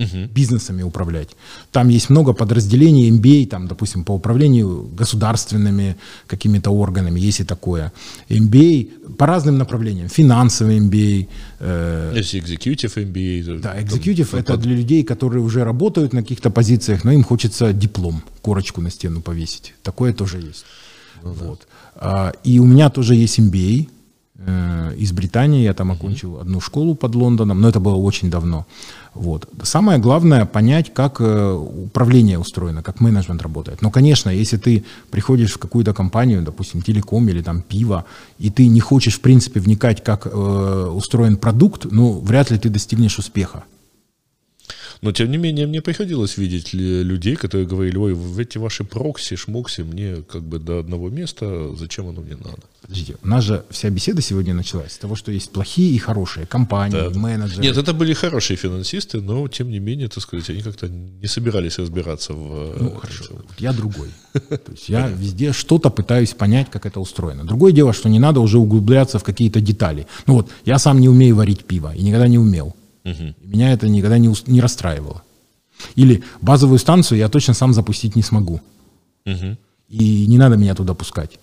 угу. 0.00 0.28
бизнесами 0.34 0.82
управлять. 0.82 1.28
Там 1.72 1.88
есть 1.88 2.10
много 2.10 2.32
подразделений 2.32 3.10
MBA, 3.10 3.46
там, 3.46 3.68
допустим, 3.68 4.04
по 4.04 4.12
управлению 4.12 4.88
государственными 4.98 5.96
какими-то 6.26 6.70
органами, 6.70 7.20
есть 7.20 7.40
и 7.40 7.44
такое. 7.44 7.92
MBA 8.28 9.16
по 9.16 9.26
разным 9.26 9.58
направлениям. 9.58 10.08
Финансовый 10.08 10.78
MBA. 10.80 11.28
Э, 11.60 12.12
есть 12.16 12.34
executive 12.34 12.94
MBA. 12.94 13.60
Да, 13.60 13.78
executive 13.80 14.30
там, 14.30 14.40
это 14.40 14.52
под... 14.52 14.62
для 14.62 14.74
людей, 14.74 15.02
которые 15.04 15.42
уже 15.42 15.64
работают 15.64 16.12
на 16.12 16.22
каких-то 16.22 16.50
позициях, 16.50 17.04
но 17.04 17.12
им 17.12 17.22
хочется 17.22 17.72
диплом, 17.72 18.22
корочку 18.42 18.80
на 18.80 18.90
стену 18.90 19.20
повесить. 19.20 19.74
Такое 19.82 20.12
тоже 20.12 20.38
есть. 20.38 20.64
Ну, 21.22 21.32
вот. 21.32 21.66
да. 21.94 22.00
а, 22.00 22.32
и 22.44 22.58
у 22.58 22.64
меня 22.64 22.88
тоже 22.88 23.14
есть 23.14 23.38
MBA 23.38 23.82
э, 23.82 23.99
из 24.96 25.12
Британии. 25.12 25.62
Я 25.62 25.74
там 25.74 25.92
окончил 25.92 26.40
одну 26.40 26.60
школу 26.60 26.94
под 26.94 27.14
Лондоном, 27.14 27.60
но 27.60 27.68
это 27.68 27.80
было 27.80 27.96
очень 27.96 28.30
давно. 28.30 28.66
Вот. 29.14 29.48
Самое 29.62 29.98
главное 29.98 30.46
понять, 30.46 30.94
как 30.94 31.20
э, 31.20 31.52
управление 31.52 32.38
устроено, 32.38 32.82
как 32.82 33.00
менеджмент 33.00 33.42
работает. 33.42 33.82
Но, 33.82 33.90
конечно, 33.90 34.30
если 34.30 34.56
ты 34.56 34.84
приходишь 35.10 35.52
в 35.52 35.58
какую-то 35.58 35.92
компанию, 35.92 36.42
допустим, 36.42 36.80
телеком 36.82 37.28
или 37.28 37.42
там 37.42 37.62
пиво, 37.62 38.04
и 38.38 38.50
ты 38.50 38.68
не 38.68 38.80
хочешь, 38.80 39.16
в 39.16 39.20
принципе, 39.20 39.60
вникать, 39.60 40.04
как 40.04 40.26
э, 40.26 40.90
устроен 40.94 41.36
продукт, 41.36 41.86
ну, 41.90 42.20
вряд 42.20 42.50
ли 42.50 42.58
ты 42.58 42.68
достигнешь 42.68 43.18
успеха. 43.18 43.64
Но, 45.02 45.12
тем 45.12 45.30
не 45.30 45.38
менее, 45.38 45.66
мне 45.66 45.80
приходилось 45.80 46.36
видеть 46.36 46.74
людей, 46.74 47.36
которые 47.36 47.66
говорили, 47.66 47.96
ой, 47.96 48.12
в 48.12 48.38
эти 48.38 48.58
ваши 48.58 48.84
прокси, 48.84 49.36
шмокси, 49.36 49.80
мне 49.80 50.16
как 50.30 50.42
бы 50.42 50.58
до 50.58 50.78
одного 50.78 51.08
места, 51.08 51.74
зачем 51.74 52.08
оно 52.08 52.20
мне 52.20 52.36
надо? 52.36 52.62
Подождите, 52.82 53.16
у 53.22 53.28
нас 53.28 53.44
же 53.44 53.64
вся 53.70 53.88
беседа 53.88 54.20
сегодня 54.20 54.52
началась 54.52 54.92
с 54.92 54.98
того, 54.98 55.14
что 55.16 55.32
есть 55.32 55.52
плохие 55.52 55.94
и 55.94 55.98
хорошие 55.98 56.44
компании, 56.44 57.10
да. 57.12 57.18
менеджеры. 57.18 57.62
Нет, 57.62 57.76
это 57.78 57.94
были 57.94 58.12
хорошие 58.12 58.56
финансисты, 58.56 59.20
но, 59.20 59.48
тем 59.48 59.70
не 59.70 59.78
менее, 59.78 60.08
так 60.08 60.22
сказать, 60.22 60.50
они 60.50 60.60
как-то 60.60 60.88
не 60.88 61.26
собирались 61.26 61.78
разбираться 61.78 62.34
в... 62.34 62.76
Ну, 62.78 62.90
хорошо, 62.96 63.42
я 63.58 63.72
другой. 63.72 64.08
То 64.32 64.72
есть 64.72 64.88
я 64.88 65.08
везде 65.08 65.52
что-то 65.52 65.90
пытаюсь 65.90 66.34
понять, 66.34 66.70
как 66.70 66.84
это 66.84 67.00
устроено. 67.00 67.44
Другое 67.44 67.72
дело, 67.72 67.92
что 67.92 68.08
не 68.08 68.18
надо 68.18 68.40
уже 68.40 68.58
углубляться 68.58 69.18
в 69.18 69.24
какие-то 69.24 69.60
детали. 69.60 70.06
Ну 70.26 70.34
вот, 70.34 70.50
я 70.66 70.78
сам 70.78 71.00
не 71.00 71.08
умею 71.08 71.36
варить 71.36 71.64
пиво 71.64 71.94
и 71.94 72.02
никогда 72.02 72.28
не 72.28 72.38
умел. 72.38 72.74
Угу. 73.04 73.34
Меня 73.42 73.72
это 73.72 73.88
никогда 73.88 74.18
не, 74.18 74.32
не 74.46 74.60
расстраивало. 74.60 75.22
Или 75.94 76.22
базовую 76.40 76.78
станцию 76.78 77.18
я 77.18 77.28
точно 77.28 77.54
сам 77.54 77.72
запустить 77.72 78.16
не 78.16 78.22
смогу. 78.22 78.60
Угу. 79.26 79.56
И 79.88 80.26
не 80.26 80.38
надо 80.38 80.56
меня 80.56 80.74
туда 80.74 80.94
пускать. 80.94 81.38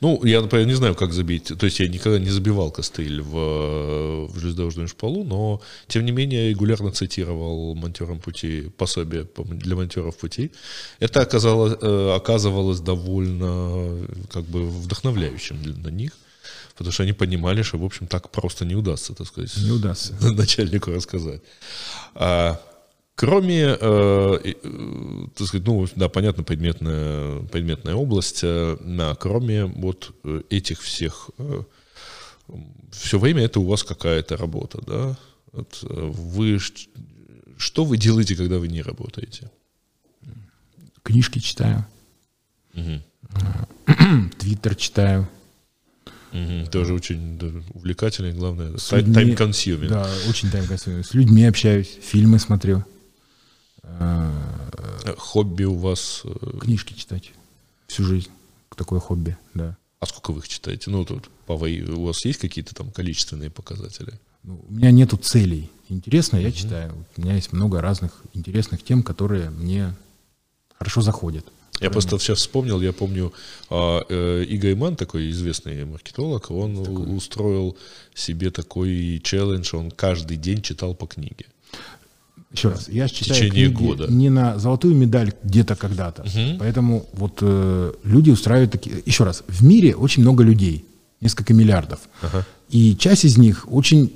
Ну, 0.00 0.24
я, 0.24 0.40
например, 0.40 0.66
не 0.66 0.74
знаю, 0.74 0.94
как 0.94 1.12
забить. 1.12 1.52
То 1.58 1.66
есть 1.66 1.80
я 1.80 1.88
никогда 1.88 2.18
не 2.18 2.30
забивал 2.30 2.70
костыль 2.70 3.20
в, 3.20 4.28
в 4.28 4.38
железнодорожную 4.38 4.88
шпалу, 4.88 5.24
но, 5.24 5.60
тем 5.88 6.04
не 6.04 6.12
менее, 6.12 6.44
я 6.44 6.50
регулярно 6.50 6.92
цитировал 6.92 7.74
монтерам 7.74 8.20
пути, 8.20 8.70
пособие 8.76 9.26
для 9.36 9.74
монтеров 9.74 10.16
пути. 10.16 10.52
Это 11.00 11.20
оказалось, 11.20 11.76
э, 11.80 12.12
оказывалось 12.14 12.80
довольно 12.80 14.06
как 14.30 14.44
бы 14.44 14.68
вдохновляющим 14.68 15.60
для 15.62 15.90
них 15.90 16.12
потому 16.76 16.92
что 16.92 17.02
они 17.02 17.12
понимали, 17.12 17.62
что, 17.62 17.78
в 17.78 17.84
общем, 17.84 18.06
так 18.06 18.30
просто 18.30 18.64
не 18.64 18.74
удастся, 18.74 19.14
так 19.14 19.26
сказать, 19.26 19.56
не 19.56 19.70
удастся. 19.70 20.14
начальнику 20.32 20.90
рассказать. 20.90 21.40
А, 22.14 22.60
кроме, 23.14 23.76
э, 23.80 24.38
э, 24.44 25.26
так 25.34 25.46
сказать, 25.46 25.66
ну, 25.66 25.86
да, 25.96 26.08
понятно, 26.08 26.44
предметная, 26.44 27.40
предметная 27.46 27.94
область, 27.94 28.40
э, 28.42 28.76
да, 28.80 29.14
кроме 29.14 29.64
вот 29.64 30.14
э, 30.24 30.42
этих 30.50 30.82
всех, 30.82 31.30
э, 31.38 31.62
все 32.92 33.18
время 33.18 33.44
это 33.44 33.60
у 33.60 33.66
вас 33.66 33.82
какая-то 33.82 34.36
работа, 34.36 34.80
да? 34.86 35.18
Вот, 35.52 35.78
э, 35.82 35.86
вы, 35.88 36.58
что 37.56 37.84
вы 37.84 37.96
делаете, 37.96 38.36
когда 38.36 38.58
вы 38.58 38.68
не 38.68 38.82
работаете? 38.82 39.50
Книжки 41.02 41.38
читаю. 41.38 41.86
Твиттер 44.38 44.74
читаю. 44.74 45.28
Угу, 46.36 46.70
тоже 46.70 46.92
очень 46.92 47.38
да, 47.38 47.46
увлекательный, 47.72 48.32
главное, 48.32 48.76
time-consuming. 48.76 49.90
Да, 49.90 50.06
очень 50.28 50.50
time-consuming. 50.50 51.06
С 51.06 51.14
людьми 51.14 51.44
общаюсь, 51.44 51.98
фильмы 52.02 52.38
смотрю. 52.38 52.84
Э, 53.82 54.30
хобби 55.16 55.64
у 55.64 55.76
вас? 55.76 56.22
Э, 56.24 56.58
Книжки 56.60 56.92
читать 56.92 57.32
всю 57.86 58.04
жизнь. 58.04 58.28
Такое 58.76 59.00
хобби, 59.00 59.36
да. 59.54 59.76
А 60.00 60.06
сколько 60.06 60.32
вы 60.32 60.40
их 60.40 60.48
читаете? 60.48 60.90
Ну, 60.90 61.04
тут 61.06 61.30
по, 61.46 61.52
у 61.54 62.04
вас 62.04 62.24
есть 62.26 62.38
какие-то 62.38 62.74
там 62.74 62.90
количественные 62.90 63.50
показатели? 63.50 64.12
Ну, 64.42 64.62
у 64.68 64.72
меня 64.72 64.90
нету 64.90 65.16
целей. 65.16 65.70
Интересно, 65.88 66.36
я 66.36 66.52
читаю. 66.52 66.92
У 67.16 67.22
меня 67.22 67.34
есть 67.34 67.52
много 67.52 67.80
разных 67.80 68.12
интересных 68.34 68.82
тем, 68.82 69.02
которые 69.02 69.48
мне 69.50 69.94
хорошо 70.78 71.00
заходят. 71.00 71.46
Я 71.80 71.90
просто 71.90 72.18
сейчас 72.18 72.38
вспомнил, 72.38 72.80
я 72.80 72.92
помню, 72.92 73.32
а, 73.70 74.02
э, 74.08 74.44
Игорь 74.48 74.74
Ман, 74.74 74.96
такой 74.96 75.30
известный 75.30 75.84
маркетолог, 75.84 76.50
он 76.50 76.84
такой. 76.84 77.16
устроил 77.16 77.76
себе 78.14 78.50
такой 78.50 79.20
челлендж, 79.22 79.74
он 79.74 79.90
каждый 79.90 80.36
день 80.36 80.62
читал 80.62 80.94
по 80.94 81.06
книге. 81.06 81.46
Еще 82.52 82.68
раз, 82.70 82.88
я 82.88 83.08
читаю 83.08 83.50
книги 83.50 83.66
года. 83.66 84.06
не 84.10 84.30
на 84.30 84.58
золотую 84.58 84.94
медаль 84.94 85.32
где-то 85.42 85.76
когда-то, 85.76 86.22
угу. 86.22 86.58
поэтому 86.58 87.06
вот 87.12 87.38
э, 87.42 87.92
люди 88.04 88.30
устраивают 88.30 88.72
такие... 88.72 89.02
Еще 89.04 89.24
раз, 89.24 89.42
в 89.46 89.64
мире 89.64 89.94
очень 89.94 90.22
много 90.22 90.42
людей, 90.42 90.84
несколько 91.20 91.52
миллиардов, 91.52 92.00
ага. 92.22 92.46
и 92.70 92.96
часть 92.96 93.24
из 93.24 93.36
них 93.36 93.66
очень 93.70 94.12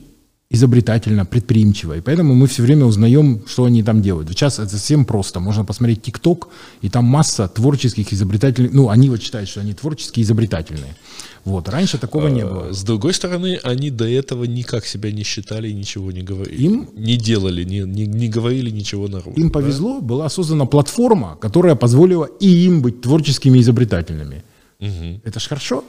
изобретательно, 0.50 1.24
предприимчиво. 1.24 1.96
И 1.96 2.00
поэтому 2.00 2.34
мы 2.34 2.46
все 2.48 2.62
время 2.62 2.84
узнаем, 2.84 3.42
что 3.46 3.64
они 3.64 3.84
там 3.84 4.02
делают. 4.02 4.28
Сейчас 4.28 4.58
это 4.58 4.70
совсем 4.70 5.04
просто. 5.04 5.38
Можно 5.40 5.64
посмотреть 5.64 6.02
ТикТок, 6.02 6.48
и 6.82 6.88
там 6.88 7.04
масса 7.04 7.46
творческих, 7.46 8.12
изобретательных... 8.12 8.72
Ну, 8.72 8.88
они 8.88 9.08
вот 9.10 9.22
считают, 9.22 9.48
что 9.48 9.60
они 9.60 9.74
творческие, 9.74 10.24
изобретательные. 10.24 10.96
Вот. 11.44 11.68
Раньше 11.68 11.98
такого 11.98 12.26
не 12.28 12.44
было. 12.44 12.72
С 12.72 12.82
другой 12.82 13.14
стороны, 13.14 13.60
они 13.62 13.90
до 13.90 14.08
этого 14.08 14.44
никак 14.44 14.86
себя 14.86 15.12
не 15.12 15.22
считали 15.22 15.68
и 15.68 15.72
ничего 15.72 16.10
не 16.10 16.22
говорили. 16.22 16.62
Им 16.64 16.88
не 16.96 17.16
делали, 17.16 17.62
не, 17.64 17.80
не, 17.80 18.06
не 18.06 18.28
говорили 18.28 18.70
ничего 18.70 19.06
наружу. 19.06 19.36
Им 19.36 19.48
да? 19.48 19.60
повезло, 19.60 20.00
была 20.00 20.28
создана 20.28 20.66
платформа, 20.66 21.36
которая 21.40 21.76
позволила 21.76 22.28
и 22.40 22.48
им 22.48 22.82
быть 22.82 23.02
творческими 23.02 23.60
изобретательными. 23.60 24.42
Угу. 24.80 25.20
Это 25.24 25.38
ж 25.38 25.48
хорошо. 25.48 25.84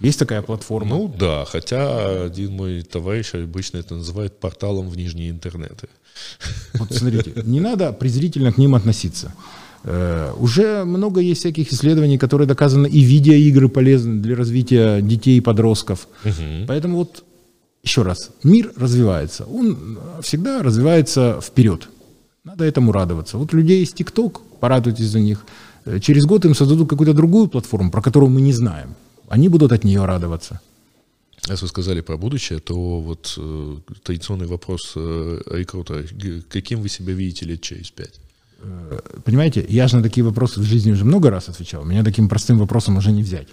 Есть 0.00 0.18
такая 0.18 0.40
платформа? 0.42 0.96
Ну 0.96 1.14
да, 1.18 1.44
хотя 1.44 2.24
один 2.24 2.52
мой 2.52 2.82
товарищ 2.82 3.34
обычно 3.34 3.78
это 3.78 3.94
называет 3.94 4.40
порталом 4.40 4.88
в 4.88 4.96
нижние 4.96 5.30
интернеты. 5.30 5.88
Вот 6.74 6.92
смотрите, 6.92 7.32
не 7.44 7.60
надо 7.60 7.92
презрительно 7.92 8.52
к 8.52 8.58
ним 8.58 8.74
относиться. 8.74 9.32
Uh, 9.82 10.38
уже 10.38 10.84
много 10.84 11.20
есть 11.20 11.40
всяких 11.40 11.72
исследований, 11.72 12.18
которые 12.18 12.46
доказаны, 12.46 12.86
и 12.86 13.00
видеоигры 13.00 13.70
полезны 13.70 14.20
для 14.20 14.36
развития 14.36 15.00
детей 15.00 15.38
и 15.38 15.40
подростков. 15.40 16.06
Угу. 16.22 16.66
Поэтому 16.68 16.98
вот 16.98 17.24
еще 17.82 18.02
раз, 18.02 18.30
мир 18.42 18.72
развивается, 18.76 19.46
он 19.46 19.98
всегда 20.20 20.62
развивается 20.62 21.40
вперед. 21.42 21.88
Надо 22.44 22.64
этому 22.64 22.92
радоваться. 22.92 23.38
Вот 23.38 23.54
людей 23.54 23.80
есть 23.80 23.94
ТикТок, 23.94 24.42
порадуйтесь 24.60 25.06
за 25.06 25.20
них. 25.20 25.46
Э, 25.86 25.98
через 25.98 26.26
год 26.26 26.44
им 26.44 26.54
создадут 26.54 26.90
какую-то 26.90 27.14
другую 27.14 27.48
платформу, 27.48 27.90
про 27.90 28.02
которую 28.02 28.28
мы 28.28 28.42
не 28.42 28.52
знаем 28.52 28.94
они 29.30 29.48
будут 29.48 29.72
от 29.72 29.84
нее 29.84 30.04
радоваться. 30.04 30.60
Если 31.48 31.64
вы 31.64 31.68
сказали 31.68 32.00
про 32.00 32.16
будущее, 32.16 32.58
то 32.58 33.00
вот 33.00 33.34
э, 33.38 33.76
традиционный 34.02 34.46
вопрос 34.46 34.92
э, 34.96 35.40
рекрута. 35.50 36.04
Каким 36.50 36.80
вы 36.82 36.88
себя 36.88 37.14
видите 37.14 37.46
лет 37.46 37.62
через 37.62 37.90
пять? 37.90 38.20
Э, 38.60 38.98
понимаете, 39.24 39.64
я 39.68 39.88
же 39.88 39.96
на 39.96 40.02
такие 40.02 40.24
вопросы 40.24 40.60
в 40.60 40.64
жизни 40.64 40.92
уже 40.92 41.04
много 41.04 41.30
раз 41.30 41.48
отвечал. 41.48 41.84
Меня 41.84 42.04
таким 42.04 42.28
простым 42.28 42.58
вопросом 42.58 42.96
уже 42.96 43.12
не 43.12 43.22
взять. 43.22 43.46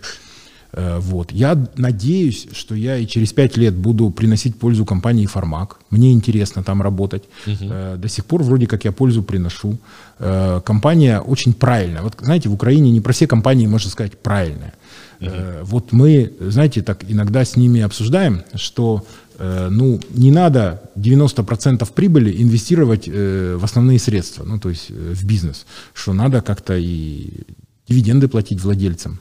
Э, 0.73 0.97
вот. 0.99 1.31
Я 1.31 1.67
надеюсь, 1.77 2.47
что 2.53 2.75
я 2.75 2.97
и 2.97 3.05
через 3.05 3.31
пять 3.31 3.55
лет 3.55 3.75
буду 3.75 4.09
приносить 4.09 4.59
пользу 4.59 4.83
компании 4.83 5.27
«Фармак». 5.27 5.79
Мне 5.91 6.11
интересно 6.11 6.63
там 6.63 6.81
работать. 6.81 7.23
Угу. 7.45 7.97
До 7.97 8.07
сих 8.07 8.25
пор 8.25 8.43
вроде 8.43 8.65
как 8.65 8.83
я 8.83 8.91
пользу 8.91 9.21
приношу. 9.21 9.77
Компания 10.17 11.21
очень 11.21 11.53
правильная. 11.53 12.01
Вот 12.01 12.15
знаете, 12.19 12.49
в 12.49 12.53
Украине 12.53 12.91
не 12.91 13.01
про 13.01 13.13
все 13.13 13.27
компании, 13.27 13.67
можно 13.67 13.91
сказать, 13.91 14.17
правильная. 14.17 14.73
Угу. 15.19 15.31
Вот 15.63 15.91
мы, 15.91 16.33
знаете, 16.39 16.81
так 16.81 17.03
иногда 17.07 17.43
с 17.43 17.55
ними 17.55 17.81
обсуждаем, 17.81 18.43
что 18.55 19.05
ну, 19.39 19.99
не 20.09 20.31
надо 20.31 20.81
90% 20.95 21.87
прибыли 21.93 22.41
инвестировать 22.41 23.07
в 23.07 23.63
основные 23.63 23.99
средства, 23.99 24.43
ну, 24.43 24.59
то 24.59 24.69
есть 24.69 24.89
в 24.89 25.25
бизнес, 25.27 25.67
что 25.93 26.13
надо 26.13 26.41
как-то 26.41 26.75
и 26.75 27.43
дивиденды 27.87 28.27
платить 28.27 28.61
владельцам. 28.61 29.19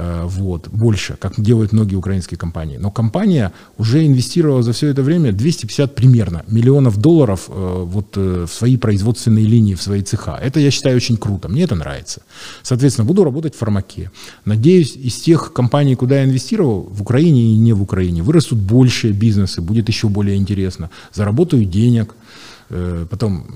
Э, 0.00 0.26
вот, 0.28 0.68
больше, 0.68 1.16
как 1.18 1.40
делают 1.40 1.72
многие 1.72 1.96
украинские 1.96 2.38
компании. 2.38 2.76
Но 2.76 2.92
компания 2.92 3.52
уже 3.78 4.06
инвестировала 4.06 4.62
за 4.62 4.72
все 4.72 4.86
это 4.86 5.02
время 5.02 5.32
250 5.32 5.96
примерно 5.96 6.44
миллионов 6.46 6.98
долларов 6.98 7.46
э, 7.48 7.82
вот, 7.84 8.16
э, 8.16 8.46
в 8.46 8.52
свои 8.52 8.76
производственные 8.76 9.44
линии, 9.44 9.74
в 9.74 9.82
свои 9.82 10.02
цеха. 10.02 10.38
Это, 10.40 10.60
я 10.60 10.70
считаю, 10.70 10.96
очень 10.96 11.16
круто. 11.16 11.48
Мне 11.48 11.64
это 11.64 11.74
нравится. 11.74 12.22
Соответственно, 12.62 13.06
буду 13.06 13.24
работать 13.24 13.56
в 13.56 13.58
фармаке. 13.58 14.12
Надеюсь, 14.44 14.94
из 14.94 15.16
тех 15.16 15.52
компаний, 15.52 15.96
куда 15.96 16.18
я 16.18 16.24
инвестировал, 16.24 16.88
в 16.92 17.02
Украине 17.02 17.54
и 17.54 17.58
не 17.58 17.72
в 17.72 17.82
Украине, 17.82 18.22
вырастут 18.22 18.58
большие 18.58 19.12
бизнесы, 19.12 19.60
будет 19.60 19.88
еще 19.88 20.08
более 20.08 20.36
интересно. 20.36 20.90
Заработаю 21.12 21.64
денег, 21.64 22.14
потом 23.10 23.46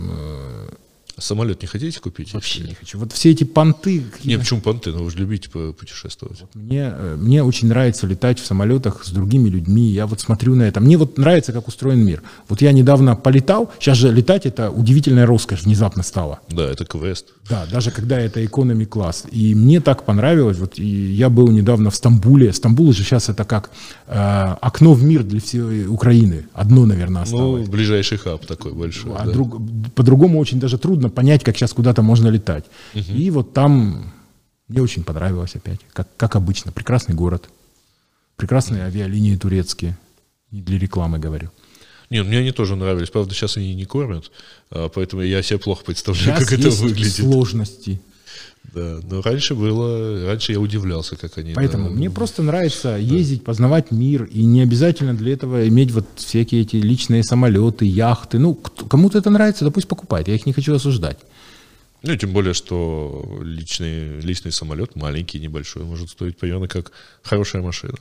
Самолет 1.19 1.63
не 1.63 1.69
хотите 1.69 2.01
купить? 2.01 2.33
Вообще 2.35 2.63
не 2.63 2.75
хочу. 2.75 2.99
Вот 2.99 3.13
все 3.13 3.31
эти 3.31 3.45
понты... 3.45 4.05
Не, 4.25 4.39
почему 4.39 4.61
понты? 4.61 4.91
Ну, 4.91 5.05
вы 5.05 5.11
же 5.11 5.19
любите 5.19 5.49
путешествовать. 5.49 6.41
Вот 6.41 6.55
мне, 6.55 6.93
э, 6.93 7.17
мне 7.19 7.43
очень 7.43 7.69
нравится 7.69 8.07
летать 8.07 8.41
в 8.41 8.47
самолетах 8.47 9.05
с 9.05 9.11
другими 9.11 9.49
людьми. 9.49 9.91
Я 9.91 10.07
вот 10.07 10.21
смотрю 10.21 10.55
на 10.55 10.63
это. 10.63 10.81
Мне 10.81 10.97
вот 10.97 11.19
нравится, 11.19 11.53
как 11.53 11.69
устроен 11.69 12.05
мир. 12.05 12.23
Вот 12.49 12.63
я 12.63 12.73
недавно 12.73 13.17
полетал. 13.17 13.71
Сейчас 13.79 13.99
же 13.99 14.13
летать 14.13 14.47
это 14.47 14.71
удивительная 14.71 15.27
роскошь 15.27 15.63
внезапно 15.63 16.03
стала. 16.03 16.41
Да, 16.49 16.65
это 16.65 16.85
квест. 16.85 17.27
Да, 17.49 17.67
даже 17.71 17.91
когда 17.91 18.19
это 18.19 18.45
экономи 18.45 18.85
класс. 18.85 19.25
И 19.31 19.55
мне 19.55 19.81
так 19.81 20.05
понравилось. 20.05 20.59
Вот 20.59 20.79
и 20.79 20.85
я 20.85 21.29
был 21.29 21.49
недавно 21.49 21.91
в 21.91 21.97
Стамбуле. 21.97 22.53
Стамбул 22.53 22.93
же 22.93 23.03
сейчас 23.03 23.29
это 23.29 23.45
как 23.45 23.71
э, 24.07 24.57
окно 24.61 24.95
в 24.95 25.03
мир 25.03 25.23
для 25.23 25.41
всей 25.41 25.87
Украины. 25.87 26.47
Одно, 26.55 26.87
наверное, 26.87 27.17
ну, 27.17 27.23
осталось. 27.23 27.67
Ну, 27.67 27.73
ближайший 27.73 28.19
хаб 28.19 28.47
такой 28.47 28.73
большой. 28.73 29.13
А 29.17 29.27
да. 29.27 29.33
друг, 29.33 29.61
по-другому 29.95 30.39
очень 30.39 30.61
даже 30.61 30.79
трудно 30.79 31.11
понять, 31.15 31.45
как 31.45 31.57
сейчас 31.57 31.73
куда-то 31.73 32.03
можно 32.03 32.29
летать. 32.29 32.65
Угу. 32.95 33.13
И 33.13 33.31
вот 33.31 33.53
там 33.53 34.13
мне 34.69 34.83
очень 34.83 35.05
понравилось 35.05 35.55
опять, 35.55 35.81
как, 35.93 36.09
как 36.17 36.37
обычно. 36.37 36.73
Прекрасный 36.73 37.15
город, 37.15 37.49
прекрасные 38.37 38.85
авиалинии 38.85 39.37
турецкие. 39.37 39.99
Не 40.51 40.61
для 40.61 40.79
рекламы 40.79 41.19
говорю. 41.19 41.51
Нет, 42.11 42.27
мне 42.27 42.39
они 42.39 42.53
тоже 42.53 42.77
нравились. 42.77 43.09
Правда, 43.09 43.33
сейчас 43.35 43.57
они 43.57 43.75
не 43.75 43.87
кормят, 43.87 44.31
а, 44.71 44.91
поэтому 44.91 45.23
я 45.23 45.43
себе 45.43 45.59
плохо 45.59 45.83
представляю, 45.85 46.39
сейчас 46.39 46.49
как 46.49 46.59
это 46.59 46.69
выглядит. 46.71 47.15
сложности. 47.15 48.03
Да, 48.75 49.01
но 49.11 49.21
раньше 49.21 49.55
было, 49.55 50.27
раньше 50.27 50.53
я 50.53 50.61
удивлялся, 50.61 51.17
как 51.17 51.37
они. 51.37 51.53
Поэтому 51.53 51.89
да, 51.89 51.95
мне 51.95 52.11
просто 52.11 52.43
нравится 52.43 52.97
ездить, 52.97 53.45
познавать 53.45 53.91
мир, 53.91 54.25
и 54.25 54.45
не 54.45 54.63
обязательно 54.63 55.15
для 55.15 55.35
этого 55.35 55.69
иметь 55.69 55.91
вот 55.91 56.07
всякие 56.17 56.63
эти 56.63 56.77
личные 56.77 57.23
самолеты, 57.23 57.85
яхты. 57.85 58.39
Ну, 58.39 58.55
кому-то 58.55 59.19
это 59.19 59.29
нравится, 59.31 59.65
да 59.65 59.71
пусть 59.71 59.89
покупает, 59.89 60.29
я 60.29 60.35
их 60.35 60.47
не 60.47 60.53
хочу 60.53 60.75
осуждать. 60.75 61.19
Ну, 62.05 62.17
тем 62.17 62.33
более, 62.33 62.53
что 62.53 63.39
личный, 63.43 64.21
личный 64.21 64.51
самолет, 64.51 64.97
маленький, 64.97 65.39
небольшой, 65.39 65.85
может 65.85 66.11
стоить 66.11 66.37
примерно 66.37 66.67
как 66.67 66.91
хорошая 67.23 67.63
машина. 67.63 67.95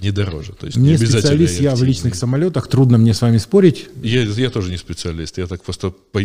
Не 0.00 0.10
дороже. 0.10 0.52
То 0.52 0.66
есть 0.66 0.78
не, 0.78 0.92
не 0.92 0.96
специалист 0.96 1.60
я 1.60 1.74
в 1.74 1.82
личных 1.82 2.14
самолетах, 2.14 2.66
трудно 2.68 2.96
мне 2.96 3.12
с 3.12 3.20
вами 3.20 3.36
спорить. 3.36 3.88
Я, 4.02 4.22
я 4.22 4.50
тоже 4.50 4.70
не 4.70 4.78
специалист. 4.78 5.36
Я 5.36 5.46
так 5.46 5.62
просто 5.62 5.90
по... 5.90 6.20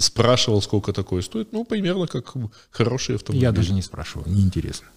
спрашивал, 0.00 0.60
сколько 0.60 0.92
такое 0.92 1.22
стоит. 1.22 1.52
Ну, 1.52 1.64
примерно 1.64 2.08
как 2.08 2.34
хороший 2.70 3.14
автомобиль. 3.14 3.42
Я 3.42 3.52
даже 3.52 3.72
не 3.72 3.82
спрашивал, 3.82 4.24
неинтересно. 4.26 4.88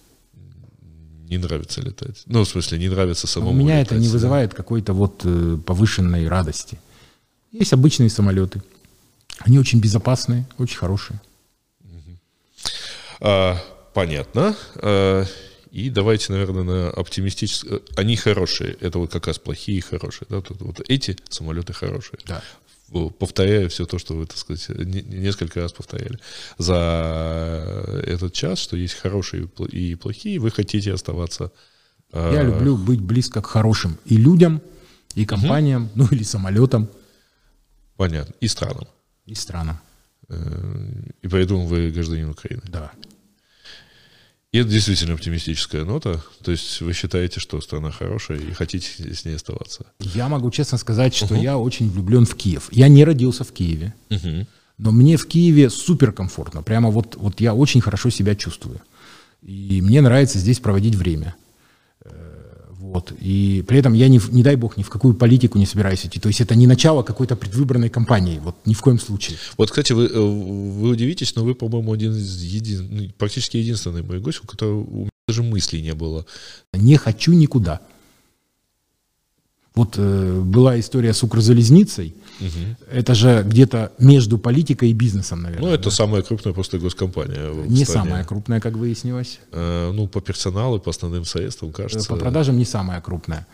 Не 1.28 1.38
нравится 1.38 1.80
летать. 1.80 2.24
Ну, 2.26 2.42
в 2.42 2.48
смысле, 2.48 2.78
не 2.78 2.88
нравится 2.88 3.28
самому 3.28 3.52
У 3.52 3.54
меня 3.54 3.78
летать, 3.78 3.92
это 3.92 4.00
не 4.00 4.08
вызывает 4.08 4.50
да? 4.50 4.56
какой-то 4.56 4.92
вот 4.94 5.22
э, 5.24 5.58
повышенной 5.64 6.26
радости. 6.26 6.78
Есть 7.52 7.72
обычные 7.72 8.10
самолеты. 8.10 8.62
Они 9.38 9.58
очень 9.58 9.80
безопасные, 9.80 10.44
очень 10.58 10.76
хорошие. 10.76 11.20
А, 13.22 13.56
понятно. 13.94 14.56
А, 14.76 15.24
и 15.70 15.88
давайте, 15.90 16.32
наверное, 16.32 16.64
на 16.64 16.90
оптимистическое. 16.90 17.80
Они 17.96 18.16
хорошие. 18.16 18.76
Это 18.80 18.98
вот 18.98 19.12
как 19.12 19.28
раз 19.28 19.38
плохие 19.38 19.78
и 19.78 19.80
хорошие. 19.80 20.26
Да? 20.28 20.36
Вот, 20.36 20.50
вот 20.60 20.80
эти 20.88 21.16
самолеты 21.30 21.72
хорошие. 21.72 22.18
Да. 22.26 22.42
Повторяю 23.18 23.70
все 23.70 23.86
то, 23.86 23.98
что 23.98 24.14
вы, 24.14 24.26
так 24.26 24.36
сказать, 24.36 24.68
несколько 24.68 25.60
раз 25.60 25.72
повторяли. 25.72 26.18
За 26.58 28.02
этот 28.06 28.34
час, 28.34 28.58
что 28.58 28.76
есть 28.76 28.94
хорошие 28.94 29.48
и 29.70 29.94
плохие, 29.94 30.38
вы 30.38 30.50
хотите 30.50 30.92
оставаться. 30.92 31.52
А, 32.12 32.34
Я 32.34 32.42
люблю 32.42 32.76
быть 32.76 33.00
близко 33.00 33.40
к 33.40 33.46
хорошим 33.46 33.96
и 34.04 34.16
людям, 34.16 34.60
и 35.14 35.24
компаниям, 35.24 35.84
угу. 35.84 35.92
ну 35.94 36.08
или 36.10 36.22
самолетам. 36.22 36.90
Понятно. 37.96 38.34
И 38.40 38.48
странам. 38.48 38.86
И 39.24 39.34
странам. 39.34 39.80
Э, 40.28 41.02
и 41.22 41.28
поэтому 41.28 41.66
вы 41.66 41.90
гражданин 41.90 42.30
Украины. 42.30 42.62
Да. 42.66 42.92
И 44.52 44.58
это 44.58 44.68
действительно 44.68 45.14
оптимистическая 45.14 45.84
нота. 45.84 46.22
То 46.44 46.50
есть 46.50 46.82
вы 46.82 46.92
считаете, 46.92 47.40
что 47.40 47.58
страна 47.62 47.90
хорошая 47.90 48.38
и 48.38 48.52
хотите 48.52 49.14
с 49.14 49.24
ней 49.24 49.36
оставаться? 49.36 49.86
Я 49.98 50.28
могу 50.28 50.50
честно 50.50 50.76
сказать, 50.76 51.14
что 51.14 51.34
uh-huh. 51.34 51.42
я 51.42 51.56
очень 51.56 51.90
влюблен 51.90 52.26
в 52.26 52.34
Киев. 52.34 52.68
Я 52.70 52.88
не 52.88 53.04
родился 53.04 53.44
в 53.44 53.52
Киеве, 53.52 53.94
uh-huh. 54.10 54.46
но 54.76 54.92
мне 54.92 55.16
в 55.16 55.26
Киеве 55.26 55.70
супер 55.70 56.12
комфортно. 56.12 56.62
Прямо 56.62 56.90
вот, 56.90 57.16
вот 57.16 57.40
я 57.40 57.54
очень 57.54 57.80
хорошо 57.80 58.10
себя 58.10 58.34
чувствую. 58.34 58.82
И 59.42 59.80
мне 59.80 60.02
нравится 60.02 60.38
здесь 60.38 60.60
проводить 60.60 60.96
время. 60.96 61.34
Вот. 62.92 63.12
И 63.20 63.64
при 63.66 63.78
этом 63.78 63.94
я, 63.94 64.08
не, 64.08 64.20
не 64.30 64.42
дай 64.42 64.56
бог, 64.56 64.76
ни 64.76 64.82
в 64.82 64.90
какую 64.90 65.14
политику 65.14 65.58
не 65.58 65.64
собираюсь 65.64 66.04
идти. 66.04 66.20
То 66.20 66.28
есть 66.28 66.42
это 66.42 66.54
не 66.54 66.66
начало 66.66 67.02
какой-то 67.02 67.36
предвыборной 67.36 67.88
кампании, 67.88 68.38
вот 68.38 68.54
ни 68.66 68.74
в 68.74 68.80
коем 68.82 68.98
случае. 68.98 69.38
Вот, 69.56 69.70
кстати, 69.70 69.94
вы, 69.94 70.04
э, 70.04 70.20
вы 70.20 70.90
удивитесь, 70.90 71.34
но 71.34 71.42
вы, 71.42 71.54
по-моему, 71.54 71.92
один 71.92 72.12
из 72.12 72.42
един, 72.42 72.88
ну, 72.90 73.08
практически 73.16 73.56
единственный 73.56 74.02
мой 74.02 74.20
гость, 74.20 74.40
у 74.44 74.46
которого 74.46 74.84
у 74.84 74.98
меня 75.00 75.10
даже 75.26 75.42
мыслей 75.42 75.80
не 75.80 75.94
было. 75.94 76.26
Не 76.74 76.96
хочу 76.96 77.32
никуда. 77.32 77.80
Вот 79.74 79.94
э, 79.96 80.40
была 80.44 80.78
история 80.78 81.14
с 81.14 81.22
Укрзалезницей. 81.22 82.14
Угу. 82.40 82.98
Это 82.98 83.14
же 83.14 83.42
где-то 83.46 83.92
между 83.98 84.36
политикой 84.36 84.90
и 84.90 84.92
бизнесом, 84.92 85.42
наверное. 85.42 85.68
Ну, 85.68 85.74
это 85.74 85.84
да? 85.84 85.90
самая 85.90 86.22
крупная 86.22 86.52
просто 86.52 86.78
госкомпания. 86.78 87.50
Не 87.68 87.84
стране. 87.84 88.04
самая 88.04 88.24
крупная, 88.24 88.60
как 88.60 88.76
выяснилось. 88.76 89.40
Э, 89.52 89.90
ну, 89.92 90.08
по 90.08 90.20
персоналу, 90.20 90.78
по 90.78 90.90
основным 90.90 91.24
средствам, 91.24 91.72
кажется. 91.72 92.08
По 92.08 92.16
продажам 92.16 92.58
не 92.58 92.66
самая 92.66 93.00
крупная, 93.00 93.46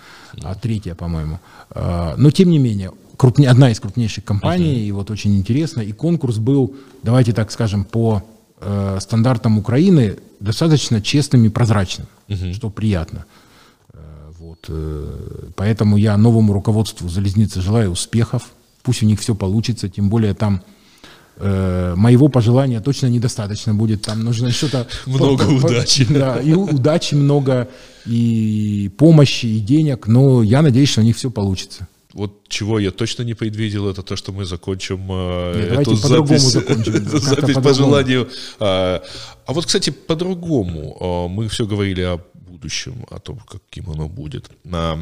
а 0.43 0.55
третья, 0.55 0.95
по-моему. 0.95 1.39
Э, 1.71 2.15
но, 2.17 2.31
тем 2.31 2.51
не 2.51 2.59
менее, 2.59 2.91
крупне, 3.17 3.49
одна 3.49 3.71
из 3.71 3.79
крупнейших 3.79 4.25
компаний, 4.25 4.73
угу. 4.73 4.81
и 4.81 4.93
вот 4.93 5.11
очень 5.11 5.37
интересно. 5.37 5.83
И 5.83 5.93
конкурс 5.93 6.39
был, 6.39 6.75
давайте 7.05 7.33
так 7.33 7.53
скажем, 7.53 7.85
по 7.85 8.25
э, 8.61 8.99
стандартам 9.01 9.59
Украины 9.59 10.17
достаточно 10.41 11.01
честным 11.01 11.45
и 11.45 11.49
прозрачным, 11.49 12.09
угу. 12.29 12.55
что 12.55 12.71
приятно. 12.71 13.25
Вот, 14.59 14.75
э, 14.77 15.51
поэтому 15.57 15.97
я 15.97 16.17
новому 16.17 16.53
руководству 16.53 17.09
залезницы 17.09 17.61
желаю 17.61 17.91
успехов. 17.91 18.51
Пусть 18.83 19.03
у 19.03 19.07
них 19.07 19.21
все 19.21 19.35
получится, 19.35 19.89
тем 19.89 20.09
более 20.09 20.35
там 20.35 20.63
э, 21.37 21.95
моего 21.97 22.29
пожелания 22.29 22.81
точно 22.81 23.07
недостаточно 23.09 23.75
будет. 23.75 24.03
Там 24.03 24.25
нужно 24.25 24.51
что-то... 24.51 24.87
Много 25.07 25.45
по, 25.45 25.51
удачи. 25.51 26.07
Да, 26.11 26.41
и 26.41 26.53
удачи 26.53 27.15
много, 27.15 27.69
и 28.07 28.91
помощи, 28.97 29.47
и 29.47 29.61
денег, 29.61 30.07
но 30.07 30.43
я 30.43 30.63
надеюсь, 30.63 30.89
что 30.89 31.01
у 31.01 31.05
них 31.05 31.17
все 31.17 31.31
получится. 31.31 31.87
Вот 32.15 32.49
чего 32.49 32.79
я 32.79 32.91
точно 32.91 33.23
не 33.23 33.35
предвидел, 33.35 33.89
это 33.89 34.03
то, 34.03 34.17
что 34.17 34.33
мы 34.33 34.45
закончим 34.47 35.07
э, 35.11 35.71
Нет, 35.71 35.81
эту 35.81 35.95
запись, 35.95 36.43
закончим, 36.43 37.09
запись 37.19 37.55
по, 37.55 37.61
по 37.61 37.75
желанию. 37.75 38.29
А, 38.59 39.03
а 39.47 39.53
вот, 39.53 39.67
кстати, 39.67 39.91
по-другому. 39.91 40.97
А, 41.01 41.29
мы 41.29 41.49
все 41.49 41.67
говорили 41.67 42.01
о 42.01 42.19
будущем, 42.59 43.07
о 43.11 43.19
том, 43.19 43.39
каким 43.39 43.91
оно 43.91 44.09
будет. 44.09 44.51
А, 44.73 44.99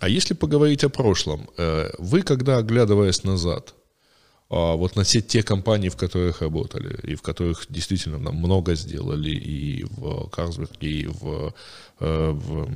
а 0.00 0.08
если 0.08 0.34
поговорить 0.34 0.84
о 0.84 0.88
прошлом, 0.88 1.48
э, 1.58 1.90
вы, 1.98 2.22
когда, 2.22 2.58
оглядываясь 2.58 3.24
назад, 3.24 3.74
а, 4.48 4.74
вот 4.76 4.96
на 4.96 5.02
все 5.02 5.20
те 5.20 5.42
компании, 5.42 5.88
в 5.88 5.96
которых 5.96 6.42
работали, 6.42 7.12
и 7.12 7.14
в 7.14 7.22
которых 7.22 7.66
действительно 7.68 8.18
нам 8.18 8.36
много 8.36 8.74
сделали, 8.74 9.30
и 9.30 9.84
в 9.84 10.28
Карлсберге, 10.30 10.88
и 10.88 11.06
в, 11.06 11.54
э, 12.00 12.30
в, 12.30 12.68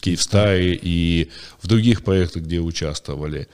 Киевстаре, 0.00 0.78
и 0.82 1.30
в 1.60 1.66
других 1.66 2.02
проектах, 2.04 2.42
где 2.42 2.60
участвовали, 2.60 3.48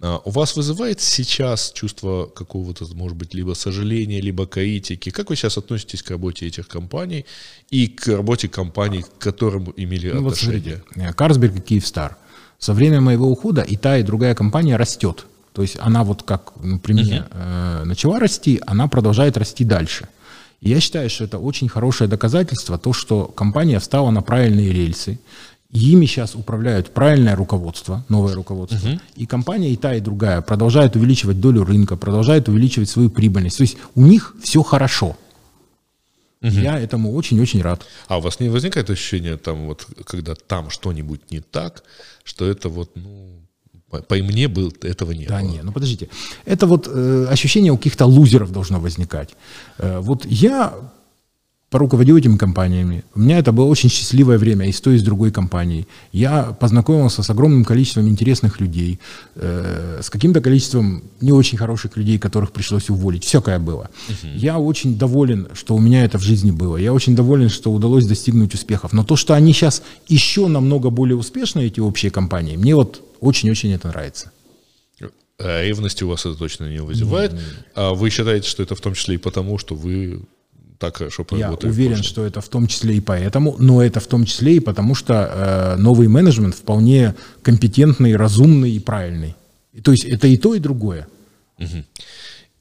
у 0.00 0.30
вас 0.30 0.56
вызывает 0.56 1.00
сейчас 1.00 1.72
чувство 1.72 2.26
какого-то, 2.26 2.86
может 2.94 3.16
быть, 3.16 3.34
либо 3.34 3.54
сожаления, 3.54 4.20
либо 4.20 4.46
критики? 4.46 5.10
Как 5.10 5.30
вы 5.30 5.36
сейчас 5.36 5.58
относитесь 5.58 6.02
к 6.02 6.10
работе 6.10 6.46
этих 6.46 6.68
компаний 6.68 7.26
и 7.70 7.88
к 7.88 8.06
работе 8.06 8.48
компаний, 8.48 9.02
к 9.02 9.18
которым 9.18 9.72
имели 9.76 10.10
ну, 10.10 10.26
отношение? 10.28 10.76
Вот 10.76 10.92
смотрите, 10.92 11.12
Карсберг 11.14 11.56
и 11.56 11.60
Киевстар. 11.60 12.16
Со 12.58 12.74
времени 12.74 13.00
моего 13.00 13.28
ухода 13.28 13.62
и 13.62 13.76
та, 13.76 13.98
и 13.98 14.02
другая 14.02 14.34
компания 14.34 14.76
растет. 14.76 15.26
То 15.52 15.62
есть 15.62 15.76
она 15.80 16.04
вот 16.04 16.22
как 16.22 16.52
ну, 16.62 16.78
при 16.78 16.92
мне 16.92 17.24
uh-huh. 17.28 17.82
э, 17.82 17.84
начала 17.84 18.20
расти, 18.20 18.60
она 18.66 18.86
продолжает 18.86 19.36
расти 19.36 19.64
дальше. 19.64 20.08
И 20.60 20.70
я 20.70 20.80
считаю, 20.80 21.08
что 21.10 21.24
это 21.24 21.38
очень 21.38 21.68
хорошее 21.68 22.08
доказательство, 22.08 22.78
то, 22.78 22.92
что 22.92 23.26
компания 23.26 23.78
встала 23.78 24.10
на 24.10 24.22
правильные 24.22 24.72
рельсы, 24.72 25.18
Ими 25.70 26.06
сейчас 26.06 26.34
управляют 26.34 26.94
правильное 26.94 27.36
руководство, 27.36 28.04
новое 28.08 28.34
руководство. 28.34 28.76
Угу. 28.76 29.00
И 29.16 29.26
компания 29.26 29.70
и 29.70 29.76
та, 29.76 29.94
и 29.94 30.00
другая 30.00 30.40
продолжают 30.40 30.96
увеличивать 30.96 31.40
долю 31.40 31.62
рынка, 31.62 31.96
продолжают 31.96 32.48
увеличивать 32.48 32.88
свою 32.88 33.10
прибыльность. 33.10 33.58
То 33.58 33.62
есть 33.62 33.76
у 33.94 34.06
них 34.06 34.34
все 34.42 34.62
хорошо. 34.62 35.16
Угу. 36.40 36.52
Я 36.52 36.78
этому 36.78 37.12
очень-очень 37.12 37.60
рад. 37.60 37.84
А 38.06 38.16
у 38.16 38.20
вас 38.22 38.40
не 38.40 38.48
возникает 38.48 38.88
ощущение, 38.88 39.36
там, 39.36 39.66
вот, 39.66 39.86
когда 40.06 40.34
там 40.34 40.70
что-нибудь 40.70 41.30
не 41.30 41.40
так, 41.40 41.82
что 42.24 42.46
это 42.46 42.70
вот, 42.70 42.92
ну, 42.94 43.42
по, 43.90 43.98
по 44.00 44.14
мне 44.16 44.48
был, 44.48 44.72
этого 44.82 45.12
не 45.12 45.26
да, 45.26 45.40
было. 45.40 45.48
не, 45.48 45.62
ну 45.62 45.72
подождите. 45.72 46.08
Это 46.46 46.66
вот 46.66 46.88
э, 46.88 47.26
ощущение 47.28 47.72
у 47.72 47.76
каких-то 47.76 48.06
лузеров 48.06 48.52
должно 48.52 48.80
возникать. 48.80 49.34
Э, 49.78 49.98
вот 49.98 50.24
я 50.24 50.74
поруководил 51.70 52.16
этими 52.16 52.36
компаниями. 52.36 53.04
У 53.14 53.20
меня 53.20 53.38
это 53.38 53.52
было 53.52 53.66
очень 53.66 53.90
счастливое 53.90 54.38
время 54.38 54.66
и 54.68 54.72
с 54.72 54.80
той, 54.80 54.94
и 54.94 54.98
с 54.98 55.02
другой 55.02 55.30
компанией. 55.30 55.86
Я 56.12 56.56
познакомился 56.58 57.22
с 57.22 57.30
огромным 57.30 57.64
количеством 57.64 58.08
интересных 58.08 58.60
людей, 58.60 58.98
э, 59.34 60.00
с 60.02 60.08
каким-то 60.08 60.40
количеством 60.40 61.02
не 61.20 61.32
очень 61.32 61.58
хороших 61.58 61.96
людей, 61.96 62.18
которых 62.18 62.52
пришлось 62.52 62.88
уволить. 62.88 63.24
Всякое 63.24 63.58
было. 63.58 63.90
Угу. 64.08 64.28
Я 64.34 64.58
очень 64.58 64.96
доволен, 64.96 65.48
что 65.52 65.74
у 65.74 65.78
меня 65.78 66.04
это 66.04 66.18
в 66.18 66.22
жизни 66.22 66.50
было. 66.50 66.78
Я 66.78 66.94
очень 66.94 67.14
доволен, 67.14 67.50
что 67.50 67.70
удалось 67.70 68.06
достигнуть 68.06 68.54
успехов. 68.54 68.94
Но 68.94 69.04
то, 69.04 69.16
что 69.16 69.34
они 69.34 69.52
сейчас 69.52 69.82
еще 70.08 70.48
намного 70.48 70.88
более 70.88 71.16
успешны, 71.16 71.66
эти 71.66 71.80
общие 71.80 72.10
компании, 72.10 72.56
мне 72.56 72.74
вот 72.74 73.02
очень-очень 73.20 73.72
это 73.72 73.88
нравится. 73.88 74.32
А 75.40 75.62
ревности 75.62 76.02
у 76.02 76.08
вас 76.08 76.26
это 76.26 76.34
точно 76.34 76.68
не 76.68 76.80
вызывает. 76.80 77.32
Не. 77.32 77.40
А 77.74 77.92
вы 77.94 78.10
считаете, 78.10 78.48
что 78.48 78.62
это 78.62 78.74
в 78.74 78.80
том 78.80 78.94
числе 78.94 79.14
и 79.14 79.18
потому, 79.18 79.58
что 79.58 79.76
вы 79.76 80.22
так 80.78 80.96
хорошо 80.96 81.24
поработали. 81.24 81.70
Я 81.70 81.72
уверен, 81.72 82.02
что 82.02 82.24
это 82.24 82.40
в 82.40 82.48
том 82.48 82.66
числе 82.66 82.96
и 82.96 83.00
поэтому, 83.00 83.56
но 83.58 83.82
это 83.82 84.00
в 84.00 84.06
том 84.06 84.24
числе 84.24 84.56
и 84.56 84.60
потому, 84.60 84.94
что 84.94 85.14
э, 85.14 85.76
новый 85.76 86.08
менеджмент 86.08 86.54
вполне 86.54 87.14
компетентный, 87.42 88.16
разумный 88.16 88.72
и 88.72 88.80
правильный. 88.80 89.34
То 89.82 89.90
есть 89.90 90.04
это 90.04 90.28
и 90.28 90.36
то, 90.36 90.54
и 90.54 90.60
другое. 90.60 91.08
Угу. 91.58 91.84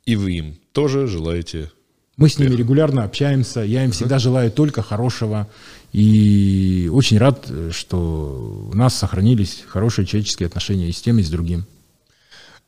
И 0.05 0.15
вы 0.15 0.32
им 0.34 0.55
тоже 0.72 1.07
желаете 1.07 1.70
мы 2.18 2.30
с 2.30 2.39
ними 2.39 2.55
регулярно 2.55 3.03
общаемся, 3.03 3.61
я 3.61 3.86
им 3.86 3.91
всегда 3.91 4.18
желаю 4.18 4.51
только 4.51 4.82
хорошего. 4.82 5.47
И 5.93 6.89
очень 6.91 7.20
рад, 7.20 7.47
что 7.72 8.70
у 8.74 8.76
нас 8.76 8.95
сохранились 8.95 9.63
хорошие 9.68 10.07
человеческие 10.07 10.47
отношения 10.47 10.89
и 10.89 10.91
с 10.91 10.99
тем, 10.99 11.20
и 11.20 11.24
с 11.24 11.30
другим. 11.30 11.65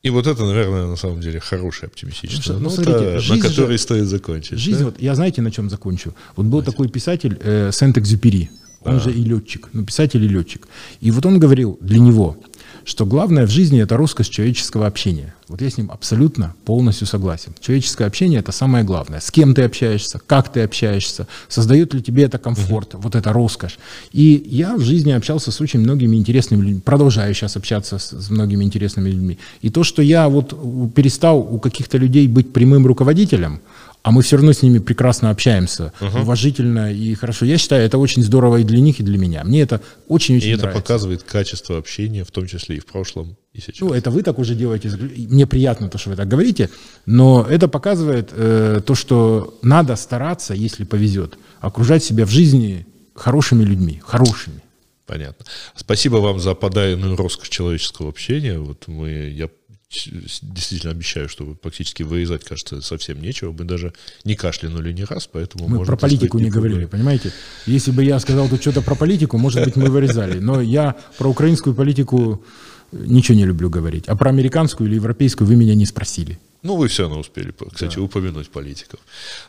И 0.02 0.10
вот 0.10 0.28
это, 0.28 0.46
наверное, 0.46 0.88
на 0.88 0.96
самом 0.96 1.20
деле 1.20 1.40
хорошая 1.42 1.90
оптимистичная 1.90 2.58
ну, 2.58 2.70
нота, 2.70 3.20
на 3.30 3.40
которой 3.40 3.72
же, 3.74 3.78
стоит 3.78 4.06
закончить. 4.06 4.58
Жизнь, 4.58 4.80
да? 4.80 4.86
вот 4.86 5.02
я 5.02 5.14
знаете, 5.14 5.42
на 5.42 5.52
чем 5.52 5.70
закончу? 5.70 6.14
Вот 6.38 6.46
был 6.46 6.60
Знаете. 6.60 6.72
такой 6.72 6.88
писатель 6.88 7.38
э, 7.42 7.72
Сент-Экзюпери, 7.74 8.50
он 8.82 8.96
а. 8.96 9.00
же 9.02 9.12
и 9.12 9.22
летчик, 9.24 9.68
ну, 9.74 9.84
писатель 9.84 10.24
и 10.24 10.28
летчик. 10.28 10.70
И 11.02 11.12
вот 11.12 11.26
он 11.26 11.38
говорил 11.38 11.78
для 11.82 12.00
него, 12.00 12.38
что 12.86 13.06
главное 13.06 13.46
в 13.46 13.50
жизни– 13.50 13.82
это 13.82 13.98
роскошь 13.98 14.30
человеческого 14.30 14.88
общения. 14.88 15.34
Вот 15.48 15.62
я 15.62 15.70
с 15.70 15.78
ним 15.78 15.90
абсолютно 15.92 16.54
полностью 16.66 17.08
согласен. 17.08 17.56
Человеческое 17.60 18.06
общение– 18.06 18.40
это 18.42 18.52
самое 18.52 18.84
главное. 18.84 19.20
С 19.20 19.32
кем 19.32 19.56
ты 19.56 19.64
общаешься, 19.64 20.20
как 20.26 20.52
ты 20.52 20.62
общаешься, 20.62 21.28
создает 21.48 21.94
ли 21.94 22.02
тебе 22.02 22.24
это 22.24 22.38
комфорт, 22.38 22.94
uh-huh. 22.94 23.02
вот 23.02 23.16
это 23.16 23.34
роскошь. 23.34 23.80
И 24.12 24.44
я 24.46 24.76
в 24.76 24.82
жизни 24.82 25.12
общался 25.12 25.52
с 25.52 25.60
очень 25.60 25.80
многими 25.80 26.18
интересными 26.18 26.62
людьми, 26.62 26.82
продолжаю 26.82 27.34
сейчас 27.34 27.58
общаться 27.58 27.98
с, 27.98 28.12
с 28.12 28.30
многими 28.30 28.64
интересными 28.64 29.10
людьми. 29.10 29.40
И 29.62 29.70
то, 29.70 29.84
что 29.84 30.02
я 30.02 30.30
вот 30.30 30.94
перестал 30.94 31.40
у 31.40 31.60
каких-то 31.60 31.98
людей 31.98 32.28
быть 32.28 32.54
прямым 32.54 32.86
руководителем, 32.86 33.62
а 34.02 34.12
мы 34.12 34.22
все 34.22 34.38
равно 34.38 34.54
с 34.54 34.62
ними 34.62 34.80
прекрасно 34.80 35.30
общаемся, 35.30 35.94
угу. 36.00 36.20
уважительно 36.20 36.92
и 36.92 37.14
хорошо. 37.16 37.46
Я 37.46 37.58
считаю, 37.58 37.86
это 37.86 37.98
очень 37.98 38.24
здорово 38.24 38.58
и 38.58 38.64
для 38.64 38.80
них, 38.80 39.00
и 39.00 39.04
для 39.04 39.18
меня. 39.18 39.44
Мне 39.44 39.62
это 39.62 39.82
очень-очень 40.08 40.48
нравится. 40.48 40.68
И 40.68 40.70
это 40.70 40.80
показывает 40.80 41.24
качество 41.24 41.78
общения, 41.78 42.24
в 42.24 42.32
том 42.32 42.48
числе 42.48 42.78
и 42.78 42.80
в 42.80 42.86
прошлом, 42.86 43.36
и 43.54 43.60
сейчас. 43.60 43.82
Ну, 43.82 43.94
это 43.94 44.10
вы 44.10 44.24
так 44.24 44.40
уже 44.40 44.56
делаете. 44.56 44.90
Мне 44.90 45.46
приятно 45.46 45.90
то, 45.90 45.98
что 45.98 46.12
вы 46.12 46.16
так 46.16 46.28
говорите, 46.28 46.70
но 47.06 47.46
это 47.50 47.68
показывает 47.68 48.30
э, 48.32 48.82
то, 48.86 48.96
что 48.96 49.58
надо 49.62 49.96
стараться, 49.96 50.54
если 50.54 50.86
повезет, 50.86 51.38
окружать 51.60 52.04
себя 52.04 52.26
в 52.26 52.30
жизни 52.30 52.86
хорошими 53.16 53.64
людьми, 53.64 54.02
хорошими. 54.06 54.62
Понятно. 55.06 55.46
Спасибо 55.76 56.18
вам 56.18 56.40
за 56.40 56.54
подаянную 56.54 57.16
роскошь 57.16 57.50
человеческого 57.50 58.10
общения. 58.10 58.60
Вот 58.60 58.88
мы, 58.88 59.10
я 59.10 59.50
действительно 59.90 60.92
обещаю, 60.92 61.28
что 61.30 61.46
практически 61.56 62.04
вырезать, 62.04 62.44
кажется, 62.44 62.82
совсем 62.82 63.22
нечего. 63.22 63.52
Мы 63.52 63.66
даже 63.66 63.94
не 64.24 64.36
кашлянули 64.36 64.92
ни 64.92 65.02
раз, 65.02 65.28
поэтому... 65.28 65.68
Мы 65.68 65.84
про 65.84 65.98
политику 65.98 66.38
не 66.38 66.50
говорили, 66.50 66.86
понимаете? 66.86 67.32
Если 67.66 67.92
бы 67.92 68.04
я 68.04 68.20
сказал 68.20 68.48
тут 68.48 68.62
что-то 68.62 68.82
про 68.82 68.96
политику, 68.96 69.38
может 69.38 69.64
быть, 69.64 69.76
мы 69.76 69.90
вырезали. 69.90 70.40
Но 70.40 70.62
я 70.62 70.96
про 71.18 71.30
украинскую 71.30 71.76
политику 71.76 72.44
ничего 72.92 73.38
не 73.38 73.46
люблю 73.46 73.70
говорить. 73.70 74.06
А 74.08 74.16
про 74.16 74.30
американскую 74.30 74.88
или 74.88 74.96
европейскую 74.96 75.48
вы 75.48 75.56
меня 75.56 75.74
не 75.74 75.86
спросили. 75.86 76.40
Ну, 76.62 76.76
вы 76.76 76.88
все 76.88 77.04
равно 77.04 77.20
успели, 77.20 77.54
кстати, 77.72 77.96
да. 77.96 78.02
упомянуть 78.02 78.50
политиков. 78.50 79.00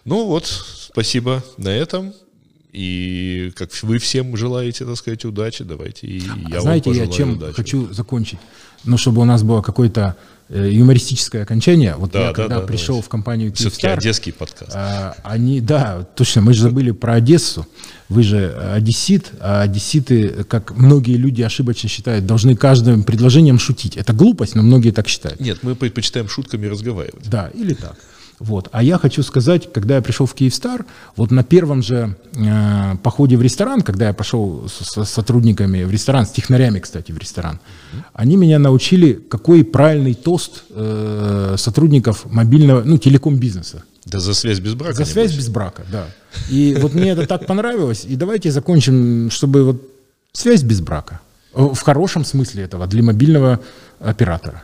Ну 0.05 0.27
вот, 0.27 0.47
спасибо 0.47 1.45
на 1.59 1.69
этом. 1.69 2.15
И 2.73 3.53
как 3.57 3.71
вы 3.83 3.99
всем 3.99 4.37
желаете, 4.37 4.85
так 4.85 4.97
сказать, 4.97 5.25
удачи, 5.25 5.65
давайте 5.65 6.07
и 6.07 6.23
я 6.49 6.61
Знаете, 6.61 6.91
вам 6.91 6.99
я 6.99 7.07
чем 7.09 7.33
удачи. 7.33 7.55
хочу 7.55 7.93
закончить? 7.93 8.39
Ну, 8.85 8.97
чтобы 8.97 9.21
у 9.21 9.25
нас 9.25 9.43
было 9.43 9.63
какое-то 9.63 10.17
э, 10.49 10.71
юмористическое 10.73 11.43
окончание. 11.43 11.95
Вот 11.97 12.13
да, 12.13 12.21
я 12.21 12.27
да, 12.29 12.33
когда 12.33 12.61
да, 12.61 12.67
пришел 12.67 12.95
давайте. 12.95 13.07
в 13.07 13.09
компанию 13.09 13.51
Kyivstar... 13.51 13.55
Все-таки 13.57 13.87
одесский 13.87 14.33
подкаст. 14.33 14.73
А, 14.75 15.15
они, 15.23 15.61
да, 15.61 16.07
точно, 16.15 16.43
мы 16.43 16.55
же 16.55 16.63
забыли 16.63 16.91
про 16.91 17.15
Одессу. 17.15 17.67
Вы 18.09 18.25
же 18.25 18.53
одессит, 18.75 19.31
а 19.41 19.63
одесситы, 19.63 20.45
как 20.49 20.77
многие 20.77 21.15
люди 21.15 21.43
ошибочно 21.43 21.89
считают, 21.89 22.27
должны 22.27 22.57
каждым 22.57 23.05
предложением 23.05 23.61
шутить. 23.61 23.97
Это 23.97 24.13
глупость, 24.13 24.57
но 24.57 24.63
многие 24.63 24.91
так 24.91 25.07
считают. 25.07 25.39
Нет, 25.39 25.59
мы 25.63 25.77
предпочитаем 25.77 26.29
шутками 26.29 26.67
разговаривать. 26.67 27.29
Да, 27.31 27.51
или 27.55 27.75
так. 27.75 27.97
Вот. 28.41 28.71
А 28.73 28.83
я 28.83 28.97
хочу 28.97 29.23
сказать, 29.23 29.71
когда 29.71 29.97
я 29.97 30.03
пришел 30.03 30.25
в 30.25 30.33
Киевстар, 30.33 30.87
вот 31.15 31.31
на 31.31 31.45
первом 31.45 31.83
же 31.83 32.17
э, 32.35 32.97
походе 33.03 33.37
в 33.37 33.43
ресторан, 33.43 33.83
когда 33.83 34.09
я 34.09 34.15
пошел 34.15 34.67
с, 34.67 35.05
с 35.05 35.11
сотрудниками 35.11 35.85
в 35.85 35.91
ресторан, 35.91 36.25
с 36.25 36.31
технарями, 36.31 36.79
кстати, 36.79 37.13
в 37.13 37.19
ресторан, 37.19 37.61
mm-hmm. 37.61 38.03
они 38.15 38.37
меня 38.37 38.59
научили, 38.59 39.13
какой 39.13 39.63
правильный 39.63 40.15
тост 40.15 40.65
э, 40.71 41.57
сотрудников 41.59 42.25
мобильного, 42.25 42.83
ну, 42.83 42.97
телеком-бизнеса. 42.97 43.85
Да 44.07 44.21
за 44.21 44.33
связь 44.33 44.59
без 44.59 44.73
брака. 44.73 44.95
За 44.95 45.05
связь 45.05 45.35
без 45.37 45.49
брака, 45.51 45.85
да. 45.93 46.07
И 46.49 46.75
вот 46.81 46.95
мне 46.95 47.11
это 47.11 47.27
так 47.27 47.47
понравилось. 47.47 48.07
И 48.09 48.17
давайте 48.17 48.51
закончим, 48.51 49.31
чтобы 49.31 49.65
вот 49.65 49.83
связь 50.33 50.63
без 50.63 50.81
брака. 50.81 51.21
В 51.53 51.81
хорошем 51.83 52.25
смысле 52.25 52.63
этого, 52.63 52.87
для 52.87 53.03
мобильного 53.03 53.61
оператора 53.99 54.63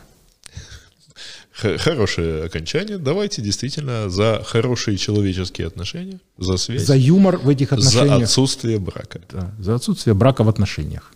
хорошее 1.57 2.45
окончание. 2.45 2.97
Давайте 2.97 3.41
действительно 3.41 4.09
за 4.09 4.43
хорошие 4.45 4.97
человеческие 4.97 5.67
отношения, 5.67 6.19
за 6.37 6.57
связь. 6.57 6.83
За 6.83 6.95
юмор 6.95 7.37
в 7.37 7.49
этих 7.49 7.73
отношениях. 7.73 8.19
За 8.19 8.23
отсутствие 8.23 8.79
брака. 8.79 9.21
Да, 9.31 9.53
за 9.59 9.75
отсутствие 9.75 10.13
брака 10.13 10.43
в 10.43 10.49
отношениях. 10.49 11.11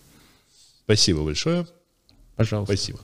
Спасибо 0.84 1.22
большое. 1.22 1.66
Пожалуйста. 2.36 2.74
Спасибо. 2.74 3.00